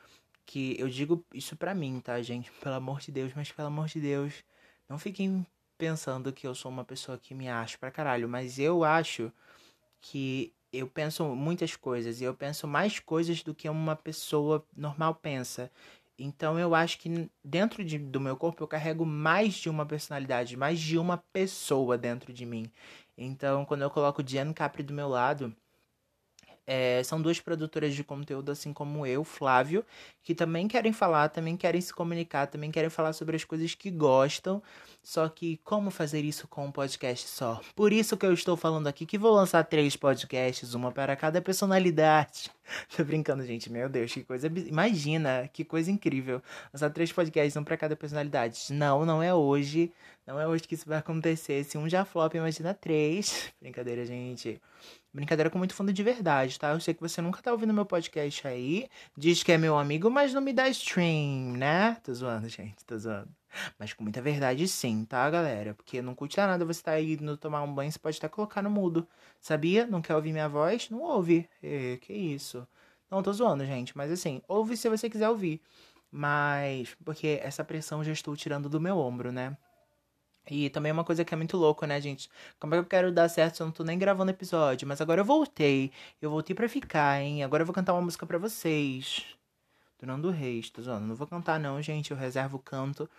que 0.47 0.79
eu 0.79 0.87
digo 0.87 1.23
isso 1.33 1.55
pra 1.57 1.75
mim, 1.75 1.99
tá, 1.99 2.19
gente? 2.21 2.51
Pelo 2.53 2.75
amor 2.75 2.99
de 3.01 3.11
Deus, 3.11 3.33
mas 3.35 3.51
pelo 3.51 3.67
amor 3.67 3.87
de 3.87 3.99
Deus, 3.99 4.33
não 4.89 4.97
fiquem 4.97 5.45
pensando 5.77 6.31
que 6.33 6.47
eu 6.47 6.55
sou 6.55 6.71
uma 6.71 6.85
pessoa 6.85 7.17
que 7.17 7.35
me 7.35 7.49
acha 7.49 7.77
pra 7.77 7.91
caralho, 7.91 8.29
mas 8.29 8.57
eu 8.57 8.83
acho 8.83 9.31
que 10.01 10.53
eu 10.71 10.87
penso 10.87 11.25
muitas 11.35 11.75
coisas 11.75 12.21
e 12.21 12.23
eu 12.23 12.33
penso 12.33 12.65
mais 12.67 12.99
coisas 12.99 13.43
do 13.43 13.53
que 13.53 13.69
uma 13.69 13.95
pessoa 13.95 14.65
normal 14.75 15.15
pensa. 15.15 15.69
Então 16.17 16.57
eu 16.57 16.73
acho 16.73 16.97
que 16.97 17.29
dentro 17.43 17.83
de, 17.83 17.99
do 17.99 18.19
meu 18.19 18.37
corpo 18.37 18.63
eu 18.63 18.67
carrego 18.67 19.05
mais 19.05 19.53
de 19.55 19.69
uma 19.69 19.85
personalidade, 19.85 20.57
mais 20.57 20.79
de 20.79 20.97
uma 20.97 21.17
pessoa 21.33 21.97
dentro 21.97 22.33
de 22.33 22.45
mim. 22.45 22.71
Então 23.17 23.65
quando 23.65 23.81
eu 23.81 23.89
coloco 23.89 24.23
Diane 24.23 24.53
Capri 24.53 24.81
do 24.81 24.93
meu 24.93 25.09
lado, 25.09 25.55
é, 26.67 27.01
são 27.01 27.21
duas 27.21 27.39
produtoras 27.39 27.95
de 27.95 28.03
conteúdo, 28.03 28.51
assim 28.51 28.73
como 28.73 29.05
eu, 29.05 29.23
Flávio, 29.23 29.85
que 30.21 30.35
também 30.35 30.67
querem 30.67 30.91
falar, 30.91 31.29
também 31.29 31.55
querem 31.55 31.79
se 31.79 31.93
comunicar, 31.93 32.47
também 32.47 32.69
querem 32.69 32.89
falar 32.89 33.13
sobre 33.13 33.37
as 33.37 33.45
coisas 33.45 33.73
que 33.73 33.89
gostam. 33.89 34.61
Só 35.01 35.29
que 35.29 35.55
como 35.63 35.89
fazer 35.89 36.25
isso 36.25 36.45
com 36.49 36.65
um 36.65 36.71
podcast 36.71 37.29
só? 37.29 37.61
Por 37.73 37.93
isso 37.93 38.17
que 38.17 38.25
eu 38.25 38.33
estou 38.33 38.57
falando 38.57 38.87
aqui 38.87 39.05
que 39.05 39.17
vou 39.17 39.33
lançar 39.33 39.63
três 39.63 39.95
podcasts, 39.95 40.73
uma 40.73 40.91
para 40.91 41.15
cada 41.15 41.41
personalidade. 41.41 42.51
Tô 42.95 43.05
brincando, 43.05 43.45
gente. 43.45 43.71
Meu 43.71 43.87
Deus, 43.87 44.11
que 44.11 44.25
coisa. 44.25 44.47
Imagina, 44.47 45.49
que 45.53 45.63
coisa 45.63 45.89
incrível. 45.89 46.41
Lançar 46.73 46.89
três 46.89 47.11
podcasts, 47.13 47.55
um 47.55 47.63
para 47.63 47.77
cada 47.77 47.95
personalidade. 47.95 48.73
Não, 48.73 49.05
não 49.05 49.23
é 49.23 49.33
hoje. 49.33 49.93
Não 50.25 50.37
é 50.37 50.45
hoje 50.45 50.63
que 50.63 50.75
isso 50.75 50.87
vai 50.87 50.97
acontecer. 50.97 51.63
Se 51.63 51.77
um 51.77 51.87
já 51.87 52.03
flop, 52.03 52.35
imagina 52.35 52.73
três. 52.73 53.53
Brincadeira, 53.61 54.05
gente. 54.05 54.61
Brincadeira 55.17 55.49
com 55.49 55.57
muito 55.57 55.73
fundo 55.73 55.91
de 55.91 56.03
verdade, 56.03 56.59
tá? 56.59 56.69
Eu 56.69 56.79
sei 56.79 56.93
que 56.93 57.01
você 57.01 57.23
nunca 57.23 57.41
tá 57.41 57.51
ouvindo 57.51 57.73
meu 57.73 57.87
podcast 57.87 58.47
aí. 58.47 58.87
Diz 59.17 59.41
que 59.41 59.51
é 59.51 59.57
meu 59.57 59.75
amigo, 59.75 60.11
mas 60.11 60.31
não 60.31 60.41
me 60.41 60.53
dá 60.53 60.69
stream, 60.69 61.53
né? 61.57 61.95
Tô 62.03 62.13
zoando, 62.13 62.47
gente, 62.49 62.85
tô 62.85 62.95
zoando. 62.99 63.27
Mas 63.79 63.93
com 63.93 64.03
muita 64.03 64.21
verdade 64.21 64.67
sim, 64.67 65.03
tá, 65.05 65.27
galera? 65.27 65.73
Porque 65.73 66.03
não 66.03 66.13
custa 66.13 66.45
nada 66.45 66.63
você 66.63 66.83
tá 66.83 66.91
aí 66.91 67.13
indo 67.13 67.35
tomar 67.35 67.63
um 67.63 67.73
banho, 67.73 67.91
você 67.91 67.97
pode 67.97 68.15
até 68.19 68.29
colocar 68.29 68.61
no 68.61 68.69
mudo. 68.69 69.07
Sabia? 69.41 69.87
Não 69.87 70.03
quer 70.03 70.13
ouvir 70.15 70.31
minha 70.31 70.47
voz? 70.47 70.87
Não 70.91 71.01
ouve. 71.01 71.49
E, 71.63 71.97
que 71.99 72.13
isso. 72.13 72.67
Não, 73.09 73.23
tô 73.23 73.33
zoando, 73.33 73.65
gente. 73.65 73.97
Mas 73.97 74.11
assim, 74.11 74.39
ouve 74.47 74.77
se 74.77 74.87
você 74.87 75.09
quiser 75.09 75.29
ouvir. 75.29 75.59
Mas, 76.11 76.95
porque 77.03 77.39
essa 77.41 77.63
pressão 77.63 78.03
já 78.03 78.11
estou 78.11 78.35
tirando 78.35 78.69
do 78.69 78.79
meu 78.79 78.99
ombro, 78.99 79.31
né? 79.31 79.57
E 80.49 80.69
também 80.69 80.89
é 80.89 80.93
uma 80.93 81.03
coisa 81.03 81.25
que 81.25 81.33
é 81.33 81.37
muito 81.37 81.57
louco, 81.57 81.85
né, 81.85 81.99
gente? 82.01 82.29
Como 82.59 82.73
é 82.73 82.77
que 82.77 82.81
eu 82.83 82.87
quero 82.87 83.11
dar 83.11 83.29
certo 83.29 83.57
se 83.57 83.61
eu 83.63 83.65
não 83.67 83.71
tô 83.71 83.83
nem 83.83 83.97
gravando 83.97 84.31
episódio? 84.31 84.87
Mas 84.87 85.01
agora 85.01 85.21
eu 85.21 85.25
voltei. 85.25 85.91
Eu 86.21 86.29
voltei 86.29 86.55
pra 86.55 86.69
ficar, 86.69 87.21
hein? 87.21 87.43
Agora 87.43 87.61
eu 87.61 87.65
vou 87.65 87.75
cantar 87.75 87.93
uma 87.93 88.01
música 88.01 88.25
pra 88.25 88.37
vocês. 88.37 89.25
Durando 89.99 90.29
Reis, 90.29 90.69
tô 90.69 90.81
zoando. 90.81 91.07
Não 91.07 91.15
vou 91.15 91.27
cantar 91.27 91.59
não, 91.59 91.81
gente. 91.81 92.11
Eu 92.11 92.17
reservo 92.17 92.57
o 92.57 92.59
canto 92.59 93.09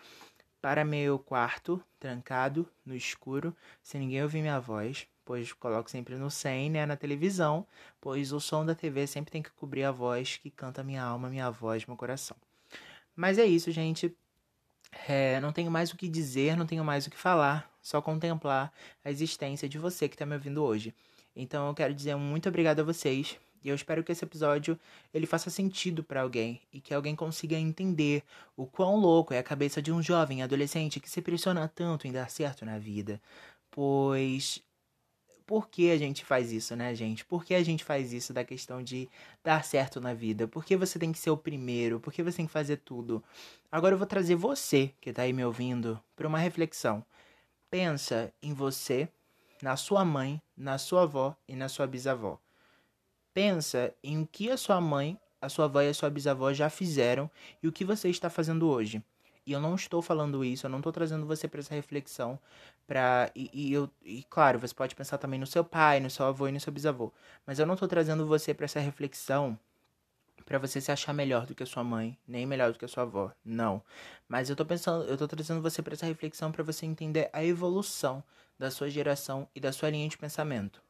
para 0.61 0.85
meu 0.85 1.19
quarto, 1.19 1.83
trancado, 1.99 2.69
no 2.85 2.95
escuro, 2.95 3.55
sem 3.83 4.01
ninguém 4.01 4.23
ouvir 4.23 4.41
minha 4.41 4.61
voz. 4.61 5.07
Pois 5.25 5.53
coloco 5.53 5.91
sempre 5.91 6.17
no 6.17 6.31
100, 6.31 6.71
né, 6.71 6.87
na 6.87 6.97
televisão. 6.97 7.67
Pois 8.01 8.33
o 8.33 8.41
som 8.41 8.65
da 8.65 8.75
TV 8.75 9.07
sempre 9.07 9.31
tem 9.31 9.43
que 9.43 9.51
cobrir 9.51 9.85
a 9.85 9.93
voz 9.93 10.39
que 10.39 10.51
canta 10.51 10.83
minha 10.83 11.03
alma, 11.03 11.29
minha 11.29 11.51
voz, 11.51 11.85
meu 11.87 11.97
coração. 11.97 12.37
Mas 13.15 13.39
é 13.39 13.45
isso, 13.45 13.71
gente. 13.71 14.17
É, 15.07 15.41
não 15.41 15.53
tenho 15.53 15.71
mais 15.71 15.91
o 15.91 15.97
que 15.97 16.09
dizer, 16.09 16.57
não 16.57 16.67
tenho 16.67 16.85
mais 16.85 17.07
o 17.07 17.11
que 17.11 17.17
falar, 17.17 17.71
só 17.81 18.01
contemplar 18.01 18.73
a 19.05 19.11
existência 19.11 19.69
de 19.69 19.79
você 19.79 20.09
que 20.09 20.15
está 20.15 20.27
me 20.27 20.35
ouvindo 20.35 20.63
hoje. 20.63 20.95
Então 21.37 21.69
eu 21.69 21.75
quero 21.75 21.95
dizer 21.95 22.17
muito 22.17 22.49
obrigado 22.49 22.81
a 22.81 22.85
vocês 22.85 23.39
e 23.63 23.69
eu 23.69 23.75
espero 23.75 24.03
que 24.03 24.13
esse 24.13 24.25
episódio 24.25 24.79
ele 25.13 25.27
faça 25.27 25.51
sentido 25.51 26.03
para 26.03 26.23
alguém 26.23 26.61
e 26.73 26.81
que 26.81 26.95
alguém 26.95 27.15
consiga 27.15 27.57
entender 27.57 28.23
o 28.57 28.67
quão 28.67 28.97
louco 28.97 29.35
é 29.35 29.39
a 29.39 29.43
cabeça 29.43 29.83
de 29.83 29.93
um 29.93 30.03
jovem 30.03 30.43
adolescente 30.43 31.01
que 31.01 31.11
se 31.11 31.21
pressiona 31.23 31.69
tanto 31.69 32.07
em 32.07 32.13
dar 32.13 32.31
certo 32.31 32.65
na 32.65 32.79
vida, 32.79 33.21
pois 33.71 34.63
por 35.49 35.67
que 35.71 35.91
a 35.91 35.97
gente 35.97 36.27
faz 36.27 36.53
isso, 36.53 36.77
né, 36.77 36.95
gente? 36.95 37.25
Por 37.25 37.43
que 37.43 37.55
a 37.55 37.63
gente 37.63 37.83
faz 37.83 38.13
isso 38.13 38.35
da 38.35 38.45
questão 38.45 38.83
de 38.83 39.09
dar 39.43 39.65
certo 39.65 39.99
na 39.99 40.13
vida? 40.13 40.47
Por 40.47 40.63
que 40.63 40.77
você 40.77 40.99
tem 40.99 41.11
que 41.11 41.19
ser 41.19 41.31
o 41.31 41.39
primeiro? 41.39 41.99
Por 41.99 42.13
que 42.13 42.23
você 42.23 42.37
tem 42.37 42.47
que 42.47 42.53
fazer 42.53 42.77
tudo? 42.77 43.25
Agora 43.73 43.95
eu 43.95 43.99
vou 43.99 44.07
trazer 44.07 44.35
você, 44.35 44.93
que 45.01 45.11
tá 45.11 45.23
aí 45.23 45.33
me 45.33 45.43
ouvindo, 45.43 45.99
para 46.15 46.29
uma 46.29 46.37
reflexão. 46.37 47.03
Pensa 47.71 48.31
em 48.43 48.53
você, 48.53 49.09
na 49.63 49.75
sua 49.75 50.05
mãe, 50.05 50.39
na 50.55 50.77
sua 50.77 51.05
avó 51.05 51.35
e 51.49 51.57
na 51.57 51.71
sua 51.71 51.87
bisavó. 51.87 52.39
Pensa 53.33 53.95
em 54.05 54.21
o 54.21 54.27
que 54.27 54.51
a 54.51 54.57
sua 54.59 54.83
mãe, 54.83 55.19
a 55.41 55.49
sua 55.49 55.65
avó 55.65 55.81
e 55.81 55.89
a 55.89 55.95
sua 55.95 56.11
bisavó 56.11 56.53
já 56.53 56.69
fizeram 56.69 57.31
e 57.63 57.69
o 57.69 57.73
que 57.73 57.87
você 57.87 58.11
está 58.11 58.29
fazendo 58.29 58.69
hoje. 58.69 59.03
E 59.49 59.53
eu 59.53 59.61
não 59.61 59.75
estou 59.75 60.03
falando 60.03 60.45
isso, 60.45 60.67
eu 60.67 60.71
não 60.71 60.77
estou 60.77 60.93
trazendo 60.93 61.25
você 61.25 61.49
para 61.49 61.61
essa 61.61 61.75
reflexão. 61.75 62.39
Pra, 62.87 63.31
e, 63.35 63.49
e, 63.55 63.73
eu, 63.73 63.89
e 64.05 64.23
claro, 64.25 64.59
você 64.59 64.75
pode 64.75 64.95
pensar 64.95 65.17
também 65.17 65.41
no 65.41 65.47
seu 65.47 65.65
pai, 65.65 66.01
no 66.01 66.11
seu 66.11 66.27
avô 66.27 66.49
e 66.49 66.53
no 66.53 66.61
seu 66.61 66.71
bisavô. 66.71 67.11
Mas 67.47 67.59
eu 67.59 67.65
não 67.65 67.73
estou 67.73 67.89
trazendo 67.89 68.27
você 68.27 68.53
para 68.53 68.67
essa 68.67 68.79
reflexão 68.79 69.59
para 70.45 70.59
você 70.59 70.83
se 70.83 70.93
achar 70.93 71.15
melhor 71.15 71.47
do 71.47 71.55
que 71.55 71.63
a 71.63 71.67
sua 71.67 71.83
mãe, 71.83 72.19
nem 72.29 72.45
melhor 72.45 72.73
do 72.73 72.79
que 72.79 72.85
a 72.85 72.89
sua 72.89 73.05
avó. 73.05 73.33
Não. 73.43 73.83
Mas 74.29 74.51
eu 74.51 74.57
tô 74.57 74.67
pensando, 74.67 75.05
eu 75.05 75.17
tô 75.17 75.27
trazendo 75.27 75.63
você 75.63 75.81
para 75.81 75.95
essa 75.95 76.05
reflexão 76.05 76.53
para 76.53 76.63
você 76.63 76.85
entender 76.85 77.31
a 77.33 77.43
evolução 77.43 78.23
da 78.59 78.71
sua 78.71 78.91
geração 78.91 79.49
e 79.55 79.61
da 79.61 79.73
sua 79.73 79.89
linha 79.89 80.07
de 80.11 80.19
pensamento. 80.19 80.83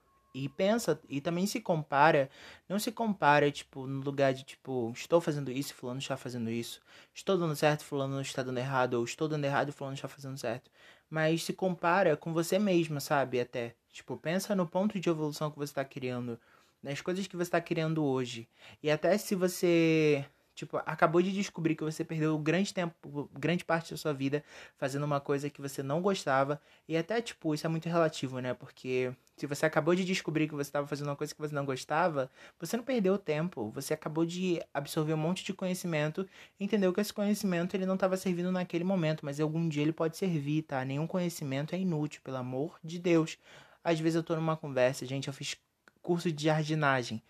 E 0.45 0.49
pensa, 0.49 1.01
e 1.09 1.21
também 1.21 1.47
se 1.47 1.61
compara, 1.61 2.31
não 2.69 2.79
se 2.79 2.93
compara, 2.93 3.51
tipo, 3.51 3.87
no 3.89 4.01
lugar 4.03 4.33
de, 4.33 4.45
tipo, 4.45 4.93
estou 4.95 5.21
fazendo 5.21 5.51
isso, 5.51 5.75
fulano 5.75 5.99
está 5.99 6.17
fazendo 6.17 6.49
isso. 6.49 6.81
Estou 7.13 7.37
dando 7.37 7.57
certo, 7.57 7.85
fulano 7.85 8.21
está 8.21 8.43
dando 8.43 8.59
errado. 8.59 8.95
Ou 8.95 9.05
estou 9.05 9.27
dando 9.27 9.45
errado, 9.45 9.73
fulano 9.73 9.97
está 9.97 10.07
fazendo 10.07 10.39
certo. 10.39 10.71
Mas 11.11 11.43
se 11.43 11.53
compara 11.53 12.17
com 12.17 12.33
você 12.33 12.59
mesma, 12.59 13.01
sabe, 13.01 13.41
até. 13.41 13.75
Tipo, 13.93 14.17
pensa 14.17 14.55
no 14.55 14.67
ponto 14.67 15.01
de 15.01 15.09
evolução 15.09 15.51
que 15.51 15.59
você 15.59 15.73
está 15.73 15.85
criando. 15.85 16.39
Nas 16.81 17.01
coisas 17.01 17.27
que 17.27 17.37
você 17.37 17.43
está 17.43 17.61
criando 17.61 18.05
hoje. 18.05 18.49
E 18.83 18.91
até 18.91 19.19
se 19.19 19.35
você 19.35 20.25
Tipo, 20.59 20.79
acabou 20.85 21.23
de 21.23 21.31
descobrir 21.31 21.77
que 21.77 21.85
você 21.85 22.03
perdeu 22.03 22.37
grande 22.37 22.75
tempo, 22.75 23.31
grande 23.33 23.65
parte 23.65 23.93
da 23.93 23.97
sua 23.97 24.13
vida 24.13 24.43
fazendo 24.77 25.05
uma 25.05 25.21
coisa 25.21 25.49
que 25.49 25.61
você 25.61 25.85
não 25.85 26.03
gostava. 26.03 26.61
E 26.89 26.97
até, 26.97 27.21
tipo, 27.23 27.55
isso 27.55 27.65
é 27.65 27.71
muito 27.71 27.89
relativo, 27.89 28.41
né? 28.41 28.55
Porque 28.55 29.13
se 29.37 29.47
você 29.47 29.67
acabou 29.67 29.95
de 29.95 30.05
descobrir 30.05 30.49
que 30.49 30.55
você 30.57 30.69
estava 30.69 30.85
fazendo 30.85 31.07
uma 31.07 31.15
coisa 31.15 31.33
que 31.33 31.41
você 31.41 31.55
não 31.55 31.65
gostava, 31.65 32.29
você 32.59 32.77
não 32.77 32.83
perdeu 32.83 33.17
tempo. 33.17 33.71
Você 33.71 33.95
acabou 33.95 34.27
de 34.27 34.61
absorver 34.75 35.15
um 35.15 35.17
monte 35.17 35.45
de 35.45 35.55
conhecimento 35.55 36.29
entendeu 36.59 36.93
que 36.93 37.01
esse 37.01 37.13
conhecimento 37.13 37.77
ele 37.77 37.87
não 37.87 37.95
estava 37.95 38.17
servindo 38.17 38.51
naquele 38.51 38.83
momento, 38.83 39.25
mas 39.25 39.39
algum 39.39 39.69
dia 39.69 39.83
ele 39.83 39.93
pode 39.93 40.17
servir, 40.17 40.63
tá? 40.63 40.85
Nenhum 40.85 41.07
conhecimento 41.07 41.73
é 41.75 41.79
inútil, 41.79 42.21
pelo 42.25 42.39
amor 42.39 42.79
de 42.83 42.99
Deus. 42.99 43.39
Às 43.85 44.01
vezes 44.01 44.17
eu 44.17 44.25
tô 44.25 44.35
numa 44.35 44.57
conversa, 44.57 45.07
gente, 45.07 45.29
eu 45.29 45.35
fiz 45.35 45.57
curso 46.03 46.33
de 46.33 46.45
jardinagem. 46.45 47.23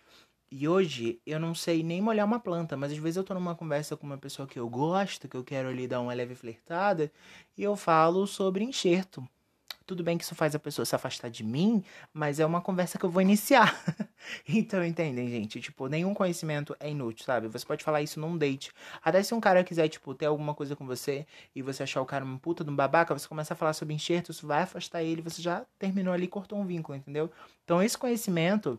E 0.50 0.66
hoje 0.66 1.20
eu 1.26 1.38
não 1.38 1.54
sei 1.54 1.82
nem 1.82 2.00
molhar 2.00 2.26
uma 2.26 2.40
planta, 2.40 2.76
mas 2.76 2.90
às 2.92 2.98
vezes 2.98 3.18
eu 3.18 3.24
tô 3.24 3.34
numa 3.34 3.54
conversa 3.54 3.96
com 3.96 4.06
uma 4.06 4.16
pessoa 4.16 4.48
que 4.48 4.58
eu 4.58 4.68
gosto, 4.68 5.28
que 5.28 5.36
eu 5.36 5.44
quero 5.44 5.68
ali 5.68 5.86
dar 5.86 6.00
uma 6.00 6.14
leve 6.14 6.34
flertada, 6.34 7.12
e 7.56 7.62
eu 7.62 7.76
falo 7.76 8.26
sobre 8.26 8.64
enxerto. 8.64 9.26
Tudo 9.86 10.02
bem 10.02 10.18
que 10.18 10.24
isso 10.24 10.34
faz 10.34 10.54
a 10.54 10.58
pessoa 10.58 10.84
se 10.84 10.94
afastar 10.94 11.30
de 11.30 11.42
mim, 11.42 11.82
mas 12.12 12.40
é 12.40 12.46
uma 12.46 12.60
conversa 12.60 12.98
que 12.98 13.04
eu 13.04 13.10
vou 13.10 13.22
iniciar. 13.22 13.74
então, 14.48 14.84
entendem, 14.84 15.28
gente? 15.30 15.60
Tipo, 15.60 15.86
nenhum 15.88 16.12
conhecimento 16.12 16.76
é 16.78 16.90
inútil, 16.90 17.24
sabe? 17.24 17.48
Você 17.48 17.64
pode 17.64 17.82
falar 17.82 18.02
isso 18.02 18.20
num 18.20 18.36
date. 18.36 18.70
Até 19.02 19.22
se 19.22 19.34
um 19.34 19.40
cara 19.40 19.64
quiser, 19.64 19.88
tipo, 19.88 20.14
ter 20.14 20.26
alguma 20.26 20.54
coisa 20.54 20.76
com 20.76 20.86
você 20.86 21.26
e 21.54 21.62
você 21.62 21.84
achar 21.84 22.02
o 22.02 22.06
cara 22.06 22.22
uma 22.24 22.38
puta 22.38 22.62
de 22.62 22.70
um 22.70 22.76
babaca, 22.76 23.18
você 23.18 23.26
começa 23.26 23.54
a 23.54 23.56
falar 23.56 23.72
sobre 23.72 23.94
enxerto, 23.94 24.30
isso 24.30 24.46
vai 24.46 24.62
afastar 24.62 25.02
ele, 25.02 25.22
você 25.22 25.40
já 25.40 25.64
terminou 25.78 26.12
ali, 26.12 26.28
cortou 26.28 26.58
um 26.58 26.66
vínculo, 26.66 26.98
entendeu? 26.98 27.30
Então, 27.64 27.82
esse 27.82 27.96
conhecimento 27.96 28.78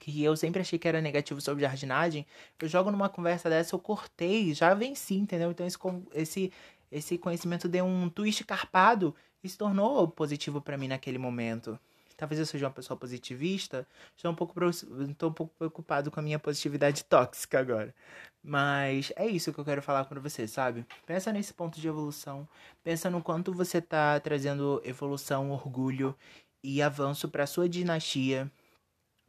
que 0.00 0.24
eu 0.24 0.34
sempre 0.34 0.62
achei 0.62 0.78
que 0.78 0.88
era 0.88 1.00
negativo 1.00 1.40
sobre 1.40 1.62
jardinagem, 1.62 2.26
eu 2.58 2.66
jogo 2.66 2.90
numa 2.90 3.08
conversa 3.08 3.48
dessa, 3.50 3.74
eu 3.74 3.78
cortei, 3.78 4.52
já 4.54 4.74
venci, 4.74 5.14
entendeu? 5.14 5.50
Então 5.50 5.66
esse, 5.66 5.78
esse, 6.14 6.52
esse 6.90 7.18
conhecimento 7.18 7.68
deu 7.68 7.84
um 7.84 8.08
twist 8.08 8.42
carpado 8.44 9.14
e 9.44 9.48
se 9.48 9.58
tornou 9.58 10.08
positivo 10.08 10.60
para 10.60 10.76
mim 10.78 10.88
naquele 10.88 11.18
momento. 11.18 11.78
Talvez 12.16 12.38
eu 12.38 12.44
seja 12.46 12.66
uma 12.66 12.72
pessoa 12.72 12.98
positivista, 12.98 13.86
estou 14.14 14.30
um 14.30 14.34
pouco, 14.34 14.54
um 14.62 15.14
pouco 15.14 15.54
preocupado 15.58 16.10
com 16.10 16.20
a 16.20 16.22
minha 16.22 16.38
positividade 16.38 17.04
tóxica 17.04 17.58
agora. 17.58 17.94
Mas 18.42 19.12
é 19.16 19.26
isso 19.26 19.52
que 19.52 19.58
eu 19.58 19.64
quero 19.64 19.80
falar 19.80 20.04
com 20.04 20.14
você, 20.20 20.46
sabe? 20.46 20.84
Pensa 21.06 21.32
nesse 21.32 21.54
ponto 21.54 21.80
de 21.80 21.88
evolução, 21.88 22.46
pensa 22.82 23.08
no 23.08 23.22
quanto 23.22 23.54
você 23.54 23.78
está 23.78 24.20
trazendo 24.20 24.82
evolução, 24.84 25.50
orgulho 25.50 26.14
e 26.62 26.82
avanço 26.82 27.26
para 27.26 27.46
sua 27.46 27.66
dinastia, 27.66 28.50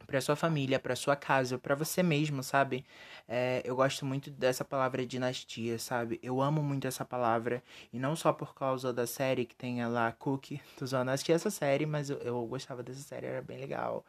para 0.06 0.20
sua 0.20 0.36
família, 0.36 0.78
para 0.78 0.96
sua 0.96 1.16
casa, 1.16 1.58
para 1.58 1.74
você 1.74 2.02
mesmo, 2.02 2.42
sabe? 2.42 2.84
É, 3.28 3.62
eu 3.64 3.76
gosto 3.76 4.04
muito 4.04 4.30
dessa 4.30 4.64
palavra 4.64 5.06
dinastia, 5.06 5.78
sabe? 5.78 6.18
Eu 6.22 6.40
amo 6.40 6.62
muito 6.62 6.86
essa 6.86 7.04
palavra 7.04 7.62
e 7.92 7.98
não 7.98 8.14
só 8.16 8.32
por 8.32 8.54
causa 8.54 8.92
da 8.92 9.06
série 9.06 9.44
que 9.44 9.54
tem 9.54 9.84
lá 9.86 10.12
Cookie, 10.12 10.60
tô 10.76 10.86
zoando, 10.86 11.10
assisti 11.10 11.32
essa 11.32 11.50
série, 11.50 11.86
mas 11.86 12.10
eu, 12.10 12.18
eu 12.18 12.46
gostava 12.46 12.82
dessa 12.82 13.00
série, 13.00 13.26
era 13.26 13.42
bem 13.42 13.58
legal. 13.58 14.04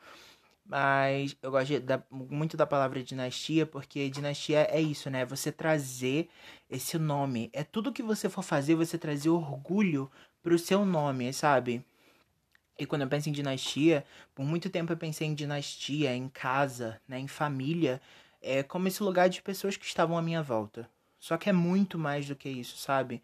Mas 0.65 1.35
eu 1.41 1.51
gosto 1.51 1.79
da, 1.81 2.01
muito 2.09 2.55
da 2.55 2.65
palavra 2.65 3.03
dinastia, 3.03 3.65
porque 3.65 4.09
dinastia 4.09 4.61
é 4.71 4.79
isso, 4.81 5.09
né? 5.09 5.25
Você 5.25 5.51
trazer 5.51 6.29
esse 6.69 6.97
nome. 6.97 7.49
É 7.53 7.63
tudo 7.63 7.91
que 7.91 8.01
você 8.01 8.29
for 8.29 8.43
fazer, 8.43 8.75
você 8.75 8.97
trazer 8.97 9.29
orgulho 9.29 10.09
pro 10.41 10.57
seu 10.57 10.85
nome, 10.85 11.33
sabe? 11.33 11.85
E 12.77 12.85
quando 12.85 13.03
eu 13.03 13.07
penso 13.07 13.29
em 13.29 13.31
dinastia, 13.31 14.03
por 14.33 14.43
muito 14.45 14.69
tempo 14.69 14.91
eu 14.91 14.97
pensei 14.97 15.27
em 15.27 15.33
dinastia, 15.35 16.15
em 16.15 16.27
casa, 16.27 16.99
né, 17.07 17.19
em 17.19 17.27
família, 17.27 18.01
é 18.41 18.63
como 18.63 18.87
esse 18.87 19.01
lugar 19.03 19.29
de 19.29 19.41
pessoas 19.41 19.77
que 19.77 19.85
estavam 19.85 20.17
à 20.17 20.21
minha 20.21 20.41
volta. 20.41 20.89
Só 21.19 21.37
que 21.37 21.49
é 21.49 21.53
muito 21.53 21.97
mais 21.97 22.27
do 22.27 22.35
que 22.35 22.49
isso, 22.49 22.77
sabe? 22.77 23.21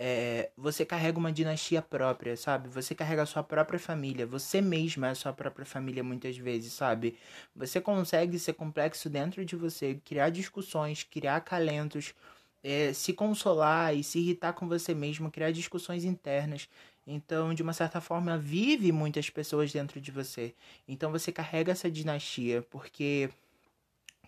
É, 0.00 0.50
você 0.56 0.84
carrega 0.84 1.18
uma 1.18 1.32
dinastia 1.32 1.82
própria, 1.82 2.36
sabe? 2.36 2.68
Você 2.68 2.94
carrega 2.94 3.22
a 3.22 3.26
sua 3.26 3.42
própria 3.42 3.80
família. 3.80 4.26
Você 4.26 4.60
mesmo 4.60 5.04
é 5.04 5.10
a 5.10 5.14
sua 5.14 5.32
própria 5.32 5.66
família 5.66 6.04
muitas 6.04 6.36
vezes, 6.36 6.72
sabe? 6.72 7.18
Você 7.56 7.80
consegue 7.80 8.38
ser 8.38 8.52
complexo 8.54 9.08
dentro 9.10 9.44
de 9.44 9.56
você, 9.56 9.94
criar 10.04 10.30
discussões, 10.30 11.02
criar 11.02 11.36
acalentos, 11.36 12.14
é, 12.62 12.92
se 12.92 13.12
consolar 13.12 13.94
e 13.94 14.04
se 14.04 14.18
irritar 14.20 14.52
com 14.52 14.68
você 14.68 14.94
mesmo, 14.94 15.30
criar 15.30 15.50
discussões 15.52 16.04
internas. 16.04 16.68
Então, 17.10 17.54
de 17.54 17.62
uma 17.62 17.72
certa 17.72 18.02
forma, 18.02 18.36
vive 18.36 18.92
muitas 18.92 19.30
pessoas 19.30 19.72
dentro 19.72 19.98
de 19.98 20.10
você. 20.10 20.54
Então, 20.86 21.10
você 21.10 21.32
carrega 21.32 21.72
essa 21.72 21.90
dinastia, 21.90 22.60
porque 22.70 23.30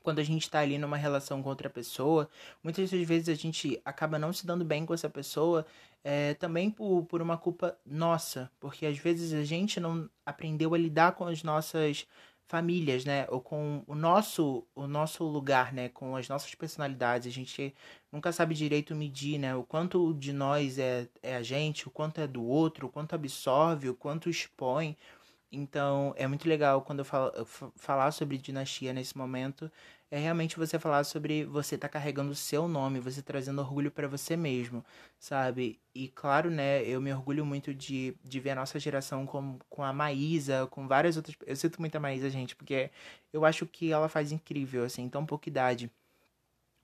quando 0.02 0.18
a 0.18 0.22
gente 0.22 0.44
está 0.44 0.60
ali 0.60 0.78
numa 0.78 0.96
relação 0.96 1.42
com 1.42 1.50
outra 1.50 1.68
pessoa, 1.68 2.26
muitas 2.64 2.90
das 2.90 3.06
vezes 3.06 3.28
a 3.28 3.34
gente 3.34 3.78
acaba 3.84 4.18
não 4.18 4.32
se 4.32 4.46
dando 4.46 4.64
bem 4.64 4.86
com 4.86 4.94
essa 4.94 5.10
pessoa, 5.10 5.66
é, 6.02 6.32
também 6.32 6.70
por, 6.70 7.04
por 7.04 7.20
uma 7.20 7.36
culpa 7.36 7.76
nossa, 7.84 8.50
porque 8.58 8.86
às 8.86 8.96
vezes 8.96 9.34
a 9.34 9.44
gente 9.44 9.78
não 9.78 10.08
aprendeu 10.24 10.72
a 10.72 10.78
lidar 10.78 11.12
com 11.12 11.26
as 11.26 11.42
nossas 11.42 12.06
famílias, 12.50 13.04
né? 13.04 13.26
Ou 13.28 13.40
com 13.40 13.84
o 13.86 13.94
nosso, 13.94 14.66
o 14.74 14.88
nosso 14.88 15.22
lugar, 15.24 15.72
né? 15.72 15.88
Com 15.88 16.16
as 16.16 16.28
nossas 16.28 16.52
personalidades. 16.54 17.28
A 17.28 17.30
gente 17.30 17.72
nunca 18.10 18.32
sabe 18.32 18.56
direito 18.56 18.94
medir, 18.94 19.38
né? 19.38 19.54
O 19.54 19.62
quanto 19.62 20.12
de 20.14 20.32
nós 20.32 20.76
é, 20.76 21.08
é 21.22 21.36
a 21.36 21.42
gente, 21.42 21.86
o 21.86 21.90
quanto 21.92 22.20
é 22.20 22.26
do 22.26 22.42
outro, 22.44 22.88
o 22.88 22.90
quanto 22.90 23.14
absorve, 23.14 23.88
o 23.88 23.94
quanto 23.94 24.28
expõe. 24.28 24.96
Então, 25.52 26.12
é 26.16 26.26
muito 26.26 26.48
legal 26.48 26.82
quando 26.82 27.00
eu, 27.00 27.04
falo, 27.04 27.32
eu 27.36 27.46
falar 27.76 28.10
sobre 28.10 28.36
dinastia 28.36 28.92
nesse 28.92 29.16
momento 29.16 29.70
é 30.10 30.18
realmente 30.18 30.56
você 30.58 30.78
falar 30.78 31.04
sobre 31.04 31.44
você 31.44 31.78
tá 31.78 31.88
carregando 31.88 32.32
o 32.32 32.34
seu 32.34 32.66
nome, 32.66 32.98
você 32.98 33.22
trazendo 33.22 33.60
orgulho 33.60 33.90
para 33.90 34.08
você 34.08 34.36
mesmo, 34.36 34.84
sabe? 35.18 35.78
E 35.94 36.08
claro, 36.08 36.50
né, 36.50 36.82
eu 36.84 37.00
me 37.00 37.12
orgulho 37.12 37.46
muito 37.46 37.72
de, 37.72 38.16
de 38.24 38.40
ver 38.40 38.50
a 38.50 38.54
nossa 38.56 38.78
geração 38.80 39.24
com, 39.26 39.58
com 39.68 39.84
a 39.84 39.92
Maísa, 39.92 40.66
com 40.68 40.88
várias 40.88 41.16
outras. 41.16 41.36
Eu 41.46 41.54
sinto 41.56 41.80
muito 41.80 41.94
a 41.96 42.00
Maísa, 42.00 42.28
gente, 42.28 42.56
porque 42.56 42.90
eu 43.32 43.44
acho 43.44 43.66
que 43.66 43.92
ela 43.92 44.08
faz 44.08 44.32
incrível, 44.32 44.84
assim, 44.84 45.08
tão 45.08 45.24
pouca 45.24 45.48
idade. 45.48 45.90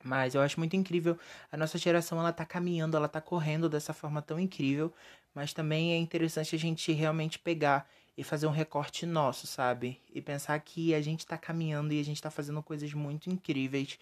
Mas 0.04 0.34
eu 0.34 0.40
acho 0.42 0.58
muito 0.60 0.76
incrível 0.76 1.18
a 1.50 1.56
nossa 1.56 1.78
geração, 1.78 2.18
ela 2.20 2.32
tá 2.32 2.44
caminhando, 2.44 2.96
ela 2.96 3.08
tá 3.08 3.20
correndo 3.20 3.68
dessa 3.68 3.92
forma 3.92 4.22
tão 4.22 4.38
incrível, 4.38 4.92
mas 5.34 5.52
também 5.52 5.92
é 5.92 5.96
interessante 5.96 6.54
a 6.54 6.58
gente 6.58 6.92
realmente 6.92 7.38
pegar 7.38 7.88
e 8.16 8.24
fazer 8.24 8.46
um 8.46 8.50
recorte 8.50 9.04
nosso, 9.04 9.46
sabe? 9.46 10.00
E 10.12 10.22
pensar 10.22 10.58
que 10.60 10.94
a 10.94 11.00
gente 11.02 11.26
tá 11.26 11.36
caminhando 11.36 11.92
e 11.92 12.00
a 12.00 12.04
gente 12.04 12.20
tá 12.22 12.30
fazendo 12.30 12.62
coisas 12.62 12.92
muito 12.94 13.28
incríveis, 13.30 13.98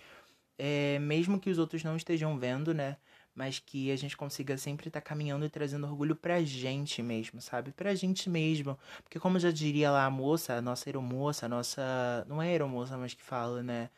é, 0.58 0.98
mesmo 1.00 1.40
que 1.40 1.50
os 1.50 1.58
outros 1.58 1.82
não 1.82 1.96
estejam 1.96 2.38
vendo, 2.38 2.72
né? 2.72 2.96
Mas 3.34 3.58
que 3.58 3.90
a 3.90 3.96
gente 3.96 4.16
consiga 4.16 4.56
sempre 4.56 4.88
estar 4.88 5.00
tá 5.00 5.06
caminhando 5.06 5.44
e 5.44 5.50
trazendo 5.50 5.86
orgulho 5.86 6.14
pra 6.14 6.40
gente 6.42 7.02
mesmo, 7.02 7.40
sabe? 7.40 7.72
Pra 7.72 7.94
gente 7.94 8.30
mesmo. 8.30 8.78
Porque 9.02 9.18
como 9.18 9.40
já 9.40 9.50
diria 9.50 9.90
lá 9.90 10.04
a 10.06 10.10
moça, 10.10 10.54
a 10.54 10.62
nossa 10.62 10.88
aeromoça, 10.88 11.46
a 11.46 11.48
nossa. 11.48 12.24
Não 12.28 12.40
é 12.40 12.48
aeromoça, 12.50 12.96
mas 12.96 13.14
que 13.14 13.22
fala, 13.22 13.62
né? 13.62 13.90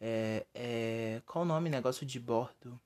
É, 0.00 0.46
é... 0.54 1.22
Qual 1.26 1.44
o 1.44 1.46
nome? 1.46 1.70
Negócio 1.70 2.06
de 2.06 2.20
bordo. 2.20 2.80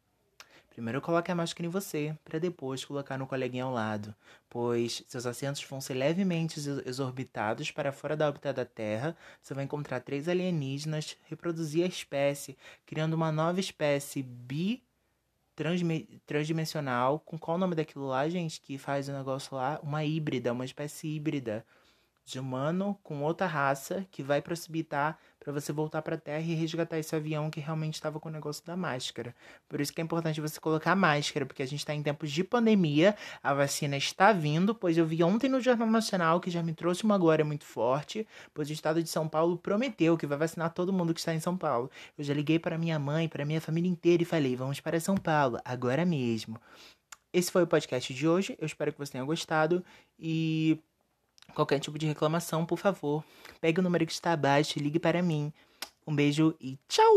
Primeiro 0.78 1.00
coloque 1.00 1.28
a 1.28 1.34
máscara 1.34 1.66
em 1.66 1.68
você, 1.68 2.16
para 2.24 2.38
depois 2.38 2.84
colocar 2.84 3.18
no 3.18 3.26
coleguinha 3.26 3.64
ao 3.64 3.72
lado, 3.72 4.14
pois 4.48 5.02
seus 5.08 5.26
assentos 5.26 5.60
vão 5.64 5.80
ser 5.80 5.94
levemente 5.94 6.60
exorbitados 6.86 7.72
para 7.72 7.90
fora 7.90 8.16
da 8.16 8.28
órbita 8.28 8.52
da 8.52 8.64
Terra. 8.64 9.16
Você 9.42 9.54
vai 9.54 9.64
encontrar 9.64 9.98
três 9.98 10.28
alienígenas, 10.28 11.16
reproduzir 11.24 11.82
a 11.82 11.88
espécie, 11.88 12.56
criando 12.86 13.14
uma 13.14 13.32
nova 13.32 13.58
espécie 13.58 14.22
bi 14.22 14.84
transdimensional. 16.24 17.18
Com 17.18 17.36
qual 17.36 17.56
o 17.56 17.58
nome 17.60 17.74
daquilo 17.74 18.06
lá, 18.06 18.28
gente, 18.28 18.60
que 18.60 18.78
faz 18.78 19.08
o 19.08 19.12
negócio 19.12 19.56
lá? 19.56 19.80
Uma 19.82 20.04
híbrida, 20.04 20.52
uma 20.52 20.64
espécie 20.64 21.08
híbrida 21.08 21.66
de 22.28 22.38
humano 22.38 22.98
com 23.02 23.22
outra 23.22 23.46
raça 23.46 24.06
que 24.10 24.22
vai 24.22 24.42
precipitar 24.42 25.18
para 25.40 25.52
você 25.52 25.72
voltar 25.72 26.02
para 26.02 26.14
a 26.14 26.18
Terra 26.18 26.44
e 26.44 26.54
resgatar 26.54 26.98
esse 26.98 27.14
avião 27.16 27.50
que 27.50 27.58
realmente 27.58 27.94
estava 27.94 28.20
com 28.20 28.28
o 28.28 28.32
negócio 28.32 28.64
da 28.66 28.76
máscara. 28.76 29.34
Por 29.68 29.80
isso 29.80 29.92
que 29.92 30.00
é 30.00 30.04
importante 30.04 30.40
você 30.40 30.60
colocar 30.60 30.94
máscara, 30.94 31.46
porque 31.46 31.62
a 31.62 31.66
gente 31.66 31.78
está 31.78 31.94
em 31.94 32.02
tempos 32.02 32.30
de 32.30 32.44
pandemia, 32.44 33.16
a 33.42 33.54
vacina 33.54 33.96
está 33.96 34.32
vindo, 34.32 34.74
pois 34.74 34.98
eu 34.98 35.06
vi 35.06 35.22
ontem 35.22 35.48
no 35.48 35.60
Jornal 35.60 35.88
Nacional 35.88 36.38
que 36.40 36.50
já 36.50 36.62
me 36.62 36.74
trouxe 36.74 37.04
uma 37.04 37.16
glória 37.16 37.44
muito 37.44 37.64
forte, 37.64 38.26
pois 38.52 38.68
o 38.68 38.72
estado 38.72 39.02
de 39.02 39.08
São 39.08 39.26
Paulo 39.26 39.56
prometeu 39.56 40.18
que 40.18 40.26
vai 40.26 40.36
vacinar 40.36 40.74
todo 40.74 40.92
mundo 40.92 41.14
que 41.14 41.20
está 41.20 41.34
em 41.34 41.40
São 41.40 41.56
Paulo. 41.56 41.90
Eu 42.18 42.24
já 42.24 42.34
liguei 42.34 42.58
para 42.58 42.76
minha 42.76 42.98
mãe, 42.98 43.28
para 43.28 43.44
minha 43.44 43.60
família 43.60 43.90
inteira 43.90 44.22
e 44.22 44.26
falei: 44.26 44.54
"Vamos 44.54 44.80
para 44.80 45.00
São 45.00 45.16
Paulo 45.16 45.58
agora 45.64 46.04
mesmo". 46.04 46.60
Esse 47.32 47.52
foi 47.52 47.62
o 47.62 47.66
podcast 47.66 48.12
de 48.12 48.26
hoje. 48.26 48.56
Eu 48.58 48.66
espero 48.66 48.92
que 48.92 48.98
você 48.98 49.12
tenha 49.12 49.24
gostado 49.24 49.84
e 50.18 50.78
Qualquer 51.54 51.80
tipo 51.80 51.98
de 51.98 52.06
reclamação, 52.06 52.64
por 52.64 52.78
favor, 52.78 53.24
pegue 53.60 53.80
o 53.80 53.82
número 53.82 54.06
que 54.06 54.12
está 54.12 54.32
abaixo 54.32 54.78
e 54.78 54.82
ligue 54.82 54.98
para 54.98 55.22
mim. 55.22 55.52
Um 56.06 56.14
beijo 56.14 56.54
e 56.60 56.78
tchau! 56.88 57.14